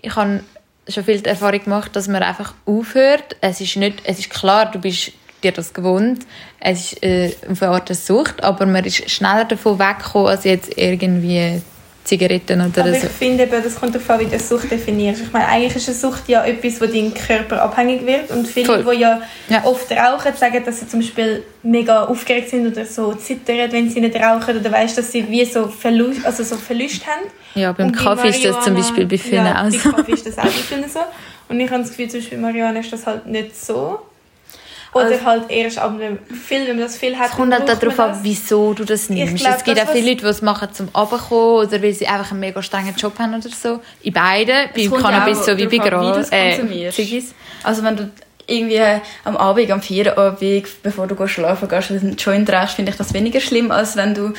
ich 0.00 0.14
habe 0.14 0.40
schon 0.88 1.04
viel 1.04 1.24
Erfahrung 1.26 1.64
gemacht, 1.64 1.96
dass 1.96 2.08
man 2.08 2.22
einfach 2.22 2.52
aufhört. 2.66 3.36
Es 3.40 3.60
ist, 3.62 3.76
nicht, 3.76 4.00
es 4.04 4.18
ist 4.18 4.28
klar, 4.30 4.70
du 4.70 4.78
bist 4.78 5.12
dir 5.42 5.52
das 5.52 5.72
gewohnt. 5.72 6.26
Es 6.60 6.92
ist 6.92 7.02
äh, 7.02 7.34
auf 7.50 7.62
eine 7.62 7.72
Art 7.72 7.88
eine 7.90 7.96
Sucht, 7.96 8.42
aber 8.44 8.66
man 8.66 8.84
ist 8.84 9.10
schneller 9.10 9.44
davon 9.46 9.78
weggekommen, 9.78 10.28
als 10.28 10.44
jetzt 10.44 10.76
irgendwie 10.76 11.62
Zigaretten 12.04 12.60
oder 12.60 12.82
Aber 12.82 12.90
so. 12.94 13.06
ich 13.06 13.12
finde 13.12 13.46
das 13.46 13.74
kommt 13.76 13.94
darauf 13.94 14.10
an, 14.10 14.20
wie 14.20 14.24
du 14.26 14.32
eine 14.32 14.38
Sucht 14.40 14.70
definierst. 14.70 15.22
Ich 15.22 15.32
meine, 15.32 15.48
eigentlich 15.48 15.74
ist 15.76 15.88
eine 15.88 15.96
Sucht 15.96 16.28
ja 16.28 16.44
etwas, 16.44 16.78
wo 16.80 16.84
dein 16.86 17.14
Körper 17.14 17.62
abhängig 17.62 18.04
wird. 18.06 18.30
Und 18.30 18.46
viele, 18.46 18.66
Voll. 18.82 18.94
die 18.96 19.00
ja, 19.00 19.22
Ja. 19.48 19.64
oft 19.64 19.90
rauchen, 19.90 20.32
sagen, 20.36 20.62
dass 20.66 20.80
sie 20.80 20.86
zum 20.88 21.00
Beispiel 21.00 21.42
mega 21.62 22.04
aufgeregt 22.04 22.50
sind 22.50 22.66
oder 22.66 22.84
so 22.84 23.14
zittern, 23.14 23.72
wenn 23.72 23.88
sie 23.88 24.00
nicht 24.00 24.16
rauchen. 24.16 24.58
Oder 24.58 24.70
weißt, 24.70 24.98
dass 24.98 25.10
sie 25.12 25.26
wie 25.30 25.44
so 25.46 25.66
Verlust, 25.68 26.24
also 26.26 26.44
so 26.44 26.56
Verlust 26.56 27.06
haben. 27.06 27.26
Ja, 27.54 27.72
beim 27.72 27.86
Und 27.86 27.96
Kaffee 27.96 28.28
ist 28.28 28.44
das 28.44 28.64
zum 28.64 28.74
Marihuana- 28.74 28.76
Beispiel 28.76 29.06
bei 29.06 29.18
vielen 29.18 29.46
ja, 29.46 29.64
auch 29.66 29.70
so. 29.70 29.90
bei 29.90 29.96
Kaffee 29.96 30.12
ist 30.12 30.26
das 30.26 30.36
auch 30.38 30.42
bei 30.44 30.50
vielen 30.50 30.88
so. 30.88 31.00
Und 31.48 31.58
ich 31.60 31.70
habe 31.70 31.80
das 31.82 31.90
Gefühl, 31.90 32.08
zum 32.08 32.20
Beispiel 32.20 32.38
bei 32.38 32.42
Marihuana 32.42 32.80
ist 32.80 32.92
das 32.92 33.06
halt 33.06 33.26
nicht 33.26 33.56
so. 33.56 33.98
Oder 34.94 35.06
Also- 35.06 35.24
halt 35.24 35.50
erst 35.50 35.78
ab 35.78 35.92
einem 35.94 36.18
viel, 36.28 36.66
wenn 36.68 36.76
man 36.76 36.84
das 36.84 36.96
viel 36.96 37.18
hat. 37.18 37.30
Es 37.30 37.36
kommt 37.36 37.52
halt 37.52 37.68
darauf 37.68 37.98
an, 37.98 38.18
wieso 38.22 38.72
du 38.74 38.84
das 38.84 39.10
nimmst. 39.10 39.36
glaub, 39.44 39.56
es 39.56 39.64
gibt 39.64 39.78
das, 39.78 39.88
auch 39.88 39.92
viele 39.92 40.10
Leute, 40.10 40.22
die 40.22 40.28
es 40.28 40.40
machen 40.42 40.68
zum 40.72 40.88
Runterkommen 40.88 41.66
oder 41.66 41.82
weil 41.82 41.92
sie 41.92 42.06
einfach 42.06 42.30
einen 42.30 42.40
mega 42.40 42.62
strengen 42.62 42.94
Job 42.96 43.18
haben 43.18 43.34
oder 43.34 43.48
so. 43.48 43.80
In 44.02 44.12
beiden, 44.12 44.68
bei 44.74 44.80
ja 44.82 44.90
Cannabis 44.90 45.38
auch 45.40 45.44
so 45.44 45.56
wie 45.58 45.66
bei 45.66 45.78
Gras, 45.78 46.28
äh, 46.30 46.56
konsumierst. 46.56 46.96
Ziggis. 46.96 47.34
Also 47.62 47.82
wenn 47.82 47.96
du 47.96 48.10
irgendwie 48.46 48.80
am 49.24 49.36
Abend, 49.36 49.70
am 49.70 49.82
Feierabend, 49.82 50.82
bevor 50.82 51.06
du 51.06 51.26
schlafen 51.26 51.68
gehst, 51.68 51.90
einen 51.90 52.16
Joint 52.16 52.52
rauchst, 52.52 52.74
finde 52.74 52.92
ich 52.92 52.96
das 52.96 53.12
weniger 53.14 53.40
schlimm, 53.40 53.70
als 53.70 53.96
wenn 53.96 54.14
du 54.14 54.32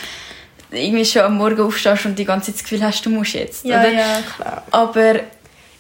irgendwie 0.72 1.06
schon 1.06 1.24
am 1.24 1.38
Morgen 1.38 1.62
aufstehst 1.62 2.06
und 2.06 2.18
die 2.18 2.26
ganze 2.26 2.48
Zeit 2.48 2.56
das 2.56 2.64
Gefühl 2.64 2.84
hast, 2.84 3.06
du 3.06 3.10
musst 3.10 3.34
jetzt. 3.34 3.66
Ja, 3.66 3.82
oder? 3.82 3.92
ja, 3.92 4.18
klar. 4.36 4.64
Aber 4.72 5.16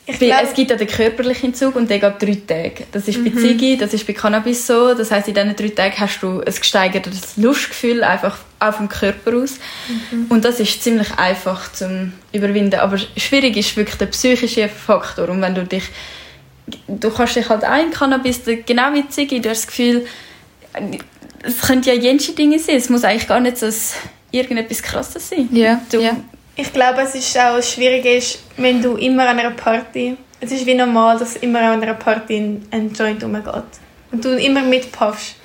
glaub- 0.05 0.43
es 0.43 0.53
gibt 0.53 0.69
ja 0.71 0.77
den 0.77 0.87
körperlichen 0.87 1.49
Entzug 1.49 1.75
und 1.75 1.89
der 1.89 1.99
geht 1.99 2.21
drei 2.21 2.37
Tage. 2.47 2.83
Das 2.91 3.07
ist 3.07 3.17
Mhm. 3.17 3.33
bei 3.35 3.41
Ziggy, 3.41 3.77
das 3.77 3.93
ist 3.93 4.05
bei 4.05 4.13
Cannabis 4.13 4.67
so. 4.67 4.93
Das 4.93 5.09
heißt, 5.11 5.27
in 5.27 5.33
diesen 5.33 5.55
drei 5.55 5.69
Tagen 5.69 5.95
hast 5.99 6.19
du 6.21 6.39
ein 6.41 6.45
gesteigertes 6.53 7.37
Lustgefühl 7.37 8.03
einfach 8.03 8.37
auch 8.59 8.73
vom 8.73 8.87
Körper 8.87 9.35
aus. 9.37 9.55
Mhm. 10.11 10.25
Und 10.29 10.45
das 10.45 10.59
ist 10.59 10.83
ziemlich 10.83 11.11
einfach 11.17 11.71
zum 11.73 12.13
überwinden. 12.31 12.79
Aber 12.79 12.97
schwierig 13.17 13.57
ist 13.57 13.75
wirklich 13.77 13.97
der 13.97 14.05
psychische 14.07 14.69
Faktor. 14.69 15.29
Und 15.29 15.41
wenn 15.41 15.55
du 15.55 15.63
dich, 15.65 15.83
du 16.87 17.09
kannst 17.09 17.35
dich 17.35 17.49
halt 17.49 17.63
ein 17.63 17.89
Cannabis, 17.91 18.41
genau 18.65 18.93
wie 18.93 19.07
Ziggy, 19.09 19.41
du 19.41 19.49
hast 19.49 19.61
das 19.63 19.67
Gefühl, 19.67 20.05
es 21.43 21.61
könnte 21.61 21.91
ja 21.91 21.95
jenste 21.99 22.33
Dinge 22.33 22.59
sein. 22.59 22.75
Es 22.75 22.89
muss 22.89 23.03
eigentlich 23.03 23.27
gar 23.27 23.39
nicht 23.39 23.57
so 23.57 23.65
ein- 23.67 23.73
irgendetwas 24.31 24.81
Krasses 24.83 25.29
sein. 25.29 25.47
Ja, 25.51 25.81
Du, 25.91 26.01
ja. 26.01 26.15
Ich 26.55 26.71
glaube, 26.71 27.01
es 27.01 27.15
ist 27.15 27.37
auch 27.37 27.61
schwierig, 27.61 28.05
ist, 28.05 28.39
wenn 28.57 28.81
du 28.81 28.95
immer 28.95 29.27
an 29.27 29.39
einer 29.39 29.51
Party, 29.51 30.15
es 30.39 30.51
ist 30.51 30.65
wie 30.65 30.73
normal, 30.73 31.17
dass 31.19 31.35
immer 31.37 31.59
an 31.59 31.81
einer 31.81 31.93
Party 31.95 32.59
ein, 32.71 32.93
Joint 32.93 33.23
rumgeht 33.23 33.45
und 34.11 34.23
du 34.23 34.37
immer 34.37 34.61
mitpuffst 34.61 35.35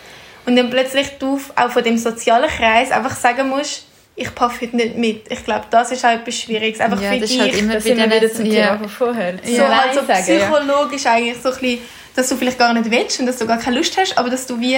und 0.47 0.57
dann 0.57 0.71
plötzlich 0.71 1.09
du 1.19 1.41
auch 1.57 1.71
von 1.71 1.83
dem 1.83 1.99
sozialen 1.99 2.49
Kreis 2.49 2.91
einfach 2.93 3.15
sagen 3.17 3.49
musst, 3.49 3.87
ich 4.17 4.35
puff 4.35 4.61
heute 4.61 4.77
nicht 4.77 4.97
mit. 4.97 5.31
Ich 5.33 5.45
glaube, 5.45 5.65
das 5.71 5.93
ist 5.93 6.05
auch 6.05 6.11
etwas 6.11 6.35
Schwieriges. 6.35 6.81
Einfach 6.81 7.01
Ja, 7.01 7.13
für 7.13 7.21
das 7.21 7.31
ist 7.31 7.37
dich. 7.37 7.41
halt 7.41 7.59
immer 7.59 7.73
da 7.75 7.81
sind 7.81 7.97
wir 7.97 8.07
wieder 8.07 8.33
zum 8.33 8.45
ja. 8.47 8.67
Thema 8.67 8.79
von 8.79 8.89
vorher. 8.89 9.35
so, 9.43 9.53
Ja, 9.53 9.83
halt 9.83 9.95
so 9.95 10.01
Nein 10.03 10.23
sagen, 10.25 10.39
ja. 10.39 10.47
psychologisch 10.47 11.07
eigentlich 11.07 11.39
so 11.43 11.49
ein 11.49 11.55
bisschen, 11.55 11.79
dass 12.15 12.29
du 12.29 12.37
vielleicht 12.37 12.59
gar 12.59 12.75
nicht 12.75 12.91
willst 12.91 13.19
und 13.21 13.27
dass 13.27 13.39
du 13.39 13.47
gar 13.47 13.59
keine 13.59 13.77
Lust 13.79 13.97
hast, 13.97 14.19
aber 14.19 14.29
dass 14.29 14.47
du 14.47 14.61
wie, 14.61 14.77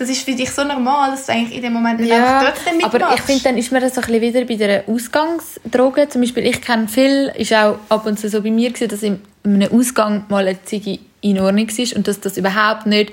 das 0.00 0.08
ist 0.08 0.24
für 0.24 0.32
dich 0.32 0.50
so 0.50 0.64
normal, 0.64 1.10
dass 1.10 1.26
du 1.26 1.32
eigentlich 1.32 1.56
in 1.56 1.62
dem 1.62 1.74
Moment 1.74 2.00
einfach 2.00 2.52
trotzdem 2.54 2.78
mitmachst. 2.78 3.02
aber 3.02 3.14
ich 3.14 3.20
finde, 3.20 3.42
dann 3.44 3.58
ist 3.58 3.70
mir 3.70 3.80
das 3.80 3.94
so 3.94 4.00
ein 4.00 4.06
bisschen 4.06 4.22
wieder 4.34 4.44
bei 4.46 4.54
der 4.56 4.88
Ausgangsdroge. 4.88 6.08
Zum 6.08 6.22
Beispiel, 6.22 6.46
ich 6.46 6.62
kenne 6.62 6.88
viel, 6.88 7.30
ist 7.36 7.52
auch 7.52 7.78
ab 7.90 8.06
und 8.06 8.18
zu 8.18 8.30
so 8.30 8.40
bei 8.42 8.50
mir 8.50 8.70
gewesen, 8.70 8.88
dass 8.88 9.02
in 9.02 9.20
einem 9.44 9.70
Ausgang 9.70 10.24
mal 10.28 10.48
eine 10.48 10.62
Ziege 10.64 10.98
in 11.20 11.38
Ordnung 11.38 11.68
war 11.68 11.96
und 11.96 12.08
dass 12.08 12.18
das 12.18 12.38
überhaupt 12.38 12.86
nicht 12.86 13.12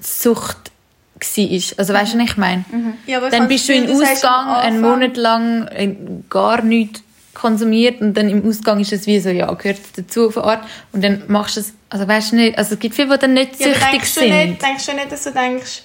Sucht 0.00 0.56
war. 1.14 1.60
Also 1.78 1.94
weißt 1.94 2.14
du, 2.14 2.18
was 2.18 2.24
ich 2.30 2.36
meine? 2.36 2.64
Ja, 3.06 3.18
aber 3.18 3.28
ich 3.28 3.32
Dann 3.32 3.46
bist 3.48 3.68
du 3.68 3.72
du 3.72 3.92
am 3.92 4.00
Ausgang 4.02 4.48
einen 4.48 4.80
Monat 4.80 5.16
lang 5.16 5.68
äh, 5.68 5.94
gar 6.28 6.60
nichts 6.62 7.02
konsumiert 7.34 8.00
und 8.00 8.14
dann 8.14 8.28
im 8.28 8.48
Ausgang 8.48 8.80
ist 8.80 8.92
es 8.92 9.06
wie 9.06 9.20
so, 9.20 9.28
ja, 9.28 9.52
gehört 9.54 9.78
dazu 9.96 10.28
auf 10.28 10.38
eine 10.38 10.46
Art 10.46 10.64
und 10.92 11.04
dann 11.04 11.22
machst 11.28 11.56
du 11.56 11.60
es, 11.60 11.74
also 11.90 12.08
weißt 12.08 12.32
du 12.32 12.36
nicht, 12.36 12.58
also 12.58 12.74
es 12.74 12.80
gibt 12.80 12.94
viele, 12.94 13.08
die 13.14 13.18
dann 13.18 13.34
nicht 13.34 13.60
Ja, 13.60 13.68
süchtig 13.68 13.90
denkst 13.90 14.14
du, 14.14 14.20
sind. 14.20 14.30
nicht, 14.30 14.62
denkst 14.62 14.86
du 14.86 14.92
nicht, 14.94 15.12
dass 15.12 15.24
du 15.24 15.32
denkst, 15.32 15.82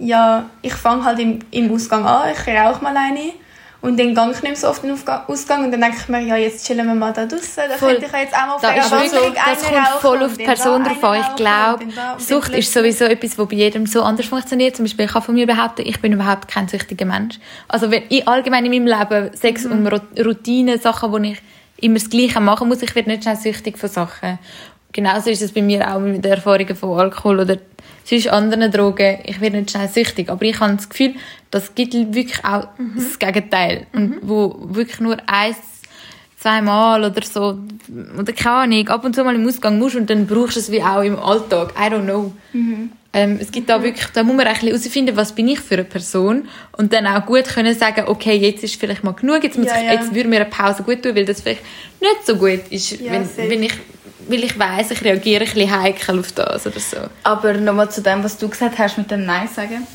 ja, 0.00 0.46
ich 0.62 0.74
fange 0.74 1.04
halt 1.04 1.18
im, 1.20 1.38
im 1.50 1.72
Ausgang 1.72 2.04
an, 2.04 2.30
ich 2.32 2.48
rauche 2.54 2.82
mal 2.82 2.96
eine 2.96 3.32
und 3.82 3.98
dann 3.98 4.14
gehe 4.14 4.24
ich 4.24 4.28
nicht 4.32 4.42
mehr 4.42 4.56
so 4.56 4.68
oft 4.68 4.82
in 4.84 4.94
den 4.94 5.08
Ausgang 5.26 5.64
und 5.64 5.70
dann 5.72 5.80
denke 5.80 5.96
ich 6.00 6.08
mir, 6.08 6.20
ja, 6.20 6.36
jetzt 6.36 6.66
chillen 6.66 6.86
wir 6.86 6.94
mal 6.94 7.12
da 7.12 7.24
draussen, 7.26 7.62
da 7.68 7.76
Voll. 7.76 7.92
könnte 7.94 8.06
ich 8.06 8.12
jetzt 8.12 8.34
auch 8.34 8.46
mal 8.46 8.54
auf 8.56 8.60
Da 8.62 8.72
der 8.72 8.82
ist 8.84 8.90
wirklich, 8.90 9.42
das 9.44 9.62
kommt 9.62 9.88
voll 10.00 10.22
auf 10.22 10.36
die 10.36 10.44
Person 10.44 10.84
drauf 10.84 11.04
an. 11.04 11.20
Ich 11.20 11.36
glaube, 11.36 11.84
Sucht 12.18 12.52
ist 12.54 12.72
sowieso 12.72 13.04
etwas, 13.06 13.38
was 13.38 13.48
bei 13.48 13.56
jedem 13.56 13.86
so 13.86 14.02
anders 14.02 14.26
funktioniert. 14.26 14.76
Zum 14.76 14.84
Beispiel, 14.84 15.06
ich 15.06 15.12
kann 15.12 15.22
von 15.22 15.34
mir 15.34 15.46
behaupten, 15.46 15.82
ich 15.86 16.00
bin 16.00 16.12
überhaupt 16.12 16.48
kein 16.48 16.68
süchtiger 16.68 17.06
Mensch. 17.06 17.38
Also 17.68 17.90
wenn 17.90 18.02
ich 18.10 18.26
allgemein 18.28 18.66
in 18.66 18.84
meinem 18.84 18.98
Leben 18.98 19.30
Sex 19.36 19.64
Mhm. 19.64 19.86
und 19.86 20.00
Routinen, 20.26 20.78
Sachen, 20.80 21.10
wo 21.12 21.16
ich 21.18 21.40
immer 21.78 21.94
das 21.94 22.10
Gleiche 22.10 22.40
machen 22.40 22.68
muss, 22.68 22.82
ich 22.82 22.94
werde 22.94 23.08
nicht 23.08 23.22
schnell 23.22 23.36
süchtig 23.36 23.78
von 23.78 23.88
Sachen. 23.88 24.38
Genauso 24.92 25.30
ist 25.30 25.40
es 25.40 25.52
bei 25.52 25.62
mir 25.62 25.88
auch 25.94 26.00
mit 26.00 26.22
den 26.24 26.32
Erfahrungen 26.32 26.74
von 26.76 26.98
Alkohol 26.98 27.40
oder 27.40 27.56
sonst 28.04 28.28
anderen 28.28 28.70
Drogen, 28.72 29.18
ich 29.24 29.40
werde 29.40 29.58
nicht 29.58 29.70
schnell 29.70 29.88
süchtig. 29.88 30.28
Aber 30.30 30.42
ich 30.42 30.58
habe 30.60 30.74
das 30.76 30.88
Gefühl, 30.88 31.14
das 31.50 31.74
gibt 31.74 31.94
wirklich 31.94 32.44
auch 32.44 32.68
Mhm. 32.78 32.92
das 32.96 33.18
Gegenteil. 33.18 33.86
Und 33.92 34.16
wo 34.22 34.56
wirklich 34.70 35.00
nur 35.00 35.16
eins, 35.26 35.56
zweimal 36.38 37.04
oder 37.04 37.22
so, 37.22 37.58
oder 38.18 38.32
keine 38.32 38.54
Ahnung, 38.56 38.88
ab 38.88 39.04
und 39.04 39.14
zu 39.14 39.22
mal 39.24 39.34
im 39.34 39.46
Ausgang 39.46 39.78
musst 39.78 39.96
und 39.96 40.08
dann 40.08 40.26
brauchst 40.26 40.56
du 40.56 40.60
es 40.60 40.70
wie 40.70 40.82
auch 40.82 41.02
im 41.02 41.18
Alltag. 41.18 41.74
I 41.78 41.92
don't 41.92 42.04
know. 42.04 42.32
Mhm. 42.52 42.92
Ähm, 43.12 43.38
es 43.40 43.50
gibt 43.50 43.68
da 43.68 43.82
wirklich, 43.82 44.06
da 44.14 44.22
muss 44.22 44.36
man 44.36 44.46
ein 44.46 44.52
bisschen 44.54 44.68
herausfinden, 44.68 45.16
was 45.16 45.32
bin 45.34 45.48
ich 45.48 45.58
für 45.58 45.74
eine 45.74 45.82
Person 45.84 46.46
und 46.78 46.92
dann 46.92 47.08
auch 47.08 47.26
gut 47.26 47.44
können 47.44 47.76
sagen, 47.76 48.04
okay, 48.06 48.36
jetzt 48.36 48.62
ist 48.62 48.76
vielleicht 48.78 49.02
mal 49.02 49.10
genug, 49.14 49.42
jetzt, 49.42 49.58
muss 49.58 49.66
Ja, 49.66 49.78
ich, 49.80 49.84
ja. 49.86 49.92
jetzt 49.94 50.14
würde 50.14 50.28
mir 50.28 50.36
eine 50.36 50.44
Pause 50.44 50.84
gut 50.84 51.02
tun, 51.02 51.16
weil 51.16 51.24
das 51.24 51.40
vielleicht 51.40 51.62
nicht 52.00 52.24
so 52.24 52.36
gut 52.36 52.60
ist, 52.70 52.92
Ja, 53.00 53.12
wenn, 53.12 53.50
wenn 53.50 53.62
ich, 53.64 53.72
weil 54.30 54.44
ich 54.44 54.58
weiss, 54.58 54.90
ich 54.90 55.02
reagiere 55.04 55.44
ein 55.44 55.52
bisschen 55.52 55.80
heikel 55.82 56.18
auf 56.20 56.32
das 56.32 56.66
oder 56.66 56.80
so. 56.80 56.96
Aber 57.22 57.54
nochmal 57.54 57.90
zu 57.90 58.02
dem, 58.02 58.22
was 58.24 58.38
du 58.38 58.48
gesagt 58.48 58.78
hast 58.78 58.98
mit 58.98 59.10
dem 59.10 59.24
Nein 59.26 59.48
sagen. 59.48 59.86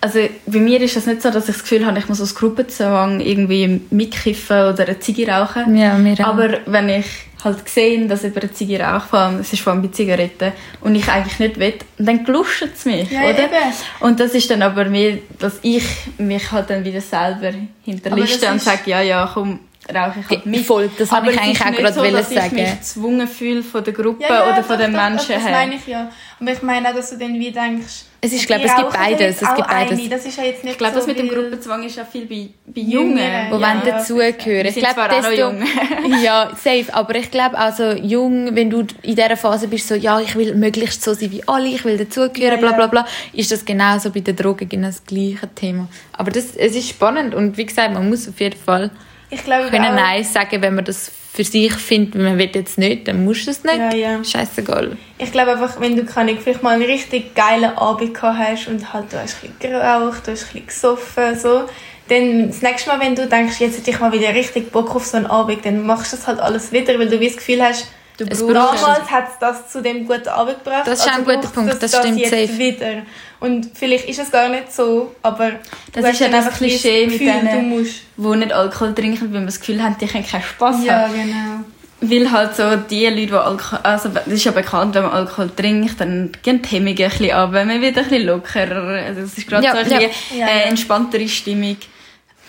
Also 0.00 0.20
bei 0.46 0.58
mir 0.58 0.80
ist 0.82 0.96
es 0.96 1.06
nicht 1.06 1.22
so, 1.22 1.30
dass 1.30 1.48
ich 1.48 1.54
das 1.54 1.62
Gefühl 1.62 1.84
habe, 1.86 1.98
ich 1.98 2.08
muss 2.08 2.20
aus 2.20 2.34
Gruppenzwang 2.34 3.20
irgendwie 3.20 3.80
mitkiffen 3.90 4.72
oder 4.72 4.84
eine 4.84 4.98
Ziege 5.00 5.26
rauchen. 5.26 5.74
Ja, 5.76 5.94
mir 5.94 6.14
auch. 6.20 6.26
Aber 6.28 6.58
wenn 6.66 6.88
ich 6.90 7.06
halt 7.42 7.68
sehe, 7.68 8.06
dass 8.06 8.22
über 8.24 8.40
eine 8.42 8.52
Ziege 8.52 8.78
raucht, 8.78 9.08
vor 9.08 9.18
allem, 9.20 9.40
es 9.40 9.52
ist 9.52 9.62
vor 9.62 9.72
allem 9.72 9.82
bei 9.82 9.88
Zigaretten, 9.88 10.52
und 10.82 10.94
ich 10.94 11.08
eigentlich 11.08 11.38
nicht 11.38 11.58
will, 11.58 11.74
dann 11.98 12.24
gluscht 12.24 12.62
es 12.74 12.84
mich, 12.84 13.10
Ja, 13.10 13.22
oder? 13.22 13.44
eben. 13.44 13.72
Und 14.00 14.20
das 14.20 14.34
ist 14.34 14.50
dann 14.50 14.62
aber 14.62 14.84
mehr, 14.84 15.18
dass 15.38 15.58
ich 15.62 15.84
mich 16.18 16.52
halt 16.52 16.70
dann 16.70 16.84
wieder 16.84 17.00
selber 17.00 17.52
hinterliste 17.84 18.50
und 18.50 18.60
sage, 18.60 18.82
ja, 18.90 19.00
ja, 19.00 19.30
komm, 19.32 19.60
rauche 19.94 20.20
ich 20.20 20.28
halt 20.30 20.46
mit. 20.46 20.64
Voll, 20.66 20.90
das 20.98 21.10
habe 21.10 21.22
aber 21.22 21.30
ich 21.32 21.36
es 21.36 21.42
eigentlich 21.42 21.56
ist 21.58 21.62
auch 21.66 21.70
nicht 21.70 21.78
gerade 21.80 21.94
so, 21.94 22.00
wollen 22.00 22.12
dass 22.14 22.30
ich 22.30 22.38
sagen. 22.40 22.54
mich 22.56 22.70
gezwungen 22.78 23.28
fühle 23.28 23.62
von 23.62 23.84
der 23.84 23.92
Gruppe 23.92 24.22
Ja, 24.22 24.34
ja, 24.46 24.52
oder 24.52 24.62
von 24.64 24.78
den 24.78 24.92
Menschen 24.92 25.34
Das 25.34 25.42
her. 25.44 25.50
meine 25.52 25.74
ich 25.74 25.86
ja. 25.86 26.10
Aber 26.40 26.52
ich 26.52 26.62
meine 26.62 26.88
auch, 26.90 26.94
dass 26.94 27.10
du 27.10 27.18
dann 27.18 27.34
wie 27.34 27.50
denkst... 27.50 28.04
Es 28.20 28.32
ist, 28.32 28.42
die 28.42 28.46
glaube 28.46 28.64
es 28.64 28.74
gibt 28.74 28.92
ja 28.92 28.98
beides, 28.98 29.42
es 29.42 29.54
gibt 29.54 29.68
eine. 29.68 29.90
beides. 29.90 30.08
Das 30.08 30.26
ist 30.26 30.36
ja 30.38 30.44
jetzt 30.44 30.64
nicht 30.64 30.72
Ich 30.72 30.78
glaube, 30.78 30.94
so, 30.94 30.98
das 31.00 31.06
mit 31.06 31.18
dem 31.18 31.28
Gruppenzwang 31.28 31.82
ist 31.84 32.00
auch 32.00 32.06
viel 32.06 32.26
bei, 32.26 32.48
bei 32.66 32.80
Jungen. 32.80 33.16
wo 33.16 33.20
Ja, 33.20 33.50
wollen 33.50 33.82
ja, 33.84 33.90
dazugehören. 33.92 34.66
Ich 34.66 34.74
glaube, 34.74 35.08
desto, 35.10 35.30
jung. 35.32 35.62
ja, 36.22 36.50
safe, 36.56 36.86
aber 36.92 37.14
ich 37.14 37.30
glaube 37.30 37.58
auch 37.58 37.72
so 37.72 37.92
jung, 37.92 38.56
wenn 38.56 38.70
du 38.70 38.80
in 38.80 39.14
dieser 39.14 39.36
Phase 39.36 39.68
bist, 39.68 39.86
so, 39.86 39.94
ja, 39.94 40.18
ich 40.18 40.34
will 40.34 40.54
möglichst 40.56 41.04
so 41.04 41.12
sein 41.14 41.30
wie 41.30 41.46
alle, 41.46 41.68
ich 41.68 41.84
will 41.84 41.96
dazugehören, 41.98 42.54
Ja, 42.54 42.56
bla 42.60 42.70
ja. 42.70 42.76
bla 42.76 42.86
bla, 42.88 43.06
ist 43.32 43.52
das 43.52 43.64
genauso 43.64 44.10
bei 44.10 44.20
den 44.20 44.34
Drogen 44.34 44.68
genau 44.68 44.88
das 44.88 45.04
gleiche 45.04 45.48
Thema. 45.54 45.86
Aber 46.12 46.30
das, 46.30 46.56
es 46.56 46.74
ist 46.74 46.88
spannend 46.88 47.34
und 47.34 47.56
wie 47.56 47.66
gesagt, 47.66 47.92
man 47.94 48.08
muss 48.08 48.28
auf 48.28 48.40
jeden 48.40 48.58
Fall 48.58 48.90
Ich 49.30 49.44
glaube 49.44 49.68
können 49.70 49.94
Nein 49.94 50.24
sagen, 50.24 50.62
wenn 50.62 50.74
man 50.74 50.84
das 50.84 51.10
für 51.32 51.44
sich 51.44 51.74
findet, 51.74 52.14
man 52.14 52.38
will 52.38 52.50
jetzt 52.54 52.78
nicht, 52.78 53.08
dann 53.08 53.24
musst 53.24 53.46
du 53.46 53.50
es 53.50 53.62
nicht. 53.62 53.76
Ja, 53.76 53.94
ja. 53.94 54.24
Scheißegal. 54.24 54.96
Ich 55.18 55.32
glaube 55.32 55.52
einfach, 55.52 55.78
wenn 55.80 55.94
du 55.94 56.04
kann 56.04 56.28
ich, 56.28 56.40
vielleicht 56.40 56.62
mal 56.62 56.74
einen 56.74 56.84
richtig 56.84 57.34
geilen 57.34 57.76
Abend 57.76 58.14
gehabt 58.14 58.38
hast 58.38 58.68
und 58.68 58.92
halt 58.92 59.12
du 59.12 59.20
hast 59.20 59.44
ein 59.44 59.52
bisschen 59.52 59.72
geraucht, 59.72 60.26
du 60.26 60.32
hast 60.32 60.54
ein 60.54 60.64
bisschen 60.64 60.66
gesoffen, 60.66 61.38
so, 61.38 61.64
dann 62.08 62.48
das 62.48 62.62
nächste 62.62 62.88
Mal, 62.88 63.00
wenn 63.00 63.14
du 63.14 63.26
denkst, 63.26 63.60
jetzt 63.60 63.78
hätte 63.78 63.90
ich 63.90 64.00
mal 64.00 64.12
wieder 64.12 64.34
richtig 64.34 64.72
Bock 64.72 64.94
auf 64.94 65.04
so 65.04 65.16
einen 65.16 65.26
Abend, 65.26 65.66
dann 65.66 65.84
machst 65.84 66.12
du 66.12 66.16
das 66.16 66.26
halt 66.26 66.40
alles 66.40 66.72
wieder, 66.72 66.98
weil 66.98 67.08
du 67.08 67.20
wie 67.20 67.26
das 67.26 67.36
Gefühl 67.36 67.62
hast, 67.62 67.88
Es 68.18 68.46
brauchst 68.46 68.82
damals 68.82 69.10
hat 69.10 69.28
es 69.32 69.38
das 69.38 69.68
zu 69.70 69.82
dem 69.82 70.06
guten 70.06 70.28
Abend 70.28 70.62
gebracht. 70.64 70.86
Das 70.86 71.00
ist 71.00 71.08
auch 71.08 71.14
ein 71.14 71.24
guter 71.24 71.48
Punkt, 71.48 71.72
es 71.72 71.78
das 71.78 71.96
stimmt 71.96 72.18
jetzt 72.18 72.30
safe. 72.30 72.58
wieder. 72.58 73.02
Und 73.40 73.70
vielleicht 73.74 74.08
ist 74.08 74.18
es 74.18 74.30
gar 74.30 74.48
nicht 74.48 74.72
so, 74.72 75.14
aber 75.22 75.52
Das 75.92 76.04
du 76.04 76.10
ist 76.10 76.20
ja 76.20 76.28
das 76.28 76.48
Klischee 76.56 77.06
mit 77.06 77.18
Gefühl, 77.18 77.32
denen- 77.32 77.70
du 77.70 77.76
musst. 77.78 77.94
die 78.16 78.36
nicht 78.38 78.52
Alkohol 78.52 78.94
trinken, 78.94 79.20
weil 79.20 79.28
man 79.40 79.46
das 79.46 79.60
Gefühl 79.60 79.82
hat, 79.82 80.00
die 80.00 80.06
können 80.06 80.26
keinen 80.26 80.42
Spass 80.42 80.82
Ja, 80.84 81.00
haben. 81.02 81.12
genau. 81.12 81.64
Weil 82.00 82.30
halt 82.30 82.54
so 82.54 82.76
die 82.76 83.06
Leute, 83.06 83.26
die 83.26 83.32
Alkohol... 83.32 83.78
Also 83.82 84.08
das 84.10 84.26
ist 84.26 84.44
ja 84.44 84.52
bekannt, 84.52 84.94
wenn 84.94 85.02
man 85.04 85.12
Alkohol 85.12 85.50
trinkt, 85.56 86.00
dann 86.00 86.30
gehen 86.42 86.60
die 86.62 86.68
Hemmungen 86.68 86.98
ein 87.02 87.10
bisschen 87.10 87.30
ab, 87.32 87.52
man 87.52 87.68
wird 87.80 87.96
ein 87.98 88.04
bisschen 88.04 88.26
lockerer. 88.26 89.02
Also 89.06 89.20
es 89.22 89.38
ist 89.38 89.48
gerade 89.48 89.64
Ja, 89.64 89.72
so 89.72 89.78
ein 89.78 89.90
ja. 89.90 89.98
bisschen 90.08 90.40
äh, 90.40 90.62
entspanntere 90.68 91.28
Stimmung. 91.28 91.76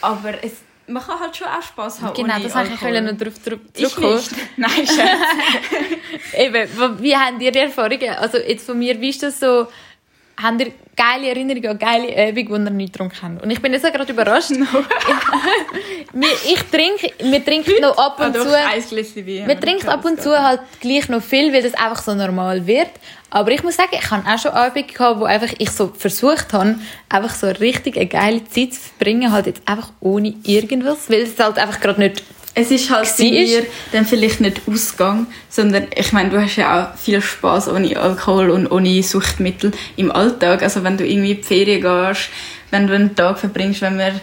Aber 0.01 0.33
es, 0.43 0.51
man 0.87 1.03
kann 1.03 1.19
halt 1.19 1.35
schon 1.35 1.47
auch 1.47 1.61
Spass 1.61 2.01
haben 2.01 2.13
Genau, 2.15 2.39
das 2.39 2.55
wollte 2.55 2.73
ich 2.73 2.81
Alkohol. 2.81 3.01
noch 3.01 3.17
darauf 3.17 3.43
zurückkommen. 3.43 4.23
Nein, 4.57 4.87
Scherz. 4.87 5.19
Eben, 6.37 7.01
wie 7.01 7.15
haben 7.15 7.39
ihr 7.39 7.51
die 7.51 7.59
Erfahrungen? 7.59 8.09
Also 8.17 8.37
jetzt 8.37 8.65
von 8.65 8.77
mir, 8.79 8.99
wie 8.99 9.09
ist 9.09 9.21
das 9.23 9.39
so, 9.39 9.67
habt 10.41 10.61
ihr 10.61 10.71
geile 10.95 11.29
Erinnerungen 11.29 11.69
an 11.69 11.79
geile 11.79 12.29
Übung, 12.29 12.65
die 12.65 12.69
ihr 12.69 12.69
nicht 12.71 12.93
getrunken 12.93 13.17
habt? 13.21 13.43
Und 13.43 13.49
ich 13.49 13.61
bin 13.61 13.73
jetzt 13.73 13.85
auch 13.85 13.91
gerade 13.91 14.11
überrascht. 14.11 14.51
wir, 16.13 16.29
ich 16.45 16.63
trinke, 16.71 17.11
wir 17.19 17.43
trinken 17.43 17.81
noch 17.81 17.97
ab 17.97 18.19
und 18.19 18.35
doch, 18.35 18.43
zu... 18.43 18.51
Wein. 18.51 19.47
Man 19.47 19.59
trinkt 19.59 19.87
ab 19.87 20.05
und 20.05 20.21
zu 20.21 20.37
halt 20.37 20.61
gleich 20.79 21.09
noch 21.09 21.21
viel, 21.21 21.53
weil 21.53 21.63
das 21.63 21.73
einfach 21.73 22.01
so 22.01 22.13
normal 22.13 22.65
wird. 22.65 22.89
Aber 23.29 23.51
ich 23.51 23.61
muss 23.61 23.75
sagen, 23.75 23.89
ich 23.91 24.09
habe 24.09 24.23
auch 24.25 24.39
schon 24.39 24.51
Abende 24.51 24.91
gehabt, 24.91 25.19
wo 25.19 25.25
einfach 25.25 25.53
ich 25.57 25.69
so 25.71 25.87
versucht 25.89 26.53
habe, 26.53 26.75
einfach 27.09 27.35
so 27.35 27.47
richtig 27.47 27.97
eine 27.97 28.07
geile 28.07 28.45
Zeit 28.45 28.73
zu 28.73 28.79
verbringen, 28.79 29.31
halt 29.31 29.47
jetzt 29.47 29.67
einfach 29.67 29.91
ohne 29.99 30.33
irgendwas, 30.43 31.09
weil 31.09 31.21
es 31.21 31.37
halt 31.37 31.57
einfach 31.57 31.79
gerade 31.79 31.99
nicht... 31.99 32.23
Es 32.59 32.71
ist 32.71 32.89
halt 32.89 33.07
bei 33.17 33.25
ist- 33.25 33.49
mir 33.51 33.65
dann 33.91 34.05
vielleicht 34.05 34.41
nicht 34.41 34.61
Ausgang, 34.67 35.27
sondern 35.49 35.87
ich 35.95 36.11
meine, 36.13 36.29
du 36.29 36.41
hast 36.41 36.55
ja 36.55 36.67
auch 36.93 36.97
viel 36.97 37.21
Spaß 37.21 37.69
ohne 37.69 37.97
Alkohol 37.97 38.49
und 38.49 38.67
ohne 38.71 39.03
Suchtmittel 39.03 39.71
im 39.95 40.11
Alltag. 40.11 40.63
Also 40.63 40.83
wenn 40.83 40.97
du 40.97 41.05
irgendwie 41.05 41.31
in 41.31 41.37
die 41.37 41.43
Ferien 41.43 41.81
gehst, 41.81 42.29
wenn 42.71 42.87
du 42.87 42.93
einen 42.95 43.15
Tag 43.15 43.39
verbringst, 43.39 43.81
wenn 43.81 43.97
wir 43.97 44.13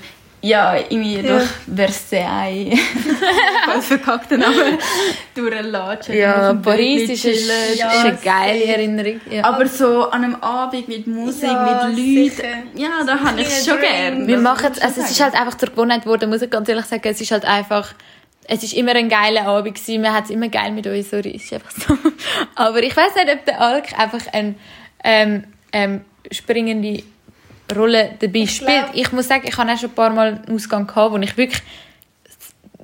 ja 0.43 0.77
irgendwie 0.77 1.17
Ja. 1.17 1.23
durch 1.23 1.45
Versailles, 1.75 2.79
voll 3.65 3.81
verkackten 3.81 4.41
Namen, 4.41 4.79
durchlatschen. 5.35 6.15
Ja, 6.17 6.51
auf 6.51 6.57
dem 6.57 6.63
Paris 6.63 7.09
ist, 7.09 7.25
ist 7.25 7.79
Ja, 7.79 7.89
eine 7.89 8.19
geile. 8.23 8.65
Erinnerung. 8.65 9.21
Ja. 9.31 9.45
Aber 9.45 9.67
so 9.67 10.11
an 10.11 10.23
einem 10.25 10.35
Abend 10.37 10.87
mit 10.89 11.07
Musik, 11.07 11.45
Ja, 11.45 11.89
mit 11.89 11.97
Leuten, 11.97 12.31
sicher. 12.31 12.49
ja, 12.77 12.91
da 13.07 13.19
habe 13.21 13.41
ich 13.41 13.47
es 13.49 13.65
schon 13.67 13.79
Kleiner 13.79 14.11
gern. 14.17 14.27
Wir 14.27 14.39
machen 14.39 14.71
ich 14.77 14.83
also 14.83 15.01
es 15.01 15.11
ist 15.13 15.23
halt 15.23 15.35
einfach 15.35 15.57
zur 15.57 15.71
Gewohnheit 15.71 16.03
geworden, 16.03 16.29
muss 16.29 16.43
ich 16.43 16.51
ganz 16.51 16.69
ehrlich 16.69 16.85
sagen. 16.85 17.03
Es 17.05 17.21
ist 17.23 17.31
halt 17.31 17.47
einfach, 17.47 17.95
es 18.47 18.63
ist 18.63 18.75
immer 18.75 18.95
ein 18.95 19.09
geiler 19.09 19.47
Abend 19.47 19.75
gewesen. 19.75 20.03
Wir 20.03 20.13
haben 20.13 20.25
es 20.25 20.31
immer 20.31 20.49
geil 20.49 20.73
mit 20.73 20.87
uns, 20.87 21.11
sorry, 21.11 21.31
ist 21.31 21.53
einfach 21.53 21.71
so. 21.71 21.97
Aber 22.55 22.83
ich 22.83 22.97
weiß 22.97 23.15
nicht, 23.15 23.33
ob 23.33 23.45
der 23.45 23.61
Alk 23.61 23.99
einfach 23.99 24.33
eine 24.33 24.55
ähm, 25.03 25.45
ähm, 25.73 26.01
springende 26.31 27.03
Rolle 27.75 28.11
dabei 28.21 28.41
Ich 28.41 28.57
spielt. 28.57 28.87
Ich 28.95 29.13
muss 29.13 29.29
sagen, 29.29 29.45
ich 29.47 29.57
habe 29.57 29.73
auch 29.73 29.79
schon 29.79 29.91
ein 29.91 29.95
paar 29.95 30.11
Mal 30.11 30.43
einen 30.45 30.55
Ausgang 30.55 30.87
gehabt, 30.87 31.13
wo 31.13 31.19
ich 31.19 31.37
wirklich 31.37 31.63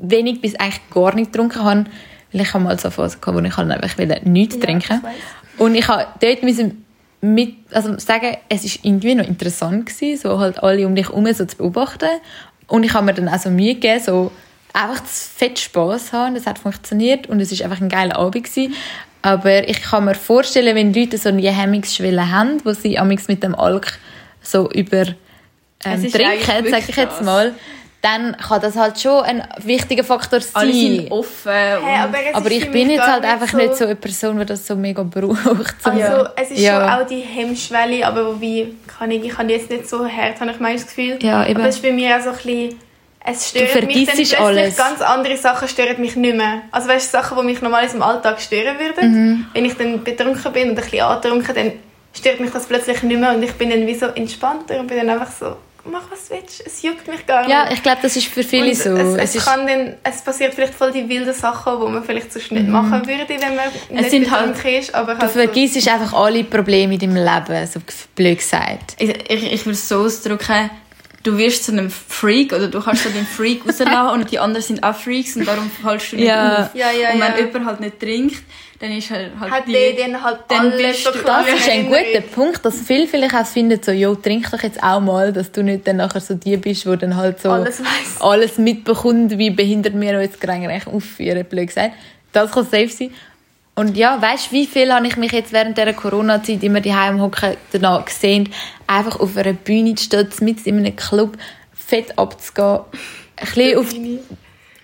wenig 0.00 0.40
bis 0.40 0.54
eigentlich 0.56 0.80
gar 0.90 1.14
nicht 1.14 1.32
getrunken 1.32 1.62
habe. 1.62 1.84
Weil 2.32 2.42
ich 2.42 2.54
habe 2.54 2.64
mal 2.64 2.78
so 2.78 2.88
eine 2.88 2.92
Phase 2.92 3.18
gehabt, 3.18 3.36
wo 3.36 3.44
ich 3.44 3.56
halt 3.56 3.70
einfach 3.70 4.22
nichts 4.24 4.56
Ja, 4.56 4.60
trinken 4.62 5.02
und 5.58 5.74
ich 5.74 5.86
habe 5.88 6.06
dort 6.20 6.42
müssen 6.42 6.86
mit, 7.20 7.54
also 7.70 7.98
sagen, 7.98 8.38
es 8.48 8.64
ist 8.64 8.82
irgendwie 8.82 9.14
noch 9.14 9.26
interessant 9.26 9.84
gewesen, 9.84 10.18
so 10.18 10.38
halt 10.38 10.62
alle 10.62 10.86
um 10.86 10.94
dich 10.94 11.08
herum 11.08 11.30
so 11.34 11.44
zu 11.44 11.56
beobachten. 11.56 12.08
Und 12.66 12.84
ich 12.84 12.94
habe 12.94 13.04
mir 13.04 13.12
dann 13.12 13.28
auch 13.28 13.38
so 13.38 13.50
Mühe 13.50 13.74
gegeben, 13.74 14.00
so 14.02 14.32
einfach 14.72 15.02
zu 15.04 15.28
fett 15.36 15.58
Spass 15.58 16.12
haben. 16.12 16.34
Das 16.34 16.46
hat 16.46 16.58
funktioniert 16.58 17.26
und 17.28 17.40
es 17.40 17.52
ist 17.52 17.62
einfach 17.62 17.80
ein 17.80 17.88
geiler 17.88 18.16
Abend 18.16 18.44
gewesen. 18.44 18.74
Aber 19.22 19.68
ich 19.68 19.82
kann 19.82 20.06
mir 20.06 20.14
vorstellen, 20.14 20.74
wenn 20.74 20.94
Leute 20.94 21.18
so 21.18 21.28
eine 21.28 21.42
Hemmungsschwelle 21.50 22.30
haben, 22.30 22.64
wo 22.64 22.72
sie 22.72 22.98
amigs 22.98 23.28
mit 23.28 23.42
dem 23.42 23.54
Alk 23.54 23.98
so 24.42 24.70
über 24.70 25.04
ähm, 25.84 26.10
trinken, 26.10 26.70
sage 26.70 26.84
ich 26.88 26.96
jetzt 26.96 27.22
mal, 27.22 27.54
dann 28.02 28.34
kann 28.36 28.62
das 28.62 28.76
halt 28.76 28.98
schon 28.98 29.22
ein 29.24 29.46
wichtiger 29.62 30.04
Faktor 30.04 30.40
sein. 30.40 30.50
Alle 30.54 30.72
sind 30.72 31.10
offen. 31.12 31.52
Hey, 31.52 31.98
aber 31.98 32.16
aber 32.32 32.50
ich 32.50 32.70
bin 32.70 32.88
jetzt 32.88 33.06
halt 33.06 33.24
einfach 33.24 33.48
so, 33.48 33.56
nicht 33.58 33.76
so 33.76 33.84
eine 33.84 33.94
Person, 33.96 34.38
die 34.38 34.46
das 34.46 34.66
so 34.66 34.74
mega 34.74 35.02
braucht. 35.02 35.74
Also 35.84 36.28
es 36.36 36.50
ist 36.50 36.60
Ja. 36.60 36.80
schon 36.80 37.02
auch 37.02 37.06
die 37.06 37.20
Hemmschwelle, 37.20 38.06
aber 38.06 38.40
wie 38.40 38.74
kann 38.86 39.10
ich, 39.10 39.22
ich 39.24 39.34
die 39.36 39.52
jetzt 39.52 39.68
nicht 39.70 39.86
so 39.86 40.08
hart, 40.08 40.40
habe 40.40 40.50
ich 40.50 40.60
meistens 40.60 40.86
das 40.86 40.96
Gefühl. 40.96 41.18
Ja, 41.20 41.46
eben. 41.46 41.60
Aber 41.60 41.68
es 41.68 41.76
ist 41.76 41.82
bei 41.82 41.92
mir 41.92 42.16
auch 42.16 42.22
so 42.22 42.30
ein 42.30 42.36
bisschen, 42.36 42.74
es 43.24 43.48
stört 43.50 43.86
mich 43.86 43.96
dann 43.96 44.04
plötzlich, 44.06 44.38
alles. 44.38 44.76
ganz 44.76 45.00
andere 45.02 45.36
Sachen 45.36 45.68
stören 45.68 46.00
mich 46.00 46.16
nicht 46.16 46.36
mehr. 46.36 46.62
Also 46.70 46.88
weißt 46.88 47.08
du, 47.12 47.18
Sachen, 47.18 47.36
die 47.38 47.44
mich 47.44 47.60
normalerweise 47.60 47.96
im 47.96 48.02
Alltag 48.02 48.40
stören 48.40 48.76
würden, 48.78 49.12
Mhm. 49.12 49.46
wenn 49.52 49.64
ich 49.64 49.74
dann 49.74 50.02
betrunken 50.02 50.52
bin 50.52 50.70
und 50.70 50.78
ein 50.78 50.82
bisschen 50.82 51.00
angetrunken, 51.02 51.54
dann 51.54 51.72
stört 52.16 52.40
mich 52.40 52.50
das 52.50 52.66
plötzlich 52.66 53.02
nicht 53.02 53.20
mehr 53.20 53.32
und 53.34 53.42
ich 53.42 53.52
bin 53.52 53.70
dann 53.70 53.86
wie 53.86 53.94
so 53.94 54.06
entspannter 54.06 54.80
und 54.80 54.86
bin 54.86 54.96
dann 54.98 55.10
einfach 55.10 55.30
so, 55.38 55.56
mach 55.84 56.10
was 56.10 56.28
du 56.28 56.34
willst, 56.34 56.62
es 56.66 56.82
juckt 56.82 57.06
mich 57.08 57.24
gar 57.26 57.40
nicht. 57.42 57.50
Ja, 57.50 57.70
ich 57.70 57.82
glaube, 57.82 57.98
das 58.02 58.16
ist 58.16 58.26
für 58.26 58.42
viele 58.42 58.68
Und 58.70 58.76
so. 58.76 58.90
Es, 58.96 59.08
Es 59.16 59.22
es, 59.30 59.34
ist, 59.36 59.44
kann 59.46 59.66
dann, 59.66 59.94
es 60.02 60.22
passiert 60.22 60.54
vielleicht 60.54 60.74
voll 60.74 60.90
die 60.92 61.08
wilden 61.08 61.32
Sachen, 61.34 61.78
die 61.80 61.86
man 61.92 62.02
vielleicht 62.04 62.32
sonst 62.32 62.52
nicht 62.52 62.68
machen 62.68 63.06
würde, 63.06 63.26
wenn 63.28 63.54
man 63.56 63.66
nicht 63.90 64.10
sind 64.10 64.30
halt- 64.30 64.54
betrunken 64.54 64.80
ist. 64.80 64.94
Aber 64.94 65.14
du 65.14 65.20
halt 65.20 65.32
so- 65.32 65.38
vergisst 65.38 65.88
einfach 65.88 66.12
alle 66.14 66.42
Probleme 66.44 66.94
in 66.94 67.00
deinem 67.00 67.16
Leben, 67.16 67.66
so 67.66 67.80
blöd 68.16 68.38
gesagt. 68.38 68.94
ich, 68.98 69.10
ich, 69.30 69.52
ich 69.52 69.60
würde 69.66 69.72
es 69.74 69.88
so 69.88 70.00
ausdrücken, 70.00 70.70
du 71.22 71.36
wirst 71.36 71.64
zu 71.64 71.72
einem 71.72 71.90
Freak 71.90 72.52
oder 72.52 72.68
du 72.68 72.80
kannst 72.80 73.04
so 73.04 73.10
den 73.10 73.26
Freak 73.26 73.66
rauslassen 73.66 74.20
und 74.20 74.30
die 74.30 74.38
anderen 74.38 74.62
sind 74.64 74.82
auch 74.82 74.94
Freaks 74.94 75.36
und 75.36 75.46
darum 75.46 75.70
fallst 75.70 76.12
du 76.12 76.16
nicht 76.16 76.26
Ja. 76.26 76.64
auf. 76.64 76.74
Ja, 76.74 76.90
ja, 76.90 77.10
und 77.12 77.20
wenn 77.20 77.32
ja. 77.32 77.46
jemand 77.46 77.66
halt 77.66 77.80
nicht 77.80 78.00
trinkt, 78.00 78.36
dann 78.78 78.92
ist 78.92 79.10
er 79.10 79.28
halt 79.38 79.50
hat 79.52 79.68
die... 79.68 79.72
der 79.72 79.92
dann 80.08 80.22
halt 80.24 80.38
dann 80.48 80.70
bist 80.76 81.04
so 81.04 81.10
du- 81.10 81.18
Das 81.22 81.46
ist 81.46 81.68
ein 81.68 81.86
guter 81.88 82.22
Punkt, 82.34 82.64
dass 82.64 82.80
viele 82.80 83.06
vielleicht 83.06 83.34
auch 83.34 83.44
finden, 83.46 83.78
so, 83.82 83.92
jo, 83.92 84.14
trink 84.14 84.50
doch 84.50 84.62
jetzt 84.62 84.82
auch 84.82 85.00
mal, 85.00 85.32
dass 85.32 85.52
du 85.52 85.62
nicht 85.62 85.86
dann 85.86 85.96
nachher 85.96 86.20
so 86.20 86.34
die 86.34 86.56
bist, 86.56 86.86
wo 86.86 86.96
dann 86.96 87.14
halt 87.16 87.40
so 87.40 87.50
Alles 87.50 87.82
alles 88.20 88.56
mitbekommt, 88.56 89.36
wie 89.36 89.50
behindert 89.50 90.00
wir 90.00 90.18
uns 90.18 90.40
gerade 90.40 90.66
eigentlich 90.66 90.86
aufführen, 90.86 91.44
blöd 91.44 91.68
gesagt. 91.68 91.92
Das 92.32 92.50
kann 92.52 92.64
safe 92.64 92.88
sein. 92.88 93.10
Und 93.80 93.96
ja, 93.96 94.20
weißt 94.20 94.48
du, 94.48 94.56
wie 94.56 94.66
viel 94.66 94.92
habe 94.92 95.06
ich 95.06 95.16
mich 95.16 95.32
jetzt 95.32 95.54
während 95.54 95.78
dieser 95.78 95.94
Corona-Zeit 95.94 96.62
immer 96.62 96.82
die 96.82 96.94
Heim 96.94 97.18
hocken 97.18 97.56
danach 97.72 98.04
gesehen, 98.04 98.50
einfach 98.86 99.18
auf 99.18 99.34
einer 99.38 99.54
Bühne 99.54 99.94
zu 99.94 100.04
stehen, 100.04 100.28
mit 100.42 100.66
in 100.66 100.76
einem 100.76 100.94
Club 100.94 101.38
fett 101.72 102.18
abzugehen, 102.18 102.80
ein 103.36 103.46
bisschen 103.46 103.78
auf 103.78 103.86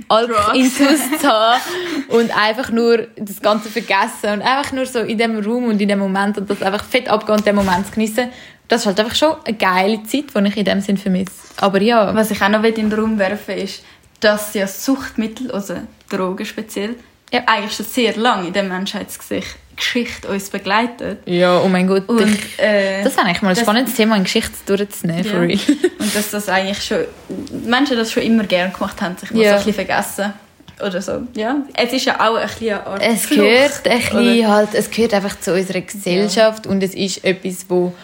Alk-Intus 0.09 1.11
zu 1.20 1.28
haben 1.28 1.61
und 2.09 2.34
einfach 2.34 2.70
nur 2.70 3.09
das 3.16 3.42
Ganze 3.42 3.68
vergessen 3.68 4.30
und 4.32 4.40
einfach 4.40 4.72
nur 4.72 4.86
so 4.86 5.01
in 5.01 5.18
dem 5.18 5.40
Raum 5.40 5.66
und 5.66 5.78
in 5.78 5.88
dem 5.88 5.99
Moment 5.99 6.38
und 6.38 6.49
das 6.49 6.62
einfach 6.62 6.84
fett 6.86 7.11
abgehen 7.11 7.36
und 7.36 7.47
den 7.47 7.55
Moment 7.55 7.84
zu 7.88 7.92
geniessen. 7.92 8.30
Das 8.66 8.80
ist 8.80 8.86
halt 8.86 8.99
einfach 8.99 9.14
schon 9.14 9.34
eine 9.44 9.59
geile 9.59 10.05
Zeit, 10.05 10.34
die 10.34 10.49
ich 10.49 10.57
in 10.57 10.64
dem 10.64 10.80
Sinn 10.80 10.97
vermisse. 10.97 11.32
Aber 11.59 11.82
ja. 11.82 12.14
Was 12.14 12.30
ich 12.30 12.40
auch 12.40 12.49
noch 12.49 12.64
in 12.64 12.74
den 12.74 12.90
Raum 12.90 13.18
werfen 13.18 13.57
will, 13.57 13.64
ist, 13.64 13.84
dass 14.20 14.55
ja 14.55 14.66
Suchtmittel, 14.66 15.51
also 15.51 15.74
Drogen 16.09 16.47
speziell. 16.47 16.94
Eigentlich 17.33 17.74
schon 17.74 17.87
sehr 17.87 18.16
lange 18.16 18.49
in 18.49 18.53
der 18.53 18.62
Menschheitsgeschichte 18.62 20.29
uns 20.29 20.51
begleitet. 20.51 21.18
Ja, 21.27 21.61
oh 21.61 21.68
mein 21.68 21.87
Gott. 21.87 22.09
Und, 22.09 22.39
äh, 22.59 23.03
das 23.03 23.12
ist 23.12 23.18
eigentlich 23.18 23.43
mal 23.43 23.51
ein 23.51 23.57
spannendes 23.57 23.95
Thema 23.95 24.16
in 24.16 24.24
Geschichte 24.24 24.55
durchzunehmen, 24.66 25.24
ja. 25.24 25.31
for 25.31 25.41
real. 25.41 25.59
Und 25.99 26.14
dass 26.14 26.31
das 26.31 26.49
eigentlich 26.49 26.83
schon, 26.83 27.05
Menschen 27.64 27.97
das 27.97 28.12
schon 28.12 28.22
immer 28.22 28.45
gerne 28.45 28.72
gemacht 28.72 29.01
haben, 29.03 29.16
sich 29.16 29.31
mal 29.33 29.43
ja. 29.43 29.51
so 29.51 29.55
ein 29.55 29.64
bisschen 29.64 29.87
vergessen. 29.87 30.33
Oder 30.85 31.01
so, 31.01 31.22
ja. 31.35 31.57
Es 31.74 31.93
ist 31.93 32.05
ja 32.05 32.20
auch 32.20 32.37
ein 32.37 32.47
bisschen 32.47 32.74
eine 32.74 32.87
Art 32.87 33.03
Es 33.03 33.29
gehört 33.29 33.87
ein 33.87 33.99
bisschen 33.99 34.49
halt, 34.49 34.74
es 34.74 34.91
gehört 34.91 35.14
einfach 35.14 35.41
zu 35.41 35.55
unserer 35.55 35.81
Gesellschaft 35.81 36.66
ja. 36.66 36.70
und 36.70 36.83
es 36.83 36.95
ist 36.95 37.24
etwas, 37.24 37.64
wo 37.68 37.95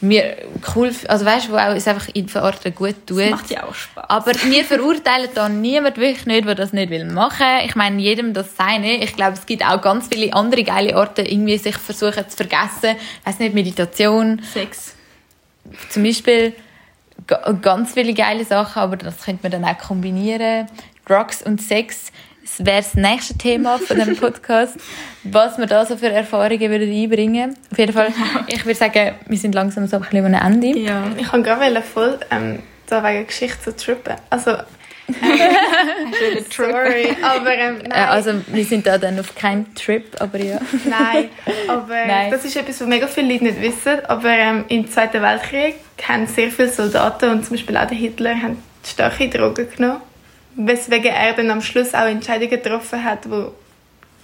mir 0.00 0.36
cool, 0.74 0.92
also 1.08 1.24
weißt 1.24 1.48
du, 1.48 1.52
wo 1.52 1.56
auch 1.56 1.74
es 1.74 1.86
einfach 1.86 2.08
in 2.14 2.28
verorten 2.28 2.74
gut 2.74 3.06
tut. 3.06 3.20
Das 3.20 3.30
macht 3.30 3.50
ja 3.50 3.64
auch 3.64 3.74
Spaß. 3.74 4.04
Aber 4.08 4.32
wir 4.32 4.64
verurteilen 4.64 5.28
da 5.34 5.48
niemand 5.48 5.98
wirklich 5.98 6.26
nicht, 6.26 6.46
der 6.46 6.54
das 6.54 6.72
nicht 6.72 6.90
will 6.90 7.04
machen. 7.04 7.46
Ich 7.64 7.74
meine, 7.74 8.00
jedem 8.00 8.32
das 8.32 8.56
seine. 8.56 9.02
Ich 9.04 9.14
glaube, 9.14 9.34
es 9.34 9.44
gibt 9.44 9.64
auch 9.64 9.80
ganz 9.82 10.08
viele 10.08 10.32
andere 10.32 10.64
geile 10.64 10.96
Orte, 10.96 11.22
irgendwie 11.22 11.58
sich 11.58 11.76
versuchen 11.76 12.28
zu 12.28 12.36
vergessen. 12.36 12.96
Weiß 13.24 13.38
nicht, 13.38 13.54
Meditation. 13.54 14.40
Sex. 14.52 14.94
Zum 15.90 16.02
Beispiel 16.02 16.54
ganz 17.60 17.92
viele 17.92 18.14
geile 18.14 18.44
Sachen, 18.44 18.80
aber 18.80 18.96
das 18.96 19.24
könnte 19.24 19.40
man 19.42 19.52
dann 19.52 19.64
auch 19.64 19.78
kombinieren. 19.78 20.66
Drugs 21.06 21.42
und 21.42 21.60
Sex 21.60 22.10
das 22.56 22.66
wäre 22.66 22.78
das 22.78 22.94
nächste 22.94 23.34
Thema 23.34 23.78
von 23.78 23.98
dem 23.98 24.16
Podcast, 24.16 24.76
was 25.24 25.58
wir 25.58 25.66
da 25.66 25.86
so 25.86 25.96
für 25.96 26.08
Erfahrungen 26.08 26.70
würden 26.70 26.90
einbringen 26.92 27.56
Auf 27.70 27.78
jeden 27.78 27.92
Fall, 27.92 28.12
ich 28.48 28.64
würde 28.64 28.78
sagen, 28.78 29.14
wir 29.26 29.38
sind 29.38 29.54
langsam 29.54 29.86
so 29.86 29.96
ein 29.96 30.02
bisschen 30.02 30.34
am 30.34 30.52
Ende. 30.52 30.78
Ja. 30.78 31.04
Ich 31.16 31.28
kann 31.28 31.42
gerade 31.42 31.80
voll 31.82 32.18
ähm, 32.30 32.60
da 32.86 33.04
wegen 33.04 33.26
Geschichte 33.26 33.58
zu 33.62 33.76
trippen. 33.76 34.14
Also, 34.30 34.56
Sorry, 36.50 37.16
aber 37.20 37.52
ähm, 37.52 37.78
nein. 37.78 37.90
Äh, 37.90 38.10
also 38.10 38.32
wir 38.46 38.64
sind 38.64 38.86
da 38.86 38.96
dann 38.96 39.18
auf 39.18 39.34
keinem 39.34 39.74
Trip, 39.74 40.04
aber 40.20 40.38
ja. 40.38 40.60
nein, 40.84 41.30
aber 41.66 41.94
nein. 42.06 42.30
das 42.30 42.44
ist 42.44 42.56
etwas, 42.56 42.80
was 42.80 42.86
mega 42.86 43.08
viele 43.08 43.32
Leute 43.32 43.44
nicht 43.44 43.60
wissen. 43.60 44.04
Aber 44.06 44.28
ähm, 44.28 44.64
im 44.68 44.88
Zweiten 44.88 45.20
Weltkrieg 45.20 45.76
haben 46.06 46.28
sehr 46.28 46.50
viele 46.52 46.68
Soldaten 46.68 47.30
und 47.30 47.44
zum 47.44 47.56
Beispiel 47.56 47.76
auch 47.76 47.88
der 47.88 47.96
Hitler 47.96 48.40
haben 48.40 48.62
starke 48.84 49.28
Drogen 49.28 49.68
genommen 49.76 50.00
weswegen 50.56 51.12
er 51.12 51.32
dann 51.32 51.50
am 51.50 51.62
Schluss 51.62 51.94
auch 51.94 52.06
Entscheidungen 52.06 52.50
getroffen 52.50 53.04
hat, 53.04 53.24
die 53.24 53.46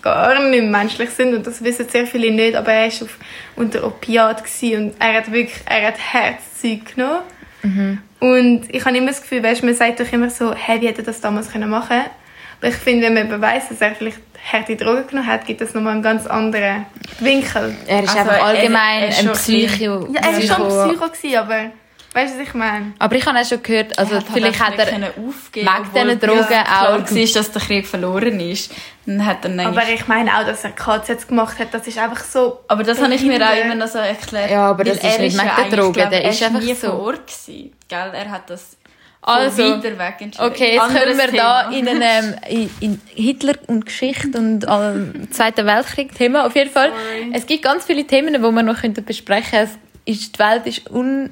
gar 0.03 0.41
nicht 0.41 0.65
menschlich 0.65 1.11
sind 1.11 1.35
und 1.35 1.47
das 1.47 1.63
wissen 1.65 1.89
sehr 1.89 2.07
viele 2.07 2.31
nicht, 2.31 2.55
aber 2.55 2.73
er 2.73 2.91
war 2.91 3.09
unter 3.57 3.85
Opiat 3.85 4.43
und 4.63 4.95
er 4.99 5.15
hat 5.15 5.33
wirklich, 5.33 5.61
er 5.67 5.89
hat 5.89 5.99
Herzzeug 5.99 6.95
genommen. 6.95 7.23
Mhm. 7.63 7.99
Und 8.21 8.75
ich 8.75 8.85
habe 8.85 8.97
immer 8.97 9.09
das 9.09 9.21
Gefühl, 9.21 9.43
weißt, 9.43 9.63
man 9.65 9.75
sagt 9.75 10.01
doch 10.01 10.13
immer 10.13 10.31
so, 10.31 10.55
hey, 10.55 10.81
wie 10.81 10.87
hätte 10.87 11.03
er 11.03 11.07
das 11.07 11.21
damals 11.21 11.47
machen 11.49 11.63
können? 11.63 11.73
Aber 11.73 12.69
ich 12.69 12.77
finde, 12.77 13.07
wenn 13.07 13.15
man 13.15 13.29
beweist, 13.29 13.71
dass 13.71 13.81
er 13.81 13.95
vielleicht 13.95 14.19
harte 14.51 14.77
Drogen 14.77 15.07
genommen 15.07 15.27
hat, 15.27 15.47
gibt 15.47 15.61
es 15.61 15.75
nochmal 15.75 15.95
einen 15.95 16.03
ganz 16.03 16.27
anderen 16.27 16.87
Winkel. 17.21 17.75
Er 17.87 18.03
ist 18.03 18.17
also, 18.17 18.31
einfach 18.31 18.47
allgemein 18.47 19.03
er, 19.03 19.09
er 19.09 19.19
ein 19.19 19.33
Psycho. 19.33 20.09
Ja, 20.13 20.21
er 20.21 20.33
war 20.33 20.41
schon 20.41 20.91
ein 20.91 21.11
Psycho, 21.13 21.39
aber 21.39 21.71
Weißt 22.17 22.35
du, 22.35 22.39
was 22.41 22.49
ich 22.49 22.55
meine? 22.55 22.95
Aber 22.99 23.15
ich 23.15 23.27
habe 23.27 23.39
auch 23.39 23.45
schon 23.45 23.63
gehört, 23.63 23.99
also 23.99 24.15
er 24.15 24.23
vielleicht 24.23 24.59
hat 24.59 24.79
er 24.79 25.11
aufgeben, 25.11 25.69
wegen 25.69 26.07
diesen 26.07 26.19
Drogen 26.19 26.51
ja, 26.51 26.65
auch... 26.65 26.99
war, 26.99 27.27
dass 27.35 27.53
der 27.53 27.61
Krieg 27.61 27.87
verloren 27.87 28.41
ist. 28.41 28.73
Dann 29.05 29.27
hat 29.27 29.45
er 29.45 29.67
aber 29.67 29.83
ich 29.93 30.09
meine 30.09 30.35
auch, 30.35 30.47
dass 30.47 30.65
er 30.65 30.71
KZ 30.71 31.29
gemacht 31.29 31.59
hat, 31.59 31.75
das 31.75 31.87
ist 31.87 31.99
einfach 31.99 32.25
so... 32.25 32.61
Aber 32.69 32.85
das 32.85 33.03
habe 33.03 33.13
ich 33.13 33.21
mir 33.21 33.47
auch 33.47 33.63
immer 33.63 33.75
noch 33.75 33.87
so 33.87 33.99
erklärt. 33.99 34.51
Ja, 34.51 34.71
aber 34.71 34.85
das 34.85 34.97
ist 34.97 35.19
nicht 35.19 35.39
wegen 35.39 35.71
der 35.71 35.79
Drogen, 35.79 36.11
der 36.11 36.31
ist 36.31 36.43
einfach 36.43 36.61
nie 36.63 36.73
so... 36.73 36.87
vor 36.87 37.01
Ort 37.01 37.27
gewesen, 37.27 37.73
gell? 37.87 38.11
Er 38.15 38.31
hat 38.31 38.49
das... 38.49 38.79
Also, 39.21 39.63
weiter 39.63 39.99
weg 39.99 40.31
okay, 40.39 40.75
jetzt 40.75 40.81
Anderes 40.81 41.03
können 41.03 41.19
wir 41.19 41.27
Thema. 41.27 41.65
da 41.65 41.71
in, 41.71 41.89
einem, 41.89 42.35
in, 42.49 42.71
in 42.81 43.01
Hitler 43.09 43.57
und 43.67 43.85
Geschichte 43.85 44.39
und 44.39 44.65
äh, 44.65 45.29
Zweiten 45.31 45.67
Weltkrieg 45.67 46.15
Thema. 46.15 46.47
Auf 46.47 46.55
jeden 46.55 46.71
Fall. 46.71 46.93
Sorry. 46.93 47.33
Es 47.35 47.45
gibt 47.45 47.63
ganz 47.65 47.85
viele 47.85 48.05
Themen, 48.05 48.33
die 48.33 48.41
wir 48.41 48.63
noch 48.63 48.81
besprechen 48.81 49.51
können. 49.51 49.81
die 50.07 50.39
Welt 50.39 50.67
ist 50.67 50.91
un 50.91 51.31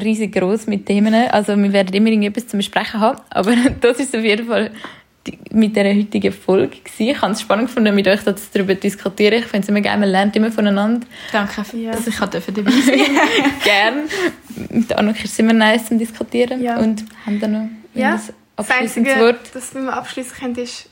riesig 0.00 0.32
groß 0.32 0.66
mit 0.66 0.86
Themen. 0.86 1.14
Also 1.14 1.56
wir 1.56 1.72
werden 1.72 1.94
immer 1.94 2.08
irgendetwas 2.08 2.46
zum 2.46 2.58
Besprechen 2.58 3.00
haben. 3.00 3.20
Aber 3.30 3.54
das 3.80 3.98
ist 3.98 4.14
auf 4.14 4.22
jeden 4.22 4.46
Fall 4.46 4.70
die, 5.26 5.38
mit 5.50 5.76
dieser 5.76 5.94
heutigen 5.94 6.32
Folge 6.32 6.78
gewesen. 6.78 7.10
Ich 7.10 7.22
habe 7.22 7.32
es 7.32 7.40
spannend 7.40 7.68
gefunden, 7.68 7.94
mit 7.94 8.08
euch 8.08 8.20
darüber 8.22 8.74
zu 8.74 8.80
diskutieren. 8.80 9.34
Ich 9.34 9.46
finde 9.46 9.64
es 9.64 9.68
immer 9.68 9.80
geil, 9.80 9.98
man 9.98 10.08
lernt 10.08 10.34
immer 10.36 10.50
voneinander. 10.50 11.06
Danke, 11.30 11.64
ja. 11.76 11.92
dass 11.92 12.06
ich 12.06 12.16
dabei 12.16 12.40
sein 12.40 12.52
Gerne. 13.64 14.02
Mit 14.70 14.92
Anuk 14.92 15.16
ist 15.22 15.32
es 15.32 15.38
immer 15.38 15.52
nice 15.52 15.86
zum 15.86 15.98
Diskutieren. 15.98 16.62
Ja. 16.62 16.78
Und 16.78 17.04
haben 17.24 17.40
dann 17.40 17.52
noch 17.52 17.68
ja. 17.94 18.14
ein 18.14 18.20
abschließendes 18.56 19.18
Wort. 19.18 19.40
Das, 19.54 19.74
was 19.74 19.82
wir 19.82 19.92
abschließen 19.92 20.32
können, 20.36 20.56
ist 20.56 20.88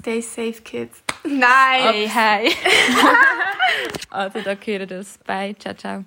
Stay 0.00 0.20
safe, 0.20 0.62
kids. 0.62 1.02
Nein! 1.24 1.92
Hey, 1.92 2.08
hey. 2.08 2.52
also, 4.10 4.40
da 4.40 4.54
gehört 4.54 4.92
das. 4.92 5.18
Bye, 5.26 5.56
ciao, 5.58 5.74
ciao. 5.74 6.04